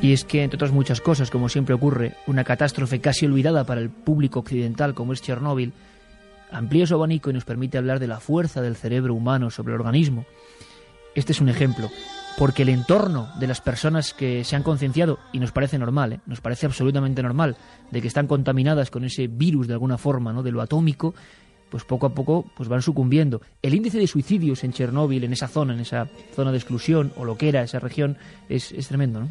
Y 0.01 0.12
es 0.12 0.24
que, 0.24 0.45
entre 0.45 0.57
otras 0.57 0.70
muchas 0.70 1.01
cosas, 1.01 1.30
como 1.30 1.49
siempre 1.49 1.74
ocurre, 1.74 2.14
una 2.26 2.45
catástrofe 2.45 3.01
casi 3.01 3.26
olvidada 3.26 3.64
para 3.64 3.80
el 3.80 3.91
público 3.91 4.39
occidental 4.39 4.95
como 4.95 5.12
es 5.12 5.22
Chernóbil, 5.22 5.72
amplía 6.53 6.86
su 6.86 6.95
abanico 6.95 7.30
y 7.30 7.32
nos 7.32 7.45
permite 7.45 7.78
hablar 7.78 7.99
de 7.99 8.07
la 8.07 8.20
fuerza 8.20 8.62
del 8.62 8.76
cerebro 8.76 9.14
humano 9.14 9.51
sobre 9.51 9.74
el 9.74 9.80
organismo. 9.80 10.24
Este 11.16 11.32
es 11.32 11.41
un 11.41 11.49
ejemplo, 11.49 11.91
porque 12.39 12.62
el 12.62 12.68
entorno 12.68 13.28
de 13.41 13.49
las 13.49 13.61
personas 13.61 14.14
que 14.14 14.45
se 14.45 14.55
han 14.55 14.62
concienciado, 14.62 15.18
y 15.32 15.41
nos 15.41 15.51
parece 15.51 15.76
normal, 15.76 16.12
¿eh? 16.12 16.20
nos 16.24 16.41
parece 16.41 16.66
absolutamente 16.66 17.20
normal, 17.20 17.57
de 17.91 18.01
que 18.01 18.07
están 18.07 18.28
contaminadas 18.28 18.93
con 18.93 19.05
ese 19.05 19.26
virus 19.26 19.66
de 19.66 19.72
alguna 19.72 19.99
forma, 19.99 20.32
¿no? 20.32 20.45
de 20.45 20.53
lo 20.53 20.62
atómico, 20.62 21.16
pues 21.68 21.82
poco 21.82 22.07
a 22.07 22.14
poco 22.14 22.49
pues 22.57 22.68
van 22.68 22.80
sucumbiendo. 22.80 23.43
El 23.61 23.74
índice 23.74 23.99
de 23.99 24.07
suicidios 24.07 24.62
en 24.62 24.72
Chernóbil, 24.72 25.24
en 25.24 25.32
esa 25.32 25.49
zona, 25.49 25.74
en 25.74 25.80
esa 25.80 26.07
zona 26.34 26.53
de 26.53 26.59
exclusión, 26.59 27.12
o 27.16 27.24
lo 27.24 27.36
que 27.36 27.49
era 27.49 27.62
esa 27.62 27.80
región, 27.80 28.16
es, 28.49 28.70
es 28.70 28.86
tremendo, 28.86 29.20
¿no? 29.20 29.28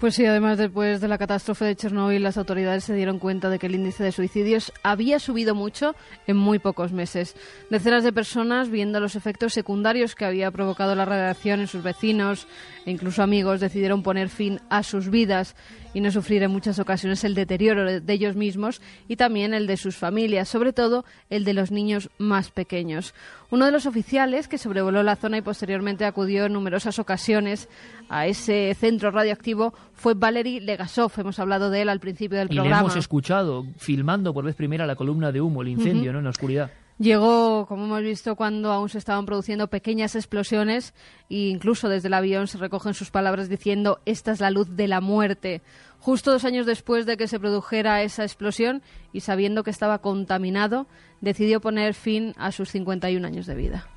Pues 0.00 0.14
sí, 0.14 0.24
además 0.24 0.56
después 0.56 1.02
de 1.02 1.08
la 1.08 1.18
catástrofe 1.18 1.66
de 1.66 1.76
Chernóbil, 1.76 2.22
las 2.22 2.38
autoridades 2.38 2.84
se 2.84 2.94
dieron 2.94 3.18
cuenta 3.18 3.50
de 3.50 3.58
que 3.58 3.66
el 3.66 3.74
índice 3.74 4.02
de 4.02 4.12
suicidios 4.12 4.72
había 4.82 5.18
subido 5.18 5.54
mucho 5.54 5.94
en 6.26 6.38
muy 6.38 6.58
pocos 6.58 6.90
meses. 6.90 7.36
Decenas 7.68 8.02
de 8.02 8.10
personas, 8.10 8.70
viendo 8.70 8.98
los 8.98 9.14
efectos 9.14 9.52
secundarios 9.52 10.14
que 10.14 10.24
había 10.24 10.50
provocado 10.52 10.94
la 10.94 11.04
radiación 11.04 11.60
en 11.60 11.66
sus 11.66 11.82
vecinos 11.82 12.48
e 12.86 12.92
incluso 12.92 13.22
amigos, 13.22 13.60
decidieron 13.60 14.02
poner 14.02 14.30
fin 14.30 14.62
a 14.70 14.84
sus 14.84 15.10
vidas. 15.10 15.54
Y 15.94 16.00
no 16.00 16.10
sufrir 16.10 16.42
en 16.42 16.50
muchas 16.50 16.78
ocasiones 16.78 17.24
el 17.24 17.34
deterioro 17.34 18.00
de 18.00 18.12
ellos 18.12 18.36
mismos 18.36 18.80
y 19.08 19.16
también 19.16 19.54
el 19.54 19.66
de 19.66 19.76
sus 19.76 19.96
familias, 19.96 20.48
sobre 20.48 20.72
todo 20.72 21.04
el 21.30 21.44
de 21.44 21.54
los 21.54 21.70
niños 21.70 22.10
más 22.18 22.50
pequeños. 22.50 23.14
Uno 23.50 23.66
de 23.66 23.72
los 23.72 23.86
oficiales 23.86 24.46
que 24.46 24.58
sobrevoló 24.58 25.02
la 25.02 25.16
zona 25.16 25.38
y 25.38 25.42
posteriormente 25.42 26.04
acudió 26.04 26.46
en 26.46 26.52
numerosas 26.52 26.98
ocasiones 26.98 27.68
a 28.08 28.26
ese 28.26 28.74
centro 28.78 29.10
radioactivo 29.10 29.74
fue 29.92 30.14
Valery 30.14 30.60
Legasov. 30.60 31.12
Hemos 31.16 31.38
hablado 31.38 31.70
de 31.70 31.82
él 31.82 31.88
al 31.88 32.00
principio 32.00 32.38
del 32.38 32.48
programa. 32.48 32.68
Y 32.68 32.72
le 32.72 32.78
hemos 32.78 32.96
escuchado 32.96 33.66
filmando 33.76 34.32
por 34.32 34.44
vez 34.44 34.54
primera 34.54 34.86
la 34.86 34.94
columna 34.94 35.32
de 35.32 35.40
humo, 35.40 35.62
el 35.62 35.68
incendio, 35.68 36.12
¿no? 36.12 36.18
En 36.18 36.24
la 36.24 36.30
oscuridad. 36.30 36.70
Llegó, 37.00 37.64
como 37.64 37.86
hemos 37.86 38.02
visto, 38.02 38.36
cuando 38.36 38.70
aún 38.72 38.90
se 38.90 38.98
estaban 38.98 39.24
produciendo 39.24 39.68
pequeñas 39.68 40.14
explosiones 40.14 40.92
e 41.30 41.48
incluso 41.48 41.88
desde 41.88 42.08
el 42.08 42.14
avión 42.14 42.46
se 42.46 42.58
recogen 42.58 42.92
sus 42.92 43.10
palabras 43.10 43.48
diciendo 43.48 44.00
esta 44.04 44.32
es 44.32 44.40
la 44.40 44.50
luz 44.50 44.76
de 44.76 44.86
la 44.86 45.00
muerte. 45.00 45.62
Justo 45.98 46.30
dos 46.30 46.44
años 46.44 46.66
después 46.66 47.06
de 47.06 47.16
que 47.16 47.26
se 47.26 47.40
produjera 47.40 48.02
esa 48.02 48.24
explosión 48.24 48.82
y 49.14 49.20
sabiendo 49.20 49.64
que 49.64 49.70
estaba 49.70 50.00
contaminado, 50.00 50.86
decidió 51.22 51.62
poner 51.62 51.94
fin 51.94 52.34
a 52.36 52.52
sus 52.52 52.68
51 52.68 53.26
años 53.26 53.46
de 53.46 53.54
vida. 53.54 53.88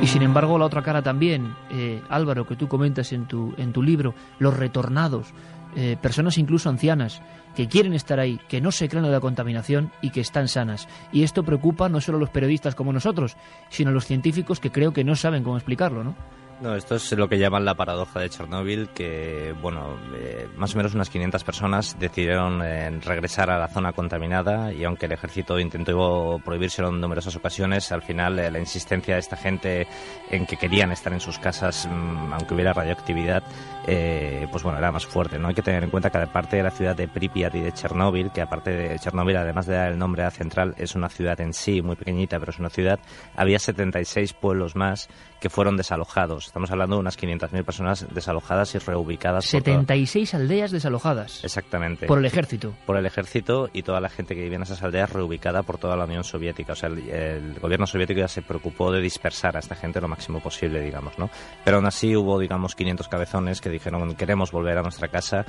Y 0.00 0.06
sin 0.06 0.22
embargo, 0.22 0.58
la 0.58 0.64
otra 0.64 0.82
cara 0.82 1.02
también, 1.02 1.54
eh, 1.70 2.02
Álvaro, 2.08 2.46
que 2.46 2.56
tú 2.56 2.66
comentas 2.68 3.12
en 3.12 3.28
tu, 3.28 3.54
en 3.58 3.72
tu 3.72 3.82
libro, 3.82 4.14
los 4.40 4.56
retornados, 4.56 5.32
eh, 5.76 5.96
personas 6.00 6.38
incluso 6.38 6.68
ancianas, 6.68 7.22
que 7.54 7.68
quieren 7.68 7.94
estar 7.94 8.18
ahí, 8.18 8.40
que 8.48 8.60
no 8.60 8.72
se 8.72 8.88
creen 8.88 9.04
de 9.04 9.10
la 9.10 9.20
contaminación 9.20 9.90
y 10.00 10.10
que 10.10 10.20
están 10.20 10.48
sanas. 10.48 10.88
Y 11.12 11.22
esto 11.22 11.42
preocupa 11.42 11.88
no 11.88 12.00
solo 12.00 12.18
a 12.18 12.20
los 12.20 12.30
periodistas 12.30 12.74
como 12.74 12.92
nosotros, 12.92 13.36
sino 13.68 13.90
a 13.90 13.92
los 13.92 14.06
científicos 14.06 14.60
que 14.60 14.70
creo 14.70 14.92
que 14.92 15.04
no 15.04 15.16
saben 15.16 15.42
cómo 15.44 15.56
explicarlo, 15.56 16.04
¿no? 16.04 16.14
No, 16.62 16.76
esto 16.76 16.94
es 16.94 17.10
lo 17.10 17.28
que 17.28 17.38
llaman 17.38 17.64
la 17.64 17.74
paradoja 17.74 18.20
de 18.20 18.30
Chernóbil, 18.30 18.90
que, 18.90 19.52
bueno, 19.60 19.98
eh, 20.14 20.46
más 20.56 20.72
o 20.74 20.76
menos 20.76 20.94
unas 20.94 21.10
500 21.10 21.42
personas 21.42 21.98
decidieron 21.98 22.62
eh, 22.62 22.88
regresar 23.04 23.50
a 23.50 23.58
la 23.58 23.66
zona 23.66 23.92
contaminada 23.92 24.72
y 24.72 24.84
aunque 24.84 25.06
el 25.06 25.12
ejército 25.12 25.58
intentó 25.58 26.40
prohibírselo 26.44 26.90
en 26.90 27.00
numerosas 27.00 27.34
ocasiones, 27.34 27.90
al 27.90 28.02
final 28.02 28.36
la 28.36 28.58
insistencia 28.60 29.14
de 29.14 29.20
esta 29.20 29.36
gente 29.36 29.88
en 30.30 30.46
que 30.46 30.56
querían 30.56 30.92
estar 30.92 31.12
en 31.12 31.18
sus 31.18 31.36
casas, 31.40 31.88
mm, 31.90 32.32
aunque 32.32 32.54
hubiera 32.54 32.72
radioactividad, 32.72 33.42
pues 33.84 34.62
bueno, 34.62 34.78
era 34.78 34.92
más 34.92 35.06
fuerte, 35.06 35.38
¿no? 35.38 35.48
Hay 35.48 35.54
que 35.54 35.62
tener 35.62 35.84
en 35.84 35.90
cuenta 35.90 36.10
que 36.10 36.18
aparte 36.18 36.56
de 36.56 36.62
la 36.62 36.70
ciudad 36.70 36.96
de 36.96 37.08
Pripyat 37.08 37.54
y 37.54 37.60
de 37.60 37.72
Chernóbil, 37.72 38.30
que 38.30 38.40
aparte 38.40 38.70
de 38.70 38.98
Chernóbil, 38.98 39.36
además 39.36 39.66
de 39.66 39.74
dar 39.74 39.92
el 39.92 39.98
nombre 39.98 40.24
a 40.24 40.30
Central, 40.30 40.74
es 40.78 40.94
una 40.94 41.08
ciudad 41.08 41.40
en 41.40 41.52
sí 41.52 41.82
muy 41.82 41.96
pequeñita, 41.96 42.38
pero 42.38 42.50
es 42.50 42.58
una 42.58 42.70
ciudad, 42.70 43.00
había 43.36 43.58
76 43.58 44.32
pueblos 44.34 44.76
más 44.76 45.08
que 45.42 45.50
fueron 45.50 45.76
desalojados. 45.76 46.46
Estamos 46.46 46.70
hablando 46.70 46.94
de 46.96 47.00
unas 47.00 47.18
500.000 47.18 47.64
personas 47.64 48.06
desalojadas 48.14 48.76
y 48.76 48.78
reubicadas. 48.78 49.46
76 49.46 50.34
aldeas 50.34 50.70
desalojadas. 50.70 51.42
Exactamente. 51.42 52.06
Por 52.06 52.20
el 52.20 52.26
ejército. 52.26 52.72
Por 52.86 52.96
el 52.96 53.04
ejército 53.06 53.68
y 53.72 53.82
toda 53.82 54.00
la 54.00 54.08
gente 54.08 54.36
que 54.36 54.42
vivía 54.42 54.56
en 54.56 54.62
esas 54.62 54.80
aldeas 54.84 55.10
reubicada 55.10 55.64
por 55.64 55.78
toda 55.78 55.96
la 55.96 56.04
Unión 56.04 56.22
Soviética. 56.22 56.74
O 56.74 56.76
sea, 56.76 56.88
el, 56.90 57.58
gobierno 57.60 57.88
soviético 57.88 58.20
ya 58.20 58.28
se 58.28 58.42
preocupó 58.42 58.92
de 58.92 59.00
dispersar 59.00 59.56
a 59.56 59.58
esta 59.58 59.74
gente 59.74 60.00
lo 60.00 60.06
máximo 60.06 60.38
posible, 60.38 60.80
digamos, 60.80 61.18
¿no? 61.18 61.28
Pero 61.64 61.78
aún 61.78 61.86
así 61.86 62.14
hubo, 62.14 62.38
digamos, 62.38 62.76
500 62.76 63.08
cabezones 63.08 63.60
que 63.60 63.68
dijeron 63.72 64.14
queremos 64.14 64.52
volver 64.52 64.78
a 64.78 64.82
nuestra 64.82 65.08
casa 65.08 65.44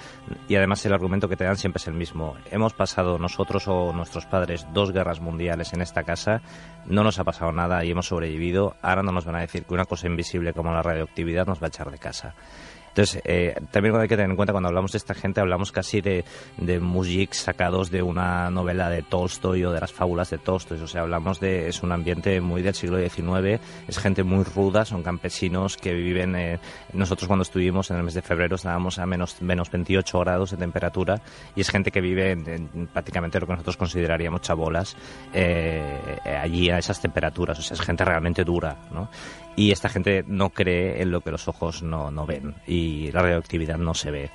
y 0.48 0.56
además 0.56 0.86
el 0.86 0.94
argumento 0.94 1.30
que 1.30 1.36
te 1.36 1.44
dan 1.44 1.58
siempre 1.58 1.80
es 1.80 1.88
el 1.88 1.94
mismo. 1.94 2.36
Hemos 2.52 2.74
pasado 2.74 3.20
nosotros 3.20 3.68
o 3.68 3.94
nuestros 3.94 4.26
padres 4.26 4.66
dos 4.74 4.92
guerras 4.92 5.22
mundiales 5.22 5.74
en 5.74 5.82
esta 5.82 6.04
casa, 6.04 6.42
no 6.86 7.04
nos 7.04 7.20
ha 7.20 7.24
pasado 7.24 7.52
nada 7.52 7.84
y 7.86 7.92
hemos 7.92 8.08
sobrevivido. 8.08 8.76
Ahora 8.82 9.04
no 9.04 9.12
nos 9.12 9.26
van 9.26 9.36
a 9.36 9.42
decir 9.42 9.66
que 9.66 9.74
una 9.74 9.86
cosa 9.86 10.08
invisible 10.08 10.54
como 10.54 10.72
la 10.72 10.82
radioactividad 10.82 11.46
nos 11.46 11.62
va 11.62 11.68
a 11.68 11.70
echar 11.70 11.92
de 11.92 11.98
casa. 11.98 12.36
Entonces, 12.94 13.24
eh, 13.26 13.56
también 13.72 13.96
hay 13.96 14.08
que 14.08 14.16
tener 14.16 14.30
en 14.30 14.36
cuenta 14.36 14.54
cuando 14.54 14.70
hablamos 14.70 14.92
de 14.92 15.00
esta 15.00 15.16
gente, 15.16 15.42
hablamos 15.42 15.72
casi 15.72 16.00
de, 16.00 16.24
de 16.58 17.28
sacados 17.32 17.90
de 17.90 18.04
una 18.04 18.52
novela 18.52 18.88
de 18.90 19.02
Tolstoy 19.02 19.66
o 19.66 19.72
de 19.72 19.82
las 19.82 19.92
fábulas 19.92 20.30
de 20.30 20.38
Tolstoy. 20.38 20.80
O 20.80 20.86
sea, 20.86 21.02
hablamos 21.02 21.40
de, 21.40 21.68
es 21.70 21.82
un 21.82 21.92
ambiente 21.92 22.40
muy 22.40 22.62
del 22.62 22.76
siglo 22.76 23.00
XIX, 23.00 23.60
es 23.88 23.98
gente 23.98 24.24
muy 24.24 24.44
ruda, 24.44 24.86
son 24.86 25.02
campesinos 25.02 25.76
que 25.76 25.92
viven, 25.92 26.36
eh, 26.36 26.60
nosotros 26.94 27.28
cuando 27.28 27.42
estuvimos 27.42 27.90
en 27.90 27.98
el 27.98 28.04
mes 28.04 28.14
de 28.14 28.22
febrero 28.22 28.58
estábamos 28.58 29.00
a 29.00 29.08
menos, 29.08 29.42
menos 29.42 29.72
28 29.72 30.20
grados 30.20 30.52
de 30.52 30.58
temperatura 30.58 31.20
y 31.56 31.62
es 31.62 31.72
gente 31.72 31.90
que 31.90 32.00
vive 32.00 32.32
en, 32.32 32.88
prácticamente 32.94 33.40
lo 33.40 33.48
que 33.48 33.54
nosotros 33.54 33.78
consideraríamos 33.78 34.42
chabolas 34.42 34.96
eh, 35.34 36.20
allí 36.40 36.70
a 36.70 36.78
esas 36.78 37.02
temperaturas. 37.02 37.58
O 37.58 37.62
sea, 37.64 37.74
es 37.74 37.82
gente 37.82 38.06
realmente 38.06 38.44
dura, 38.44 38.78
¿no? 38.92 39.10
Y 39.56 39.72
esta 39.72 39.90
gente 39.90 40.24
no 40.28 40.50
cree 40.50 41.02
en 41.02 41.12
lo 41.12 41.22
que 41.22 41.32
los 41.32 41.48
ojos 41.48 41.84
no, 41.84 42.12
no 42.12 42.26
ven 42.26 42.56
y 42.66 43.12
la 43.12 43.22
radioactividad 43.22 43.78
no 43.78 43.94
se 43.94 44.12
ve. 44.12 44.32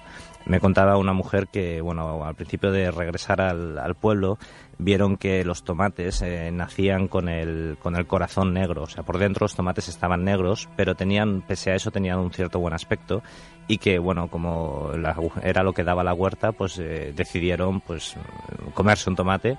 Me 0.47 0.61
contaba 0.61 0.97
una 0.97 1.12
mujer 1.12 1.49
que, 1.49 1.83
bueno, 1.83 2.25
al 2.25 2.35
principio 2.35 2.73
de 2.73 2.91
regresar 2.91 3.41
al, 3.41 3.79
al 3.79 3.95
pueblo, 3.95 4.39
vieron 4.79 5.16
que 5.16 5.45
los 5.45 5.62
tomates 5.62 6.23
eh, 6.23 6.51
nacían 6.51 7.09
con 7.09 7.29
el, 7.29 7.77
con 7.83 7.97
el 7.97 8.07
corazón 8.07 8.55
negro. 8.55 8.85
O 8.85 8.87
sea, 8.87 9.03
por 9.03 9.19
dentro 9.19 9.45
los 9.45 9.55
tomates 9.55 9.89
estaban 9.89 10.25
negros, 10.25 10.69
pero 10.75 10.95
tenían, 10.95 11.43
pese 11.43 11.73
a 11.73 11.75
eso, 11.75 11.91
tenían 11.91 12.19
un 12.19 12.33
cierto 12.33 12.61
buen 12.61 12.73
aspecto. 12.73 13.23
Y 13.66 13.77
que, 13.77 13.99
bueno, 13.99 14.29
como 14.29 14.93
era 15.43 15.62
lo 15.62 15.75
que 15.75 15.85
daba 15.85 16.03
la 16.03 16.14
huerta, 16.14 16.53
pues 16.53 16.79
eh, 16.79 17.12
decidieron 17.14 17.83
pues 17.83 18.14
comerse 18.73 19.11
un 19.11 19.16
tomate 19.16 19.59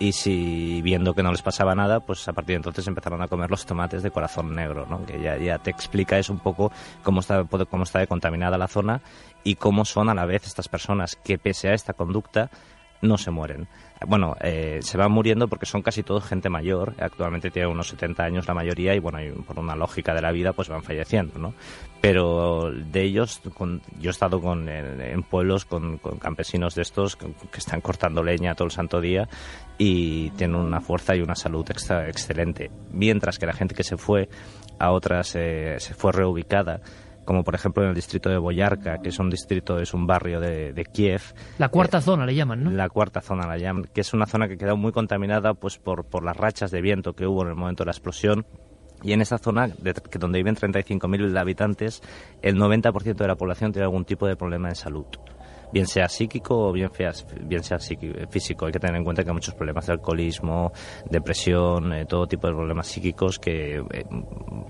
y 0.00 0.12
si 0.12 0.80
viendo 0.80 1.14
que 1.14 1.22
no 1.22 1.30
les 1.30 1.42
pasaba 1.42 1.74
nada, 1.74 2.00
pues 2.00 2.26
a 2.26 2.32
partir 2.32 2.54
de 2.54 2.56
entonces 2.56 2.88
empezaron 2.88 3.20
a 3.20 3.28
comer 3.28 3.50
los 3.50 3.66
tomates 3.66 4.02
de 4.02 4.10
corazón 4.10 4.54
negro, 4.54 4.86
¿no? 4.88 5.04
que 5.04 5.20
ya, 5.20 5.36
ya 5.36 5.58
te 5.58 5.70
explica 5.70 6.18
eso 6.18 6.32
un 6.32 6.38
poco 6.38 6.72
cómo 7.02 7.20
está, 7.20 7.44
cómo 7.44 7.82
está 7.84 8.04
contaminada 8.06 8.56
la 8.56 8.66
zona 8.66 9.02
y 9.44 9.56
cómo 9.56 9.84
son 9.84 10.08
a 10.08 10.14
la 10.14 10.24
vez 10.24 10.46
estas 10.46 10.68
personas 10.68 11.16
que 11.16 11.38
pese 11.38 11.68
a 11.68 11.74
esta 11.74 11.92
conducta 11.92 12.50
no 13.02 13.18
se 13.18 13.30
mueren 13.30 13.68
bueno, 14.06 14.34
eh, 14.40 14.78
se 14.80 14.96
van 14.96 15.12
muriendo 15.12 15.46
porque 15.48 15.66
son 15.66 15.82
casi 15.82 16.02
todos 16.02 16.24
gente 16.24 16.48
mayor. 16.48 16.94
Actualmente 16.98 17.50
tienen 17.50 17.70
unos 17.70 17.88
70 17.88 18.22
años 18.22 18.48
la 18.48 18.54
mayoría 18.54 18.94
y, 18.94 18.98
bueno, 18.98 19.18
por 19.44 19.58
una 19.58 19.76
lógica 19.76 20.14
de 20.14 20.22
la 20.22 20.32
vida, 20.32 20.52
pues 20.52 20.68
van 20.68 20.82
falleciendo, 20.82 21.38
¿no? 21.38 21.52
Pero 22.00 22.70
de 22.72 23.02
ellos, 23.02 23.42
yo 23.98 24.08
he 24.08 24.10
estado 24.10 24.40
con, 24.40 24.68
en, 24.70 25.22
pueblos 25.22 25.66
con, 25.66 25.98
campesinos 26.18 26.74
de 26.74 26.82
estos 26.82 27.16
que, 27.16 27.28
están 27.54 27.82
cortando 27.82 28.22
leña 28.22 28.54
todo 28.54 28.66
el 28.66 28.72
santo 28.72 29.02
día 29.02 29.28
y 29.76 30.30
tienen 30.30 30.56
una 30.56 30.80
fuerza 30.80 31.14
y 31.14 31.20
una 31.20 31.34
salud 31.34 31.66
extra, 31.70 32.08
excelente. 32.08 32.70
Mientras 32.90 33.38
que 33.38 33.44
la 33.44 33.52
gente 33.52 33.74
que 33.74 33.84
se 33.84 33.98
fue 33.98 34.30
a 34.78 34.92
otras, 34.92 35.36
eh, 35.36 35.76
se 35.78 35.92
fue 35.92 36.12
reubicada 36.12 36.80
como 37.30 37.44
por 37.44 37.54
ejemplo 37.54 37.84
en 37.84 37.90
el 37.90 37.94
distrito 37.94 38.28
de 38.28 38.38
Boyarka, 38.38 38.98
que 39.00 39.10
es 39.10 39.20
un 39.20 39.30
distrito, 39.30 39.78
es 39.78 39.94
un 39.94 40.04
barrio 40.04 40.40
de, 40.40 40.84
Kiev. 40.92 41.22
La 41.58 41.68
cuarta 41.68 41.98
eh, 41.98 42.00
zona 42.00 42.26
le 42.26 42.34
llaman, 42.34 42.64
¿no? 42.64 42.72
La 42.72 42.88
cuarta 42.88 43.20
zona 43.20 43.46
la 43.46 43.56
llaman, 43.56 43.84
que 43.84 44.00
es 44.00 44.12
una 44.12 44.26
zona 44.26 44.48
que 44.48 44.58
quedó 44.58 44.76
muy 44.76 44.90
contaminada 44.90 45.54
pues 45.54 45.78
por, 45.78 46.06
por 46.06 46.24
las 46.24 46.36
rachas 46.36 46.72
de 46.72 46.80
viento 46.80 47.12
que 47.12 47.28
hubo 47.28 47.42
en 47.42 47.50
el 47.50 47.54
momento 47.54 47.84
de 47.84 47.86
la 47.86 47.92
explosión. 47.92 48.46
Y 49.04 49.12
en 49.12 49.20
esa 49.20 49.38
zona, 49.38 49.68
de, 49.68 49.94
donde 50.18 50.40
viven 50.40 50.56
35.000 50.56 51.38
habitantes, 51.38 52.02
el 52.42 52.56
90% 52.56 53.14
de 53.14 53.28
la 53.28 53.36
población 53.36 53.70
tiene 53.70 53.84
algún 53.84 54.04
tipo 54.04 54.26
de 54.26 54.34
problema 54.34 54.68
de 54.68 54.74
salud 54.74 55.06
bien 55.72 55.86
sea 55.86 56.08
psíquico 56.08 56.68
o 56.68 56.72
bien, 56.72 56.90
bien 57.42 57.62
sea 57.62 57.78
físico. 57.78 58.66
Hay 58.66 58.72
que 58.72 58.78
tener 58.78 58.96
en 58.96 59.04
cuenta 59.04 59.22
que 59.22 59.30
hay 59.30 59.34
muchos 59.34 59.54
problemas 59.54 59.86
de 59.86 59.92
alcoholismo, 59.92 60.72
depresión, 61.08 61.92
eh, 61.92 62.06
todo 62.06 62.26
tipo 62.26 62.46
de 62.46 62.54
problemas 62.54 62.86
psíquicos 62.86 63.38
que 63.38 63.76
eh, 63.76 64.04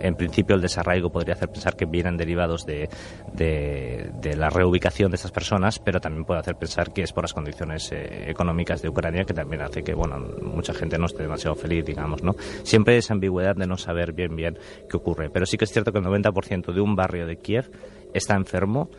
en 0.00 0.14
principio 0.14 0.56
el 0.56 0.62
desarraigo 0.62 1.10
podría 1.10 1.34
hacer 1.34 1.48
pensar 1.48 1.76
que 1.76 1.86
vienen 1.86 2.16
derivados 2.16 2.66
de, 2.66 2.88
de, 3.32 4.36
la 4.36 4.48
reubicación 4.48 5.10
de 5.10 5.16
estas 5.16 5.32
personas, 5.32 5.78
pero 5.78 6.00
también 6.00 6.24
puede 6.24 6.40
hacer 6.40 6.56
pensar 6.56 6.92
que 6.92 7.02
es 7.02 7.12
por 7.12 7.24
las 7.24 7.34
condiciones 7.34 7.90
eh, 7.92 8.30
económicas 8.30 8.80
de 8.80 8.88
Ucrania 8.88 9.24
que 9.24 9.34
también 9.34 9.62
hace 9.62 9.82
que 9.82 9.92
bueno 9.92 10.18
mucha 10.42 10.72
gente 10.72 10.98
no 10.98 11.06
esté 11.06 11.24
demasiado 11.24 11.56
feliz, 11.56 11.84
digamos, 11.84 12.22
¿no? 12.22 12.34
Siempre 12.62 12.96
esa 12.96 13.14
ambigüedad 13.14 13.56
de 13.56 13.66
no 13.66 13.76
saber 13.76 14.12
bien 14.12 14.34
bien 14.36 14.58
qué 14.88 14.96
ocurre, 14.96 15.30
pero 15.30 15.46
sí 15.46 15.58
que 15.58 15.64
es 15.64 15.72
cierto 15.72 15.92
que 15.92 15.98
el 15.98 16.04
90% 16.04 16.72
de 16.72 16.80
un 16.80 16.96
barrio 16.96 17.26
de 17.26 17.36
Kiev 17.36 17.70
está 18.14 18.34
enfermo 18.34 18.90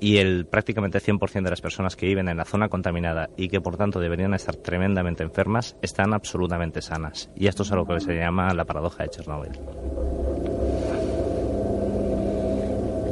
y 0.00 0.18
el 0.18 0.46
prácticamente 0.46 0.98
100% 0.98 1.42
de 1.42 1.50
las 1.50 1.60
personas 1.60 1.96
que 1.96 2.06
viven 2.06 2.28
en 2.28 2.36
la 2.36 2.44
zona 2.44 2.68
contaminada 2.68 3.30
y 3.36 3.48
que 3.48 3.60
por 3.60 3.76
tanto 3.76 4.00
deberían 4.00 4.34
estar 4.34 4.56
tremendamente 4.56 5.22
enfermas 5.22 5.76
están 5.82 6.14
absolutamente 6.14 6.82
sanas. 6.82 7.30
Y 7.34 7.46
esto 7.46 7.62
es 7.62 7.72
a 7.72 7.76
lo 7.76 7.86
que 7.86 8.00
se 8.00 8.16
llama 8.16 8.52
la 8.54 8.64
paradoja 8.64 9.02
de 9.02 9.10
Chernóbil. 9.10 9.52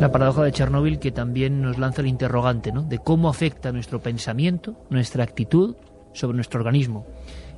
La 0.01 0.13
paradoja 0.13 0.45
de 0.45 0.53
Chernóbil 0.53 0.99
que 0.99 1.11
también 1.11 1.63
nos 1.63 1.79
lanza 1.79 2.03
el 2.03 2.09
interrogante 2.09 2.71
¿no? 2.71 2.83
de 2.83 2.99
cómo 2.99 3.29
afecta 3.29 3.73
nuestro 3.73 4.01
pensamiento, 4.01 4.77
nuestra 4.91 5.25
actitud 5.25 5.75
sobre 6.13 6.37
nuestro 6.37 6.61
organismo. 6.61 7.07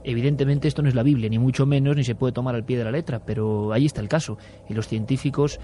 Evidentemente 0.04 0.68
esto 0.68 0.80
no 0.80 0.88
es 0.88 0.94
la 0.94 1.02
Biblia, 1.02 1.28
ni 1.28 1.38
mucho 1.38 1.66
menos, 1.66 1.96
ni 1.96 2.04
se 2.04 2.14
puede 2.14 2.32
tomar 2.32 2.54
al 2.54 2.64
pie 2.64 2.78
de 2.78 2.84
la 2.84 2.92
letra, 2.92 3.20
pero 3.24 3.72
ahí 3.72 3.86
está 3.86 4.00
el 4.00 4.08
caso. 4.08 4.38
Y 4.68 4.74
los 4.74 4.86
científicos 4.86 5.58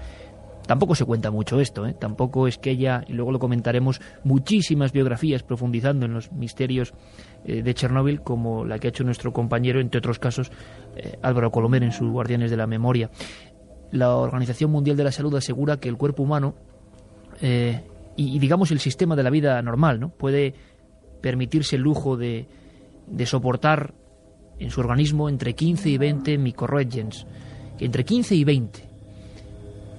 Tampoco 0.67 0.95
se 0.95 1.05
cuenta 1.05 1.31
mucho 1.31 1.59
esto, 1.59 1.85
¿eh? 1.85 1.95
tampoco 1.97 2.47
es 2.47 2.57
que 2.57 2.71
haya, 2.71 3.03
y 3.07 3.13
luego 3.13 3.31
lo 3.31 3.39
comentaremos, 3.39 4.01
muchísimas 4.23 4.91
biografías 4.91 5.43
profundizando 5.43 6.05
en 6.05 6.13
los 6.13 6.31
misterios 6.31 6.93
eh, 7.45 7.61
de 7.61 7.73
Chernóbil, 7.73 8.21
como 8.21 8.65
la 8.65 8.79
que 8.79 8.87
ha 8.87 8.89
hecho 8.89 9.03
nuestro 9.03 9.31
compañero, 9.31 9.79
entre 9.79 9.99
otros 9.99 10.17
casos, 10.17 10.51
eh, 10.95 11.17
Álvaro 11.21 11.51
Colomer 11.51 11.83
en 11.83 11.91
sus 11.91 12.09
Guardianes 12.09 12.51
de 12.51 12.57
la 12.57 12.67
Memoria. 12.67 13.09
la 13.91 14.15
Organización 14.15 14.71
Mundial 14.71 14.97
de 14.97 15.03
la 15.03 15.11
Salud 15.11 15.35
asegura 15.35 15.77
que 15.77 15.89
el 15.89 15.97
cuerpo 15.97 16.23
humano 16.23 16.55
y, 18.15 18.39
digamos 18.39 18.71
el 18.71 18.79
sistema 18.79 19.15
de 19.17 19.23
la 19.23 19.29
vida 19.29 19.61
normal 19.61 19.99
no 19.99 20.09
puede 20.09 20.53
permitirse 21.21 21.75
el 21.75 21.81
lujo 21.81 22.15
de, 22.15 22.47
de 23.07 23.25
soportar 23.25 23.93
en 24.57 24.71
su 24.71 24.79
organismo 24.79 25.27
entre 25.27 25.53
15 25.53 25.89
y 25.89 25.97
20 25.97 26.37
microregens, 26.37 27.27
entre 27.77 28.05
15 28.05 28.35
y 28.35 28.43
20 28.45 28.84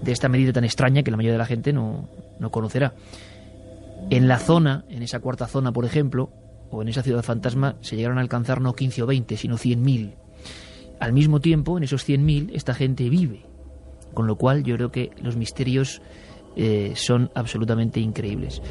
de 0.02 0.12
esta 0.12 0.28
medida 0.28 0.52
tan 0.52 0.64
extraña 0.64 1.02
que 1.02 1.10
la 1.10 1.16
mayoría 1.16 1.34
de 1.34 1.38
la 1.38 1.46
gente 1.46 1.72
no, 1.72 2.08
no 2.38 2.50
conocerá. 2.50 2.94
En 4.10 4.28
la 4.28 4.38
zona, 4.38 4.84
en 4.88 5.02
esa 5.02 5.20
cuarta 5.20 5.46
zona, 5.46 5.72
por 5.72 5.84
ejemplo, 5.84 6.30
o 6.70 6.82
en 6.82 6.88
esa 6.88 7.02
ciudad 7.02 7.22
fantasma, 7.22 7.76
se 7.80 7.96
llegaron 7.96 8.18
a 8.18 8.20
alcanzar 8.20 8.60
no 8.60 8.74
15 8.74 9.02
o 9.02 9.06
20, 9.06 9.36
sino 9.36 9.56
100.000. 9.56 10.14
Al 11.00 11.12
mismo 11.12 11.40
tiempo, 11.40 11.76
en 11.76 11.84
esos 11.84 12.08
100.000, 12.08 12.50
esta 12.54 12.74
gente 12.74 13.08
vive. 13.08 13.46
Con 14.14 14.26
lo 14.26 14.36
cual, 14.36 14.62
yo 14.64 14.76
creo 14.76 14.90
que 14.90 15.10
los 15.20 15.36
misterios 15.36 16.00
eh, 16.56 16.92
son 16.94 17.30
absolutamente 17.34 18.00
increíbles. 18.00 18.62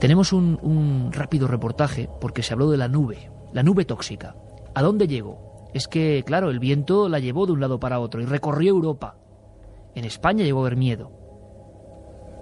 Tenemos 0.00 0.32
un, 0.32 0.58
un 0.62 1.12
rápido 1.12 1.48
reportaje 1.48 2.08
porque 2.20 2.42
se 2.42 2.52
habló 2.52 2.70
de 2.70 2.76
la 2.76 2.88
nube, 2.88 3.30
la 3.52 3.62
nube 3.62 3.84
tóxica. 3.84 4.36
¿A 4.74 4.82
dónde 4.82 5.08
llegó? 5.08 5.70
Es 5.74 5.88
que, 5.88 6.22
claro, 6.24 6.50
el 6.50 6.60
viento 6.60 7.08
la 7.08 7.18
llevó 7.18 7.46
de 7.46 7.52
un 7.52 7.60
lado 7.60 7.80
para 7.80 7.98
otro 7.98 8.20
y 8.20 8.24
recorrió 8.24 8.70
Europa. 8.70 9.16
En 9.94 10.04
España 10.04 10.44
llegó 10.44 10.60
a 10.60 10.66
haber 10.66 10.76
miedo. 10.76 11.12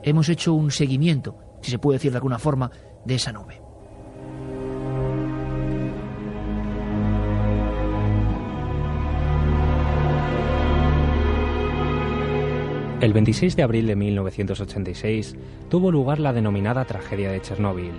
Hemos 0.03 0.28
hecho 0.28 0.55
un 0.55 0.70
seguimiento, 0.70 1.38
si 1.62 1.70
se 1.70 1.78
puede 1.78 1.97
decir 1.97 2.12
de 2.12 2.18
alguna 2.18 2.38
forma, 2.38 2.70
de 3.05 3.14
esa 3.14 3.32
nube. 3.32 3.66
El 13.01 13.12
26 13.12 13.57
de 13.57 13.62
abril 13.62 13.86
de 13.86 13.94
1986 13.94 15.36
tuvo 15.68 15.92
lugar 15.92 16.18
la 16.18 16.32
denominada 16.32 16.86
tragedia 16.86 17.30
de 17.30 17.42
Chernóbil. 17.42 17.92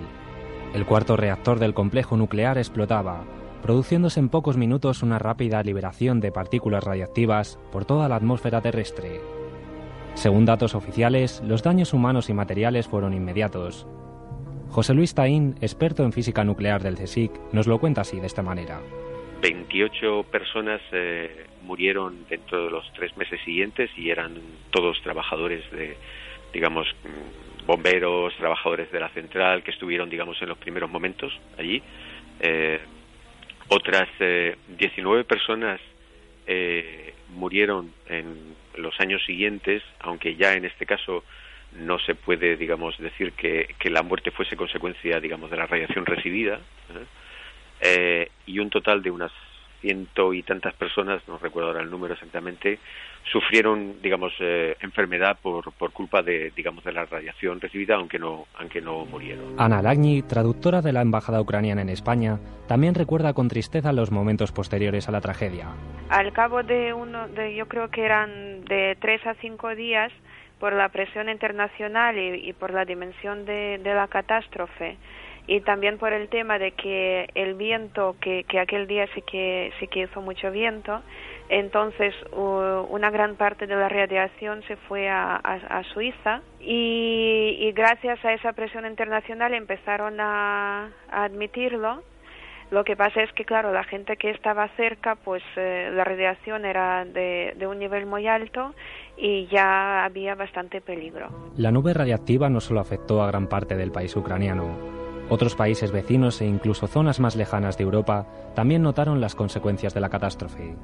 El 0.74 0.84
cuarto 0.86 1.16
reactor 1.16 1.60
del 1.60 1.72
complejo 1.72 2.16
nuclear 2.16 2.58
explotaba, 2.58 3.24
produciéndose 3.62 4.18
en 4.18 4.28
pocos 4.28 4.56
minutos 4.56 5.02
una 5.02 5.18
rápida 5.18 5.62
liberación 5.62 6.20
de 6.20 6.32
partículas 6.32 6.82
radiactivas 6.82 7.58
por 7.70 7.84
toda 7.84 8.08
la 8.08 8.16
atmósfera 8.16 8.60
terrestre. 8.60 9.37
Según 10.18 10.46
datos 10.46 10.74
oficiales, 10.74 11.40
los 11.46 11.62
daños 11.62 11.92
humanos 11.92 12.28
y 12.28 12.34
materiales 12.34 12.88
fueron 12.88 13.14
inmediatos. 13.14 13.86
José 14.68 14.92
Luis 14.92 15.14
Taín, 15.14 15.54
experto 15.60 16.02
en 16.02 16.12
física 16.12 16.42
nuclear 16.42 16.82
del 16.82 16.96
CSIC, 16.96 17.30
nos 17.52 17.68
lo 17.68 17.78
cuenta 17.78 18.00
así 18.00 18.18
de 18.18 18.26
esta 18.26 18.42
manera. 18.42 18.80
28 19.42 20.24
personas 20.24 20.80
eh, 20.90 21.46
murieron 21.62 22.26
dentro 22.28 22.64
de 22.64 22.70
los 22.72 22.92
tres 22.94 23.16
meses 23.16 23.40
siguientes 23.44 23.90
y 23.96 24.10
eran 24.10 24.34
todos 24.72 25.00
trabajadores 25.02 25.62
de, 25.70 25.96
digamos, 26.52 26.88
mm, 27.04 27.66
bomberos, 27.68 28.34
trabajadores 28.38 28.90
de 28.90 28.98
la 28.98 29.10
central 29.10 29.62
que 29.62 29.70
estuvieron, 29.70 30.10
digamos, 30.10 30.42
en 30.42 30.48
los 30.48 30.58
primeros 30.58 30.90
momentos 30.90 31.32
allí. 31.56 31.80
Eh, 32.40 32.80
otras 33.68 34.08
19 34.18 35.20
eh, 35.20 35.24
personas 35.24 35.80
eh, 36.44 37.14
murieron 37.30 37.92
en 38.08 38.54
los 38.76 38.98
años 39.00 39.24
siguientes, 39.24 39.82
aunque 40.00 40.36
ya 40.36 40.54
en 40.54 40.64
este 40.64 40.86
caso 40.86 41.24
no 41.72 41.98
se 41.98 42.14
puede, 42.14 42.56
digamos, 42.56 42.96
decir 42.98 43.32
que, 43.32 43.74
que 43.78 43.90
la 43.90 44.02
muerte 44.02 44.30
fuese 44.30 44.56
consecuencia, 44.56 45.20
digamos, 45.20 45.50
de 45.50 45.56
la 45.56 45.66
radiación 45.66 46.06
recibida. 46.06 46.60
y 48.46 48.58
un 48.58 48.70
total 48.70 49.02
de 49.02 49.10
unas 49.10 49.32
ciento 49.80 50.32
y 50.32 50.42
tantas 50.42 50.74
personas, 50.74 51.22
no 51.28 51.38
recuerdo 51.38 51.68
ahora 51.68 51.82
el 51.82 51.90
número 51.90 52.14
exactamente, 52.14 52.78
sufrieron, 53.30 54.00
digamos, 54.02 54.32
eh, 54.40 54.76
enfermedad 54.80 55.38
por, 55.42 55.72
por 55.72 55.92
culpa 55.92 56.22
de, 56.22 56.52
digamos, 56.56 56.84
de 56.84 56.92
la 56.92 57.04
radiación 57.04 57.60
recibida, 57.60 57.96
aunque 57.96 58.18
no, 58.18 58.46
aunque 58.58 58.80
no 58.80 59.04
murieron. 59.04 59.54
Ana 59.58 59.82
Lagni, 59.82 60.22
traductora 60.22 60.80
de 60.80 60.92
la 60.92 61.02
embajada 61.02 61.40
ucraniana 61.40 61.82
en 61.82 61.88
España, 61.88 62.38
también 62.66 62.94
recuerda 62.94 63.34
con 63.34 63.48
tristeza 63.48 63.92
los 63.92 64.10
momentos 64.10 64.52
posteriores 64.52 65.08
a 65.08 65.12
la 65.12 65.20
tragedia. 65.20 65.68
Al 66.08 66.32
cabo 66.32 66.62
de 66.62 66.92
uno, 66.92 67.28
de, 67.28 67.54
yo 67.54 67.66
creo 67.68 67.90
que 67.90 68.04
eran 68.04 68.64
de 68.64 68.96
tres 69.00 69.26
a 69.26 69.34
cinco 69.34 69.74
días, 69.74 70.12
por 70.58 70.72
la 70.72 70.88
presión 70.88 71.28
internacional 71.28 72.18
y, 72.18 72.48
y 72.48 72.52
por 72.52 72.72
la 72.72 72.84
dimensión 72.84 73.44
de, 73.44 73.78
de 73.78 73.94
la 73.94 74.08
catástrofe, 74.08 74.96
y 75.48 75.62
también 75.62 75.96
por 75.96 76.12
el 76.12 76.28
tema 76.28 76.58
de 76.58 76.72
que 76.72 77.26
el 77.34 77.54
viento, 77.54 78.16
que, 78.20 78.44
que 78.44 78.60
aquel 78.60 78.86
día 78.86 79.06
sí 79.14 79.22
que, 79.22 79.72
sí 79.80 79.88
que 79.88 80.00
hizo 80.00 80.20
mucho 80.20 80.50
viento, 80.50 81.00
entonces 81.48 82.14
una 82.34 83.10
gran 83.10 83.36
parte 83.36 83.66
de 83.66 83.74
la 83.74 83.88
radiación 83.88 84.62
se 84.64 84.76
fue 84.76 85.08
a, 85.08 85.82
Suiza 85.94 86.42
y, 86.60 87.72
gracias 87.74 88.22
a 88.26 88.34
esa 88.34 88.52
presión 88.52 88.84
internacional 88.84 89.54
empezaron 89.54 90.20
a, 90.20 90.90
a, 91.10 91.24
admitirlo. 91.24 92.02
Lo 92.70 92.84
que 92.84 92.96
pasa 92.96 93.22
es 93.22 93.32
que, 93.32 93.46
claro, 93.46 93.72
la 93.72 93.84
gente 93.84 94.18
que 94.18 94.28
estaba 94.28 94.68
cerca, 94.76 95.14
pues 95.14 95.42
eh, 95.56 95.90
la 95.94 96.04
radiación 96.04 96.66
era 96.66 97.06
de, 97.06 97.54
de 97.56 97.66
un 97.66 97.78
nivel 97.78 98.04
muy 98.04 98.26
alto 98.26 98.74
y 99.16 99.46
ya 99.46 100.04
había 100.04 100.34
bastante 100.34 100.82
peligro. 100.82 101.28
La 101.56 101.70
nube 101.70 101.94
radiactiva 101.94 102.50
no 102.50 102.60
solo 102.60 102.80
afectó 102.80 103.22
a 103.22 103.28
gran 103.28 103.46
parte 103.46 103.74
del 103.74 103.90
país 103.90 104.14
ucraniano, 104.14 104.97
otros 105.28 105.54
países 105.54 105.92
vecinos 105.92 106.40
e 106.40 106.46
incluso 106.46 106.86
zonas 106.86 107.20
más 107.20 107.36
lejanas 107.36 107.76
de 107.78 107.84
Europa 107.84 108.26
también 108.54 108.82
notaron 108.82 109.20
las 109.20 109.34
consecuencias 109.34 109.94
de 109.94 110.00
la 110.00 110.08
catástrofe. 110.08 110.74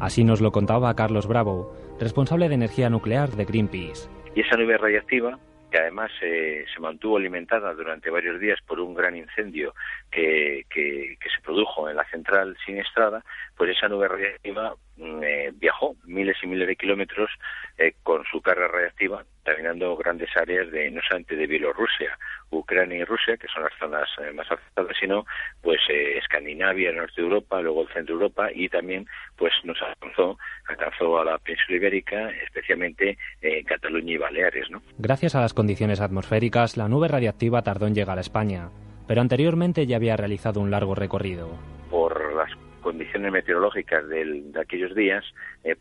Así 0.00 0.24
nos 0.24 0.40
lo 0.40 0.52
contaba 0.52 0.94
Carlos 0.94 1.26
Bravo, 1.26 1.74
responsable 2.00 2.48
de 2.48 2.56
energía 2.56 2.90
nuclear 2.90 3.30
de 3.30 3.44
Greenpeace. 3.44 4.08
Y 4.34 4.40
esa 4.40 4.56
nube 4.56 4.76
radiactiva, 4.76 5.38
que 5.70 5.78
además 5.78 6.10
eh, 6.22 6.64
se 6.72 6.80
mantuvo 6.80 7.16
alimentada 7.16 7.72
durante 7.74 8.10
varios 8.10 8.40
días 8.40 8.58
por 8.66 8.80
un 8.80 8.94
gran 8.94 9.16
incendio 9.16 9.74
que, 10.10 10.64
que, 10.70 11.16
se 11.22 11.42
produjo 11.42 11.88
en 11.88 11.96
la 11.96 12.04
central 12.04 12.56
siniestrada, 12.64 13.24
pues 13.56 13.76
esa 13.76 13.88
nube 13.88 14.08
radiactiva 14.08 14.74
mm, 14.96 15.22
eh, 15.22 15.52
viajó 15.54 15.96
miles 16.04 16.36
y 16.42 16.46
miles 16.46 16.68
de 16.68 16.76
kilómetros 16.76 17.30
eh, 17.78 17.94
con 18.02 18.24
su 18.30 18.40
carga 18.40 18.68
radiactiva, 18.68 19.24
terminando 19.44 19.96
grandes 19.96 20.30
áreas 20.36 20.70
de 20.70 20.90
no 20.90 21.00
solamente 21.02 21.36
de 21.36 21.46
Bielorrusia, 21.46 22.18
Ucrania 22.50 22.98
y 22.98 23.04
Rusia, 23.04 23.36
que 23.36 23.48
son 23.48 23.62
las 23.62 23.72
zonas 23.78 24.08
eh, 24.18 24.32
más 24.32 24.50
afectadas, 24.50 24.96
sino 24.98 25.26
pues 25.62 25.80
eh, 25.88 26.18
Escandinavia, 26.18 26.90
el 26.90 26.96
norte 26.96 27.14
de 27.16 27.22
Europa, 27.22 27.60
luego 27.60 27.82
el 27.82 27.88
centro 27.88 28.16
de 28.16 28.22
Europa 28.22 28.48
y 28.54 28.68
también 28.68 29.06
pues 29.36 29.52
nos 29.64 29.80
alcanzó, 29.82 30.38
alcanzó 30.68 31.18
a 31.18 31.24
la 31.24 31.38
península 31.38 31.76
ibérica, 31.76 32.30
especialmente 32.44 33.18
eh, 33.42 33.64
Cataluña 33.64 34.12
y 34.12 34.16
Baleares, 34.16 34.70
¿no? 34.70 34.82
Gracias 34.98 35.34
a 35.34 35.40
las 35.40 35.54
condiciones 35.54 36.00
atmosféricas, 36.00 36.76
la 36.76 36.88
nube 36.88 37.08
radiactiva 37.08 37.62
tardó 37.62 37.86
en 37.86 37.94
llegar 37.94 38.18
a 38.18 38.22
España, 38.22 38.70
pero 39.06 39.20
anteriormente 39.20 39.86
ya 39.86 39.96
había 39.96 40.16
realizado 40.16 40.60
un 40.60 40.70
largo 40.70 40.94
recorrido. 40.94 41.50
Por 41.90 42.34
las 42.34 42.50
condiciones 42.94 43.32
meteorológicas 43.32 44.08
de 44.08 44.52
aquellos 44.60 44.94
días, 44.94 45.24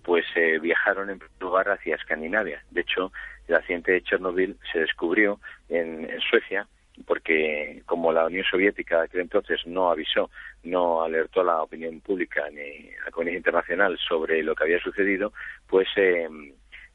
pues 0.01 0.25
viajaron 0.61 1.11
en 1.11 1.19
lugar 1.39 1.69
hacia 1.69 1.95
Escandinavia. 1.95 2.63
De 2.71 2.81
hecho, 2.81 3.11
el 3.47 3.55
accidente 3.55 3.91
de 3.91 4.01
Chernobyl 4.01 4.57
se 4.71 4.79
descubrió 4.79 5.39
en, 5.69 6.07
Suecia 6.29 6.67
porque 7.05 7.81
como 7.85 8.11
la 8.11 8.25
Unión 8.25 8.45
Soviética 8.49 9.01
aquel 9.01 9.21
entonces 9.21 9.65
no 9.65 9.89
avisó, 9.89 10.29
no 10.63 11.01
alertó 11.01 11.41
a 11.41 11.45
la 11.45 11.63
opinión 11.63 11.99
pública 12.01 12.43
ni 12.51 12.89
a 13.01 13.05
la 13.05 13.11
comunidad 13.11 13.37
internacional 13.37 13.97
sobre 13.97 14.43
lo 14.43 14.53
que 14.53 14.63
había 14.63 14.79
sucedido, 14.79 15.33
pues 15.67 15.87
eh, 15.95 16.27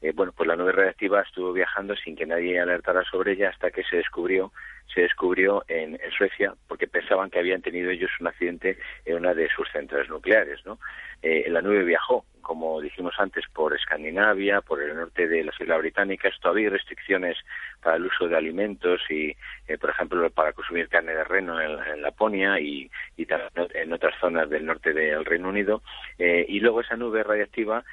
eh, 0.01 0.13
bueno, 0.15 0.31
pues 0.35 0.47
la 0.47 0.55
nube 0.55 0.71
radiactiva 0.71 1.21
estuvo 1.21 1.51
viajando 1.51 1.95
sin 1.97 2.15
que 2.15 2.25
nadie 2.25 2.59
alertara 2.59 3.03
sobre 3.03 3.33
ella 3.33 3.49
hasta 3.49 3.71
que 3.71 3.83
se 3.83 3.97
descubrió 3.97 4.53
se 4.93 5.01
descubrió 5.01 5.63
en, 5.67 5.99
Suecia 6.17 6.53
porque 6.67 6.87
pensaban 6.87 7.29
que 7.29 7.39
habían 7.39 7.61
tenido 7.61 7.91
ellos 7.91 8.11
un 8.19 8.27
accidente 8.27 8.77
en 9.05 9.17
una 9.17 9.33
de 9.33 9.47
sus 9.49 9.69
centrales 9.71 10.09
nucleares, 10.09 10.65
¿no? 10.65 10.79
Eh, 11.21 11.45
la 11.49 11.61
nube 11.61 11.83
viajó 11.83 12.25
como 12.41 12.81
dijimos 12.81 13.13
antes, 13.19 13.45
por 13.53 13.75
Escandinavia, 13.75 14.61
por 14.61 14.81
el 14.81 14.95
norte 14.95 15.27
de 15.27 15.43
las 15.43 15.61
Islas 15.61 15.77
Británicas. 15.77 16.33
Todavía 16.41 16.65
hay 16.65 16.73
restricciones 16.73 17.37
para 17.79 17.97
el 17.97 18.07
uso 18.07 18.27
de 18.27 18.35
alimentos 18.35 19.01
y, 19.07 19.35
eh, 19.67 19.77
por 19.79 19.91
ejemplo, 19.91 20.27
para 20.31 20.53
consumir 20.53 20.89
carne 20.89 21.13
de 21.13 21.23
reno 21.25 21.61
en, 21.61 22.01
Laponia 22.01 22.59
y, 22.59 22.89
en 23.17 23.93
otras 23.93 24.15
zonas 24.19 24.49
del 24.49 24.65
norte 24.65 24.93
del 24.93 25.25
Reino 25.25 25.49
Unido. 25.49 25.83
Eh, 26.17 26.43
y 26.49 26.59
luego 26.59 26.81
esa 26.81 26.95
nube 26.95 27.21
radiactiva, 27.21 27.83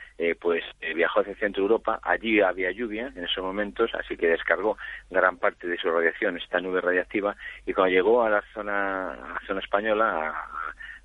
pues 0.40 0.64
viajó 0.94 1.20
hacia 1.20 1.35
Centro 1.35 1.62
Europa. 1.62 2.01
Allí 2.02 2.40
había 2.40 2.70
lluvia 2.70 3.12
en 3.14 3.24
esos 3.24 3.44
momentos, 3.44 3.90
así 3.94 4.16
que 4.16 4.28
descargó 4.28 4.78
gran 5.10 5.36
parte 5.36 5.66
de 5.66 5.77
su 5.77 5.90
radiación 5.90 6.39
esta 6.39 6.60
nube 6.60 6.81
radiactiva. 6.86 7.36
Y 7.66 7.72
cuando 7.72 7.94
llegó 7.94 8.22
a 8.22 8.30
la 8.30 8.42
zona, 8.54 9.12
a 9.12 9.16
la 9.34 9.40
zona 9.46 9.60
española, 9.60 10.34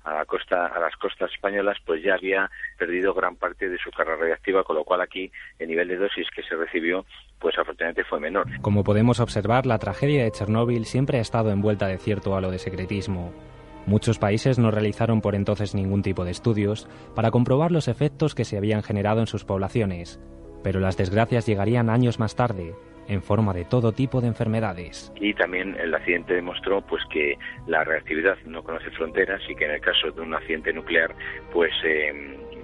a, 0.04 0.10
a, 0.10 0.14
la 0.14 0.24
costa, 0.24 0.66
a 0.66 0.80
las 0.80 0.94
costas 0.96 1.30
españolas, 1.32 1.76
pues 1.84 2.02
ya 2.02 2.14
había 2.14 2.50
perdido 2.78 3.14
gran 3.14 3.36
parte 3.36 3.68
de 3.68 3.78
su 3.78 3.90
carga 3.90 4.16
radiactiva, 4.16 4.64
con 4.64 4.76
lo 4.76 4.84
cual 4.84 5.00
aquí 5.00 5.30
el 5.58 5.68
nivel 5.68 5.88
de 5.88 5.96
dosis 5.96 6.26
que 6.34 6.42
se 6.42 6.56
recibió, 6.56 7.04
pues 7.38 7.56
afortunadamente 7.58 8.04
fue 8.04 8.20
menor. 8.20 8.46
Como 8.60 8.84
podemos 8.84 9.20
observar, 9.20 9.66
la 9.66 9.78
tragedia 9.78 10.24
de 10.24 10.30
Chernóbil 10.30 10.84
siempre 10.84 11.18
ha 11.18 11.22
estado 11.22 11.50
envuelta 11.50 11.86
de 11.86 11.98
cierto 11.98 12.34
halo 12.34 12.50
de 12.50 12.58
secretismo. 12.58 13.32
Muchos 13.86 14.18
países 14.18 14.58
no 14.58 14.70
realizaron 14.70 15.20
por 15.20 15.34
entonces 15.34 15.74
ningún 15.74 16.02
tipo 16.02 16.24
de 16.24 16.30
estudios 16.30 16.88
para 17.16 17.32
comprobar 17.32 17.72
los 17.72 17.88
efectos 17.88 18.34
que 18.34 18.44
se 18.44 18.56
habían 18.56 18.82
generado 18.82 19.20
en 19.20 19.26
sus 19.26 19.44
poblaciones, 19.44 20.20
pero 20.62 20.78
las 20.78 20.96
desgracias 20.96 21.46
llegarían 21.46 21.90
años 21.90 22.20
más 22.20 22.36
tarde, 22.36 22.74
en 23.08 23.22
forma 23.22 23.52
de 23.52 23.64
todo 23.64 23.92
tipo 23.92 24.20
de 24.20 24.28
enfermedades. 24.28 25.12
Y 25.16 25.34
también 25.34 25.76
el 25.78 25.94
accidente 25.94 26.34
demostró 26.34 26.80
pues 26.82 27.02
que 27.10 27.38
la 27.66 27.84
reactividad 27.84 28.36
no 28.46 28.62
conoce 28.62 28.90
fronteras 28.90 29.40
y 29.48 29.54
que 29.54 29.64
en 29.64 29.72
el 29.72 29.80
caso 29.80 30.10
de 30.10 30.20
un 30.20 30.34
accidente 30.34 30.72
nuclear 30.72 31.14
pues 31.52 31.72
eh, 31.84 32.12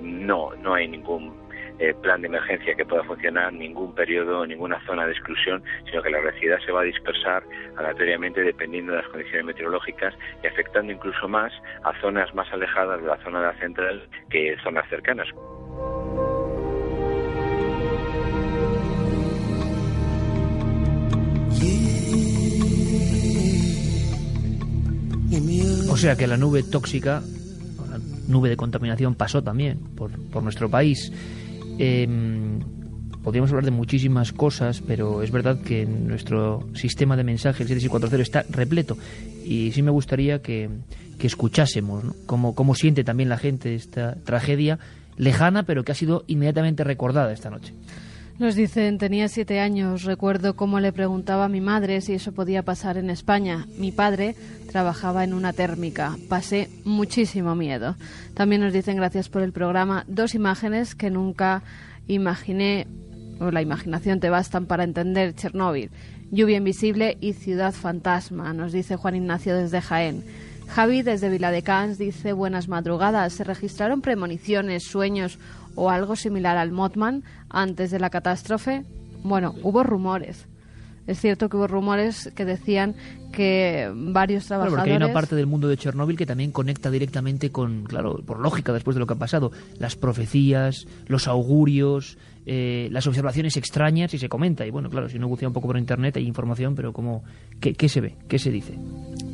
no 0.01 0.55
no 0.57 0.75
hay 0.75 0.89
ningún 0.89 1.49
eh, 1.81 1.95
plan 1.95 2.21
de 2.21 2.27
emergencia 2.27 2.75
que 2.75 2.85
pueda 2.85 3.05
funcionar, 3.05 3.53
ningún 3.53 3.95
periodo, 3.95 4.45
ninguna 4.45 4.85
zona 4.85 5.07
de 5.07 5.13
exclusión, 5.13 5.63
sino 5.89 6.03
que 6.03 6.11
la 6.11 6.21
reactividad 6.21 6.59
se 6.67 6.73
va 6.73 6.81
a 6.81 6.85
dispersar 6.85 7.45
aleatoriamente 7.77 8.43
dependiendo 8.43 8.93
de 8.93 8.99
las 8.99 9.09
condiciones 9.09 9.45
meteorológicas 9.45 10.13
y 10.43 10.49
afectando 10.49 10.93
incluso 10.93 11.29
más 11.29 11.53
a 11.85 11.93
zonas 12.01 12.35
más 12.35 12.53
alejadas 12.53 13.01
de 13.01 13.07
la 13.07 13.23
zona 13.23 13.41
de 13.41 13.47
la 13.47 13.61
central 13.61 14.09
que 14.29 14.57
zonas 14.65 14.89
cercanas. 14.89 15.29
Sea 25.99 26.17
que 26.17 26.27
la 26.27 26.37
nube 26.37 26.63
tóxica, 26.63 27.23
la 27.91 27.99
nube 28.29 28.49
de 28.49 28.57
contaminación 28.57 29.15
pasó 29.15 29.43
también 29.43 29.79
por, 29.97 30.11
por 30.31 30.43
nuestro 30.43 30.71
país. 30.71 31.13
Eh, 31.79 32.09
podríamos 33.23 33.51
hablar 33.51 33.65
de 33.65 33.71
muchísimas 33.71 34.33
cosas, 34.33 34.81
pero 34.81 35.23
es 35.23 35.31
verdad 35.31 35.61
que 35.61 35.85
nuestro 35.85 36.67
sistema 36.75 37.17
de 37.17 37.25
mensajes, 37.25 37.61
el 37.61 37.79
7640, 37.81 38.23
está 38.23 38.57
repleto. 38.57 38.97
Y 39.45 39.73
sí 39.73 39.83
me 39.83 39.91
gustaría 39.91 40.41
que, 40.41 40.71
que 41.19 41.27
escuchásemos 41.27 42.05
¿no? 42.05 42.15
cómo, 42.27 42.55
cómo 42.55 42.75
siente 42.75 43.05
también 43.05 43.29
la 43.29 43.37
gente 43.37 43.75
esta 43.75 44.15
tragedia 44.25 44.79
lejana, 45.17 45.65
pero 45.65 45.85
que 45.85 45.93
ha 45.93 45.95
sido 45.95 46.25
inmediatamente 46.27 46.85
recordada 46.85 47.33
esta 47.33 47.51
noche. 47.51 47.75
Nos 48.39 48.55
dicen, 48.55 48.99
tenía 48.99 49.27
siete 49.27 49.59
años, 49.59 50.05
recuerdo 50.05 50.55
cómo 50.55 50.79
le 50.79 50.93
preguntaba 50.93 51.47
a 51.47 51.49
mi 51.49 51.61
madre 51.61 52.01
si 52.01 52.15
eso 52.15 52.31
podía 52.31 52.63
pasar 52.63 52.97
en 52.97 53.11
España. 53.11 53.67
Mi 53.77 53.91
padre 53.91 54.37
trabajaba 54.71 55.25
en 55.25 55.35
una 55.35 55.53
térmica, 55.53 56.17
pasé 56.29 56.71
muchísimo 56.85 57.57
miedo. 57.57 57.97
También 58.35 58.61
nos 58.63 58.73
dicen, 58.73 58.97
gracias 58.97 59.29
por 59.29 59.43
el 59.43 59.51
programa, 59.51 60.05
dos 60.07 60.37
imágenes 60.37 60.95
que 60.95 61.11
nunca 61.11 61.65
imaginé, 62.07 62.87
o 63.41 63.51
la 63.51 63.61
imaginación 63.61 64.21
te 64.21 64.31
bastan 64.31 64.67
para 64.67 64.85
entender 64.85 65.35
Chernóbil. 65.35 65.91
Lluvia 66.31 66.59
invisible 66.59 67.19
y 67.21 67.33
ciudad 67.33 67.73
fantasma, 67.73 68.53
nos 68.53 68.71
dice 68.71 68.95
Juan 68.95 69.17
Ignacio 69.17 69.57
desde 69.57 69.81
Jaén. 69.81 70.23
Javi 70.69 71.03
desde 71.03 71.31
Viladecans 71.31 71.99
dice 71.99 72.35
buenas 72.35 72.69
madrugadas. 72.69 73.33
¿Se 73.33 73.43
registraron 73.43 74.03
premoniciones, 74.03 74.85
sueños 74.85 75.39
o 75.79 75.91
algo 75.91 76.17
similar 76.17 76.57
al 76.57 76.73
Mothman 76.73 77.23
antes 77.49 77.91
de 77.91 78.01
la 78.01 78.11
catástrofe? 78.11 78.85
Bueno, 79.23 79.55
hubo 79.63 79.85
rumores. 79.85 80.47
Es 81.07 81.21
cierto 81.21 81.49
que 81.49 81.57
hubo 81.57 81.67
rumores 81.67 82.31
que 82.35 82.45
decían 82.45 82.95
que 83.33 83.91
varios 83.95 84.45
trabajadores... 84.45 84.75
Claro, 84.75 84.85
porque 84.85 84.91
hay 84.91 85.11
una 85.11 85.15
parte 85.15 85.37
del 85.37 85.47
mundo 85.47 85.69
de 85.69 85.79
Chernóbil 85.79 86.19
que 86.19 86.27
también 86.27 86.53
conecta 86.53 86.91
directamente 86.91 87.51
con, 87.51 87.85
claro, 87.85 88.21
por 88.27 88.41
lógica, 88.41 88.75
después 88.75 88.95
de 88.95 89.01
lo 89.01 89.07
que 89.07 89.15
ha 89.15 89.19
pasado, 89.19 89.51
las 89.79 89.97
profecías, 89.97 90.87
los 91.07 91.27
augurios, 91.27 92.19
eh, 92.51 92.89
las 92.91 93.07
observaciones 93.07 93.59
extrañas 93.59 94.15
y 94.15 94.19
se 94.19 94.31
comenta. 94.31 94.67
Y 94.67 94.71
bueno, 94.71 94.89
claro, 94.89 95.11
si 95.11 95.19
uno 95.19 95.29
bucea 95.29 95.49
un 95.49 95.53
poco 95.53 95.67
por 95.67 95.77
internet 95.77 96.17
hay 96.17 96.27
información, 96.27 96.75
pero 96.75 96.95
¿cómo, 96.95 97.23
qué, 97.61 97.75
¿qué 97.75 97.91
se 97.91 98.01
ve? 98.01 98.17
¿Qué 98.27 98.39
se 98.39 98.51
dice? 98.51 98.79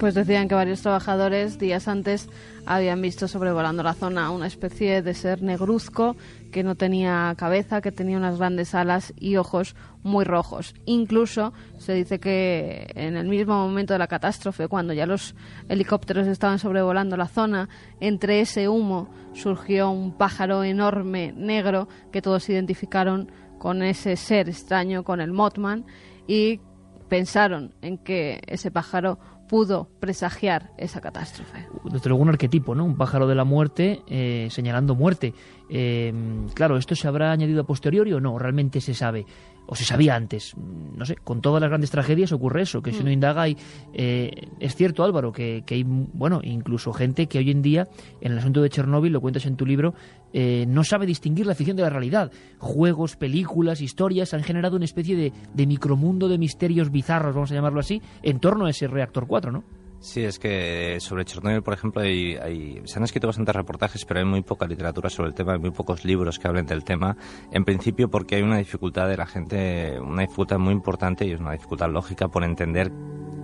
Pues 0.01 0.15
decían 0.15 0.49
que 0.49 0.57
varios 0.57 0.83
trabajadores 0.83 1.61
días 1.61 1.87
antes 1.87 2.29
habían 2.67 3.01
visto 3.01 3.29
sobrevolando 3.29 3.85
la 3.85 3.95
zona 3.95 4.31
una 4.31 4.49
especie 4.49 5.01
de 5.01 5.15
ser 5.15 5.43
negruzco 5.43 6.17
que 6.55 6.63
no 6.63 6.77
tenía 6.77 7.35
cabeza, 7.37 7.81
que 7.81 7.91
tenía 7.91 8.17
unas 8.17 8.39
grandes 8.39 8.77
alas 8.77 9.13
y 9.19 9.35
ojos 9.35 9.75
muy 10.05 10.25
rojos. 10.25 10.73
Incluso 10.85 11.53
se 11.79 11.95
dice 11.95 12.21
que 12.21 12.87
en 12.95 13.17
el 13.17 13.27
mismo 13.27 13.55
momento 13.55 13.93
de 13.93 13.99
la 13.99 14.07
catástrofe, 14.07 14.69
cuando 14.69 14.93
ya 14.93 15.05
los 15.05 15.35
helicópteros 15.69 16.29
estaban 16.29 16.61
sobrevolando 16.61 17.17
la 17.17 17.27
zona, 17.27 17.69
entre 17.99 18.41
ese 18.41 18.69
humo 18.69 19.13
surgió 19.33 19.91
un 19.91 20.17
pájaro 20.17 20.63
enorme 20.63 21.35
negro 21.37 21.89
que 22.13 22.23
todos 22.23 22.49
identificaron 22.49 23.33
con 23.59 23.83
ese 23.83 24.15
ser 24.15 24.49
extraño, 24.49 25.03
con 25.03 25.21
el 25.21 25.33
Mothman, 25.33 25.85
y 26.29 26.61
pensaron 27.09 27.75
en 27.83 27.99
que 27.99 28.43
ese 28.47 28.71
pájaro 28.71 29.19
pudo 29.55 29.87
presagiar 30.01 30.73
esa 30.79 31.01
catástrofe. 31.01 31.69
Desde 31.85 32.09
luego 32.09 32.25
un 32.25 32.29
arquetipo, 32.29 32.75
¿no? 32.75 32.85
Un 32.85 32.97
pájaro 32.97 33.29
de 33.29 33.37
la 33.37 33.45
muerte 33.45 34.03
eh, 34.09 34.49
señalando 34.51 34.97
muerte. 34.97 35.33
Eh, 35.71 36.13
claro, 36.55 36.77
¿esto 36.77 36.97
se 36.97 37.07
habrá 37.07 37.31
añadido 37.31 37.61
a 37.61 37.65
posteriori 37.65 38.13
o 38.15 38.19
no? 38.19 38.37
¿Realmente 38.37 38.81
se 38.81 38.95
sabe? 38.95 39.27
¿O 39.67 39.75
se 39.75 39.85
sabía 39.85 40.15
antes? 40.15 40.55
No 40.57 41.07
sé, 41.07 41.17
con 41.17 41.41
todas 41.41 41.61
las 41.61 41.71
grandes 41.71 41.91
tragedias 41.91 42.33
ocurre 42.33 42.63
eso, 42.63 42.83
que 42.83 42.93
si 42.93 43.01
uno 43.01 43.11
indaga 43.11 43.43
hay... 43.43 43.57
Eh, 43.95 44.31
es 44.61 44.77
cierto, 44.77 45.05
Álvaro, 45.05 45.33
que, 45.33 45.63
que, 45.65 45.77
hay, 45.77 45.85
bueno, 45.85 46.41
incluso 46.43 46.93
gente 46.93 47.27
que 47.27 47.39
hoy 47.39 47.51
en 47.51 47.63
día, 47.63 47.89
en 48.21 48.33
el 48.33 48.39
asunto 48.39 48.61
de 48.61 48.69
Chernóbil, 48.69 49.13
lo 49.13 49.21
cuentas 49.21 49.47
en 49.47 49.57
tu 49.57 49.65
libro, 49.65 49.95
eh, 50.33 50.67
no 50.69 50.85
sabe 50.85 51.07
distinguir 51.07 51.47
la 51.47 51.55
ficción 51.55 51.77
de 51.77 51.83
la 51.83 51.91
realidad. 51.91 52.31
Juegos, 52.59 53.17
películas, 53.17 53.81
historias 53.81 54.35
han 54.35 54.43
generado 54.43 54.77
una 54.77 54.85
especie 54.85 55.17
de, 55.17 55.33
de 55.55 55.67
micromundo 55.67 56.29
de 56.29 56.39
misterios 56.39 56.91
bizarros, 56.91 57.35
vamos 57.35 57.51
a 57.51 57.55
llamarlo 57.55 57.81
así, 57.81 58.03
en 58.23 58.41
torno 58.41 58.67
a 58.67 58.71
ese 58.71 58.87
reactor 58.87 59.27
4, 59.27 59.51
¿no? 59.51 59.65
Sí, 60.05 60.23
es 60.23 60.39
que 60.39 60.99
sobre 61.01 61.25
Chernobyl, 61.25 61.63
por 61.63 61.73
ejemplo, 61.73 62.03
hay, 62.03 62.37
hay, 62.37 62.83
se 62.85 62.99
han 62.99 63.05
escrito 63.05 63.27
bastantes 63.27 63.57
reportajes, 63.57 64.05
pero 64.05 64.21
hay 64.21 64.27
muy 64.27 64.43
poca 64.43 64.67
literatura 64.67 65.09
sobre 65.09 65.31
el 65.31 65.35
tema, 65.35 65.55
hay 65.55 65.59
muy 65.59 65.71
pocos 65.71 66.05
libros 66.05 66.39
que 66.39 66.47
hablen 66.47 66.67
del 66.67 66.85
tema. 66.85 67.17
En 67.51 67.65
principio 67.65 68.11
porque 68.11 68.37
hay 68.37 68.43
una 68.43 68.59
dificultad 68.59 69.09
de 69.09 69.17
la 69.17 69.25
gente, 69.25 69.99
una 69.99 70.21
dificultad 70.21 70.59
muy 70.59 70.75
importante 70.75 71.25
y 71.27 71.33
es 71.33 71.41
una 71.41 71.53
dificultad 71.53 71.89
lógica 71.89 72.29
por 72.29 72.45
entender 72.45 72.93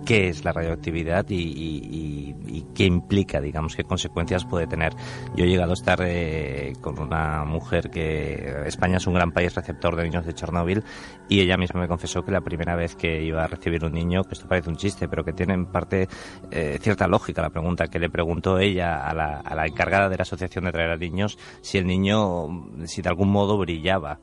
qué 0.05 0.29
es 0.29 0.43
la 0.43 0.51
radioactividad 0.51 1.29
y, 1.29 1.35
y, 1.35 2.35
y, 2.47 2.57
y, 2.57 2.65
qué 2.73 2.85
implica, 2.85 3.39
digamos, 3.39 3.75
qué 3.75 3.83
consecuencias 3.83 4.45
puede 4.45 4.67
tener. 4.67 4.93
Yo 5.35 5.45
he 5.45 5.47
llegado 5.47 5.71
a 5.71 5.73
estar 5.73 5.99
eh, 6.03 6.73
con 6.81 6.99
una 6.99 7.45
mujer 7.45 7.89
que 7.89 8.63
España 8.65 8.97
es 8.97 9.07
un 9.07 9.13
gran 9.13 9.31
país 9.31 9.53
receptor 9.55 9.95
de 9.95 10.03
niños 10.03 10.25
de 10.25 10.33
Chernóbil 10.33 10.83
y 11.29 11.39
ella 11.41 11.57
misma 11.57 11.81
me 11.81 11.87
confesó 11.87 12.23
que 12.23 12.31
la 12.31 12.41
primera 12.41 12.75
vez 12.75 12.95
que 12.95 13.23
iba 13.23 13.43
a 13.43 13.47
recibir 13.47 13.83
un 13.85 13.93
niño, 13.93 14.23
que 14.23 14.33
esto 14.33 14.47
parece 14.47 14.69
un 14.69 14.77
chiste, 14.77 15.07
pero 15.07 15.23
que 15.23 15.33
tiene 15.33 15.53
en 15.53 15.65
parte 15.65 16.07
eh, 16.51 16.77
cierta 16.81 17.07
lógica 17.07 17.41
la 17.41 17.49
pregunta 17.49 17.87
que 17.87 17.99
le 17.99 18.09
preguntó 18.09 18.59
ella 18.59 19.07
a 19.07 19.13
la, 19.13 19.39
a 19.39 19.55
la 19.55 19.65
encargada 19.65 20.09
de 20.09 20.17
la 20.17 20.23
asociación 20.23 20.65
de 20.65 20.71
traer 20.71 20.91
a 20.91 20.97
niños 20.97 21.37
si 21.61 21.77
el 21.77 21.85
niño, 21.85 22.47
si 22.85 23.01
de 23.01 23.09
algún 23.09 23.29
modo 23.29 23.57
brillaba. 23.57 24.19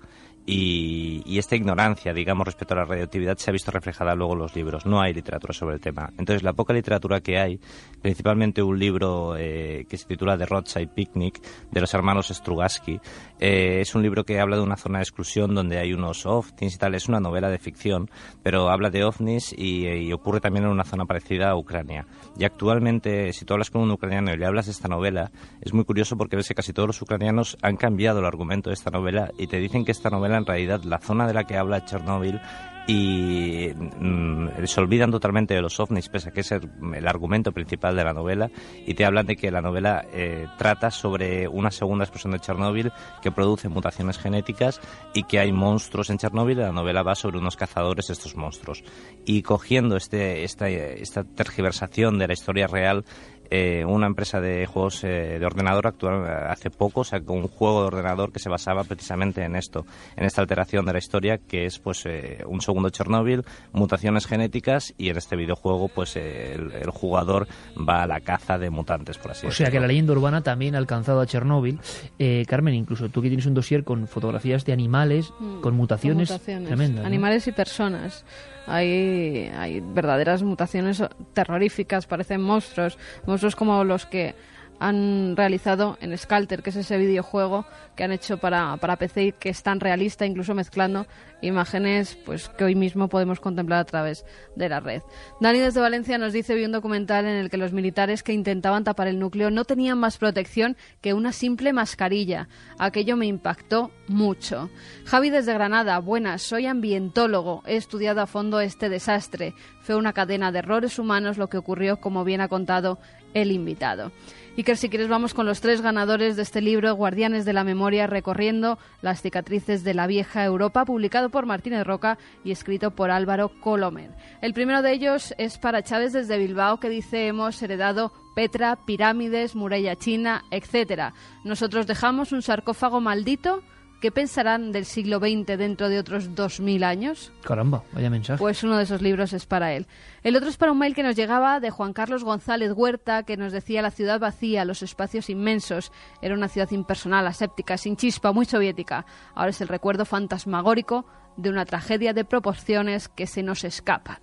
Y, 0.50 1.22
y, 1.26 1.38
esta 1.38 1.56
ignorancia, 1.56 2.14
digamos, 2.14 2.46
respecto 2.46 2.72
a 2.72 2.78
la 2.78 2.84
radioactividad 2.86 3.36
se 3.36 3.50
ha 3.50 3.52
visto 3.52 3.70
reflejada 3.70 4.14
luego 4.14 4.32
en 4.32 4.38
los 4.38 4.56
libros. 4.56 4.86
No 4.86 4.98
hay 4.98 5.12
literatura 5.12 5.52
sobre 5.52 5.74
el 5.74 5.80
tema. 5.82 6.10
Entonces, 6.16 6.42
la 6.42 6.54
poca 6.54 6.72
literatura 6.72 7.20
que 7.20 7.38
hay, 7.38 7.60
principalmente 8.00 8.62
un 8.62 8.78
libro 8.78 9.36
eh, 9.36 9.84
que 9.90 9.98
se 9.98 10.06
titula 10.06 10.38
The 10.38 10.46
Roadside 10.46 10.88
Picnic, 10.88 11.38
de 11.70 11.80
los 11.82 11.92
hermanos 11.92 12.28
Strugatsky, 12.28 12.98
eh, 13.38 13.80
es 13.82 13.94
un 13.94 14.02
libro 14.02 14.24
que 14.24 14.40
habla 14.40 14.56
de 14.56 14.62
una 14.62 14.78
zona 14.78 15.00
de 15.00 15.02
exclusión 15.02 15.54
donde 15.54 15.76
hay 15.76 15.92
unos 15.92 16.24
ovnis 16.24 16.74
y 16.74 16.78
tal. 16.78 16.94
Es 16.94 17.10
una 17.10 17.20
novela 17.20 17.50
de 17.50 17.58
ficción, 17.58 18.10
pero 18.42 18.70
habla 18.70 18.88
de 18.88 19.04
ovnis 19.04 19.54
y, 19.54 19.86
y 19.86 20.14
ocurre 20.14 20.40
también 20.40 20.64
en 20.64 20.70
una 20.70 20.84
zona 20.84 21.04
parecida 21.04 21.50
a 21.50 21.56
Ucrania. 21.56 22.06
Y 22.38 22.44
actualmente, 22.44 23.32
si 23.32 23.44
tú 23.44 23.54
hablas 23.54 23.70
con 23.70 23.82
un 23.82 23.90
ucraniano 23.90 24.32
y 24.32 24.36
le 24.36 24.46
hablas 24.46 24.66
de 24.66 24.72
esta 24.72 24.86
novela, 24.86 25.32
es 25.60 25.72
muy 25.72 25.84
curioso 25.84 26.16
porque 26.16 26.36
ves 26.36 26.46
que 26.46 26.54
casi 26.54 26.72
todos 26.72 26.86
los 26.86 27.02
ucranianos 27.02 27.58
han 27.62 27.76
cambiado 27.76 28.20
el 28.20 28.26
argumento 28.26 28.70
de 28.70 28.74
esta 28.74 28.90
novela 28.90 29.32
y 29.38 29.48
te 29.48 29.58
dicen 29.58 29.84
que 29.84 29.90
esta 29.90 30.08
novela 30.08 30.36
en 30.36 30.46
realidad 30.46 30.84
la 30.84 30.98
zona 30.98 31.26
de 31.26 31.34
la 31.34 31.44
que 31.44 31.56
habla 31.56 31.84
Chernóbil 31.84 32.40
y 32.88 33.68
mm, 33.74 34.64
se 34.64 34.80
olvidan 34.80 35.10
totalmente 35.10 35.52
de 35.52 35.60
los 35.60 35.78
ovnis, 35.78 36.08
pese 36.08 36.30
a 36.30 36.32
que 36.32 36.40
es 36.40 36.50
el, 36.52 36.70
el, 36.94 37.06
argumento 37.06 37.52
principal 37.52 37.94
de 37.94 38.02
la 38.02 38.14
novela, 38.14 38.50
y 38.86 38.94
te 38.94 39.04
hablan 39.04 39.26
de 39.26 39.36
que 39.36 39.50
la 39.50 39.60
novela 39.60 40.06
eh, 40.10 40.46
trata 40.56 40.90
sobre 40.90 41.46
una 41.48 41.70
segunda 41.70 42.04
explosión 42.04 42.32
de 42.32 42.40
Chernóbil 42.40 42.90
que 43.20 43.30
produce 43.30 43.68
mutaciones 43.68 44.16
genéticas 44.16 44.80
y 45.12 45.24
que 45.24 45.38
hay 45.38 45.52
monstruos 45.52 46.08
en 46.08 46.16
Chernóbil, 46.16 46.58
y 46.58 46.62
la 46.62 46.72
novela 46.72 47.02
va 47.02 47.14
sobre 47.14 47.36
unos 47.36 47.56
cazadores 47.56 48.06
de 48.06 48.14
estos 48.14 48.36
monstruos. 48.36 48.82
Y 49.26 49.42
cogiendo 49.42 49.98
este, 49.98 50.44
esta, 50.44 50.70
esta 50.70 51.24
tergiversación 51.24 52.18
de 52.18 52.28
la 52.28 52.32
historia 52.32 52.68
real, 52.68 53.04
eh, 53.50 53.84
una 53.84 54.06
empresa 54.06 54.40
de 54.40 54.66
juegos 54.66 55.04
eh, 55.04 55.38
de 55.38 55.46
ordenador 55.46 55.86
actual 55.86 56.24
hace 56.48 56.70
poco 56.70 57.04
sacó 57.04 57.32
un 57.32 57.48
juego 57.48 57.82
de 57.82 57.86
ordenador 57.88 58.32
que 58.32 58.38
se 58.38 58.48
basaba 58.48 58.84
precisamente 58.84 59.42
en 59.42 59.56
esto, 59.56 59.86
en 60.16 60.24
esta 60.24 60.40
alteración 60.40 60.84
de 60.86 60.92
la 60.92 60.98
historia 60.98 61.38
que 61.38 61.66
es 61.66 61.78
pues 61.78 62.04
eh, 62.06 62.42
un 62.46 62.60
segundo 62.60 62.90
Chernóbil, 62.90 63.44
mutaciones 63.72 64.26
genéticas 64.26 64.94
y 64.98 65.08
en 65.10 65.16
este 65.16 65.36
videojuego 65.36 65.88
pues 65.88 66.16
el, 66.16 66.72
el, 66.72 66.90
jugador 66.90 67.46
va 67.76 68.02
a 68.02 68.06
la 68.06 68.20
caza 68.20 68.58
de 68.58 68.70
mutantes 68.70 69.18
por 69.18 69.30
así 69.30 69.46
O 69.46 69.50
decirlo. 69.50 69.66
sea 69.66 69.72
que 69.72 69.80
la 69.80 69.86
leyenda 69.86 70.12
urbana 70.12 70.42
también 70.42 70.74
ha 70.74 70.78
alcanzado 70.78 71.20
a 71.20 71.26
Chernóbil. 71.26 71.78
Eh, 72.18 72.44
Carmen, 72.46 72.74
incluso 72.74 73.08
tú 73.08 73.22
que 73.22 73.28
tienes 73.28 73.46
un 73.46 73.54
dossier 73.54 73.84
con 73.84 74.06
fotografías 74.06 74.64
de 74.64 74.72
animales 74.72 75.32
mm, 75.38 75.60
con, 75.60 75.74
mutaciones 75.74 76.28
tremendas. 76.44 77.04
Animales 77.04 77.46
¿no? 77.46 77.50
y 77.50 77.54
personas. 77.54 78.24
hay, 78.66 79.50
hay 79.56 79.80
verdaderas 79.80 80.42
mutaciones 80.42 81.02
terroríficas, 81.32 82.06
parecen 82.06 82.42
monstruos, 82.42 82.98
monstruos 83.26 83.37
como 83.56 83.84
los 83.84 84.06
que 84.06 84.34
han 84.80 85.36
realizado 85.36 85.98
en 86.00 86.16
Scalter, 86.16 86.62
que 86.62 86.70
es 86.70 86.76
ese 86.76 86.96
videojuego 86.96 87.66
que 87.96 88.04
han 88.04 88.12
hecho 88.12 88.38
para, 88.38 88.76
para 88.76 88.96
PC 88.96 89.32
que 89.32 89.48
es 89.48 89.62
tan 89.62 89.80
realista, 89.80 90.24
incluso 90.24 90.54
mezclando 90.54 91.06
imágenes 91.40 92.16
pues 92.24 92.48
que 92.48 92.64
hoy 92.64 92.74
mismo 92.74 93.08
podemos 93.08 93.40
contemplar 93.40 93.80
a 93.80 93.84
través 93.84 94.24
de 94.56 94.68
la 94.68 94.80
red. 94.80 95.02
Dani 95.40 95.58
desde 95.58 95.80
Valencia 95.80 96.18
nos 96.18 96.32
dice 96.32 96.54
vi 96.54 96.64
un 96.64 96.72
documental 96.72 97.26
en 97.26 97.36
el 97.36 97.50
que 97.50 97.56
los 97.56 97.72
militares 97.72 98.22
que 98.22 98.32
intentaban 98.32 98.84
tapar 98.84 99.08
el 99.08 99.18
núcleo 99.18 99.50
no 99.50 99.64
tenían 99.64 99.98
más 99.98 100.18
protección 100.18 100.76
que 101.00 101.14
una 101.14 101.32
simple 101.32 101.72
mascarilla. 101.72 102.48
Aquello 102.78 103.16
me 103.16 103.26
impactó 103.26 103.90
mucho. 104.08 104.70
Javi 105.04 105.30
desde 105.30 105.54
Granada, 105.54 105.98
buenas, 105.98 106.42
soy 106.42 106.66
ambientólogo, 106.66 107.62
he 107.66 107.76
estudiado 107.76 108.20
a 108.20 108.26
fondo 108.26 108.60
este 108.60 108.88
desastre. 108.88 109.54
Fue 109.80 109.96
una 109.96 110.12
cadena 110.12 110.52
de 110.52 110.60
errores 110.60 110.98
humanos 110.98 111.38
lo 111.38 111.48
que 111.48 111.58
ocurrió, 111.58 112.00
como 112.00 112.24
bien 112.24 112.40
ha 112.40 112.48
contado 112.48 112.98
el 113.34 113.52
invitado. 113.52 114.12
Y 114.58 114.64
que 114.64 114.74
si 114.74 114.88
quieres 114.88 115.06
vamos 115.06 115.34
con 115.34 115.46
los 115.46 115.60
tres 115.60 115.82
ganadores 115.82 116.34
de 116.34 116.42
este 116.42 116.60
libro, 116.60 116.92
Guardianes 116.96 117.44
de 117.44 117.52
la 117.52 117.62
Memoria, 117.62 118.08
recorriendo 118.08 118.76
las 119.02 119.22
cicatrices 119.22 119.84
de 119.84 119.94
la 119.94 120.08
vieja 120.08 120.44
Europa, 120.44 120.84
publicado 120.84 121.30
por 121.30 121.46
Martínez 121.46 121.86
Roca 121.86 122.18
y 122.42 122.50
escrito 122.50 122.90
por 122.90 123.12
Álvaro 123.12 123.52
Colomer. 123.60 124.10
El 124.42 124.54
primero 124.54 124.82
de 124.82 124.90
ellos 124.90 125.32
es 125.38 125.58
para 125.58 125.84
Chávez 125.84 126.12
desde 126.12 126.38
Bilbao, 126.38 126.80
que 126.80 126.88
dice 126.88 127.28
hemos 127.28 127.62
heredado 127.62 128.10
Petra, 128.34 128.74
pirámides, 128.84 129.54
muralla 129.54 129.94
china, 129.94 130.42
etc. 130.50 131.14
Nosotros 131.44 131.86
dejamos 131.86 132.32
un 132.32 132.42
sarcófago 132.42 133.00
maldito 133.00 133.62
¿Qué 134.00 134.12
pensarán 134.12 134.70
del 134.70 134.84
siglo 134.84 135.18
XX 135.18 135.58
dentro 135.58 135.88
de 135.88 135.98
otros 135.98 136.30
2.000 136.30 136.84
años? 136.84 137.32
Caramba, 137.42 137.82
vaya 137.92 138.08
mensaje. 138.08 138.38
Pues 138.38 138.62
uno 138.62 138.76
de 138.76 138.84
esos 138.84 139.02
libros 139.02 139.32
es 139.32 139.44
para 139.44 139.72
él. 139.72 139.88
El 140.22 140.36
otro 140.36 140.48
es 140.48 140.56
para 140.56 140.70
un 140.70 140.78
mail 140.78 140.94
que 140.94 141.02
nos 141.02 141.16
llegaba 141.16 141.58
de 141.58 141.70
Juan 141.70 141.92
Carlos 141.92 142.22
González 142.22 142.72
Huerta, 142.76 143.24
que 143.24 143.36
nos 143.36 143.52
decía 143.52 143.82
la 143.82 143.90
ciudad 143.90 144.20
vacía, 144.20 144.64
los 144.64 144.84
espacios 144.84 145.28
inmensos. 145.28 145.90
Era 146.22 146.36
una 146.36 146.46
ciudad 146.46 146.70
impersonal, 146.70 147.26
aséptica, 147.26 147.76
sin 147.76 147.96
chispa, 147.96 148.30
muy 148.30 148.44
soviética. 148.44 149.04
Ahora 149.34 149.50
es 149.50 149.60
el 149.60 149.66
recuerdo 149.66 150.04
fantasmagórico 150.04 151.04
de 151.36 151.50
una 151.50 151.64
tragedia 151.64 152.12
de 152.12 152.24
proporciones 152.24 153.08
que 153.08 153.26
se 153.26 153.42
nos 153.42 153.64
escapan. 153.64 154.18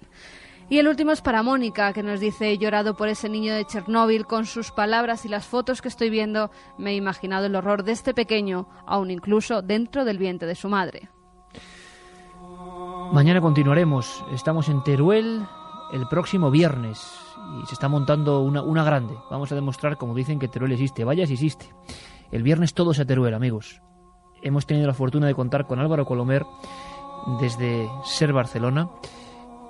Y 0.67 0.79
el 0.79 0.87
último 0.87 1.11
es 1.11 1.21
para 1.21 1.43
Mónica, 1.43 1.93
que 1.93 2.01
nos 2.01 2.19
dice, 2.19 2.49
he 2.49 2.57
llorado 2.57 2.95
por 2.95 3.07
ese 3.07 3.29
niño 3.29 3.53
de 3.53 3.65
Chernóbil, 3.65 4.25
con 4.25 4.47
sus 4.47 4.71
palabras 4.71 5.23
y 5.23 5.29
las 5.29 5.45
fotos 5.45 5.79
que 5.79 5.87
estoy 5.87 6.09
viendo, 6.09 6.49
me 6.79 6.91
he 6.91 6.95
imaginado 6.95 7.45
el 7.45 7.55
horror 7.55 7.83
de 7.83 7.91
este 7.91 8.15
pequeño, 8.15 8.67
aún 8.87 9.11
incluso 9.11 9.61
dentro 9.61 10.05
del 10.05 10.17
vientre 10.17 10.47
de 10.47 10.55
su 10.55 10.67
madre. 10.67 11.09
Mañana 13.11 13.41
continuaremos, 13.41 14.25
estamos 14.33 14.67
en 14.67 14.83
Teruel 14.83 15.45
el 15.93 16.07
próximo 16.07 16.49
viernes 16.49 16.99
y 17.61 17.67
se 17.67 17.75
está 17.75 17.87
montando 17.87 18.41
una, 18.41 18.63
una 18.63 18.83
grande. 18.83 19.13
Vamos 19.29 19.51
a 19.51 19.55
demostrar, 19.55 19.97
como 19.97 20.15
dicen, 20.15 20.39
que 20.39 20.47
Teruel 20.47 20.71
existe. 20.71 21.03
Vaya 21.03 21.27
si 21.27 21.33
existe. 21.33 21.69
El 22.31 22.41
viernes 22.41 22.73
todos 22.73 22.99
a 22.99 23.05
Teruel, 23.05 23.35
amigos. 23.35 23.83
Hemos 24.41 24.65
tenido 24.65 24.87
la 24.87 24.95
fortuna 24.95 25.27
de 25.27 25.35
contar 25.35 25.67
con 25.67 25.79
Álvaro 25.79 26.05
Colomer 26.05 26.43
desde 27.39 27.87
Ser 28.03 28.33
Barcelona 28.33 28.89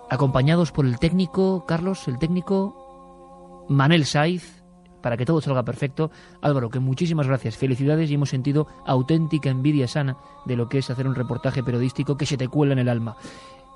acompañados 0.09 0.71
por 0.71 0.85
el 0.85 0.99
técnico, 0.99 1.65
Carlos, 1.65 2.07
el 2.07 2.19
técnico 2.19 3.65
Manel 3.69 4.05
Saiz, 4.05 4.63
para 5.01 5.17
que 5.17 5.25
todo 5.25 5.41
salga 5.41 5.63
perfecto. 5.63 6.09
Álvaro, 6.41 6.69
que 6.69 6.79
muchísimas 6.79 7.27
gracias, 7.27 7.57
felicidades 7.57 8.09
y 8.09 8.15
hemos 8.15 8.29
sentido 8.29 8.67
auténtica 8.85 9.49
envidia 9.49 9.87
sana 9.87 10.17
de 10.45 10.55
lo 10.55 10.67
que 10.67 10.79
es 10.79 10.89
hacer 10.89 11.07
un 11.07 11.15
reportaje 11.15 11.63
periodístico 11.63 12.17
que 12.17 12.25
se 12.25 12.37
te 12.37 12.47
cuela 12.47 12.73
en 12.73 12.79
el 12.79 12.89
alma. 12.89 13.15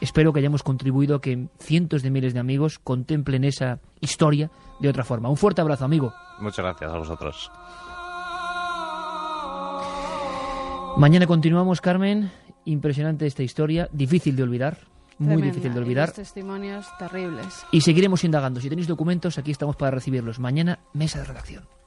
Espero 0.01 0.31
que 0.33 0.39
hayamos 0.39 0.63
contribuido 0.63 1.17
a 1.17 1.21
que 1.21 1.47
cientos 1.59 2.03
de 2.03 2.09
miles 2.09 2.33
de 2.33 2.39
amigos 2.39 2.79
contemplen 2.79 3.43
esa 3.43 3.79
historia 3.99 4.49
de 4.79 4.89
otra 4.89 5.03
forma. 5.03 5.29
Un 5.29 5.37
fuerte 5.37 5.61
abrazo, 5.61 5.85
amigo. 5.85 6.13
Muchas 6.39 6.65
gracias 6.65 6.91
a 6.91 6.97
vosotros. 6.97 7.51
Mañana 10.97 11.27
continuamos, 11.27 11.81
Carmen. 11.81 12.31
Impresionante 12.65 13.27
esta 13.27 13.43
historia, 13.43 13.87
difícil 13.91 14.35
de 14.35 14.43
olvidar 14.43 14.88
muy 15.19 15.41
difícil 15.41 15.73
de 15.73 15.79
olvidar. 15.79 16.11
testimonios 16.11 16.87
terribles. 16.97 17.65
Y 17.71 17.81
seguiremos 17.81 18.23
indagando. 18.23 18.59
Si 18.61 18.69
tenéis 18.69 18.87
documentos, 18.87 19.37
aquí 19.37 19.51
estamos 19.51 19.75
para 19.75 19.91
recibirlos. 19.91 20.39
Mañana, 20.39 20.79
mesa 20.93 21.19
de 21.19 21.25
redacción. 21.25 21.78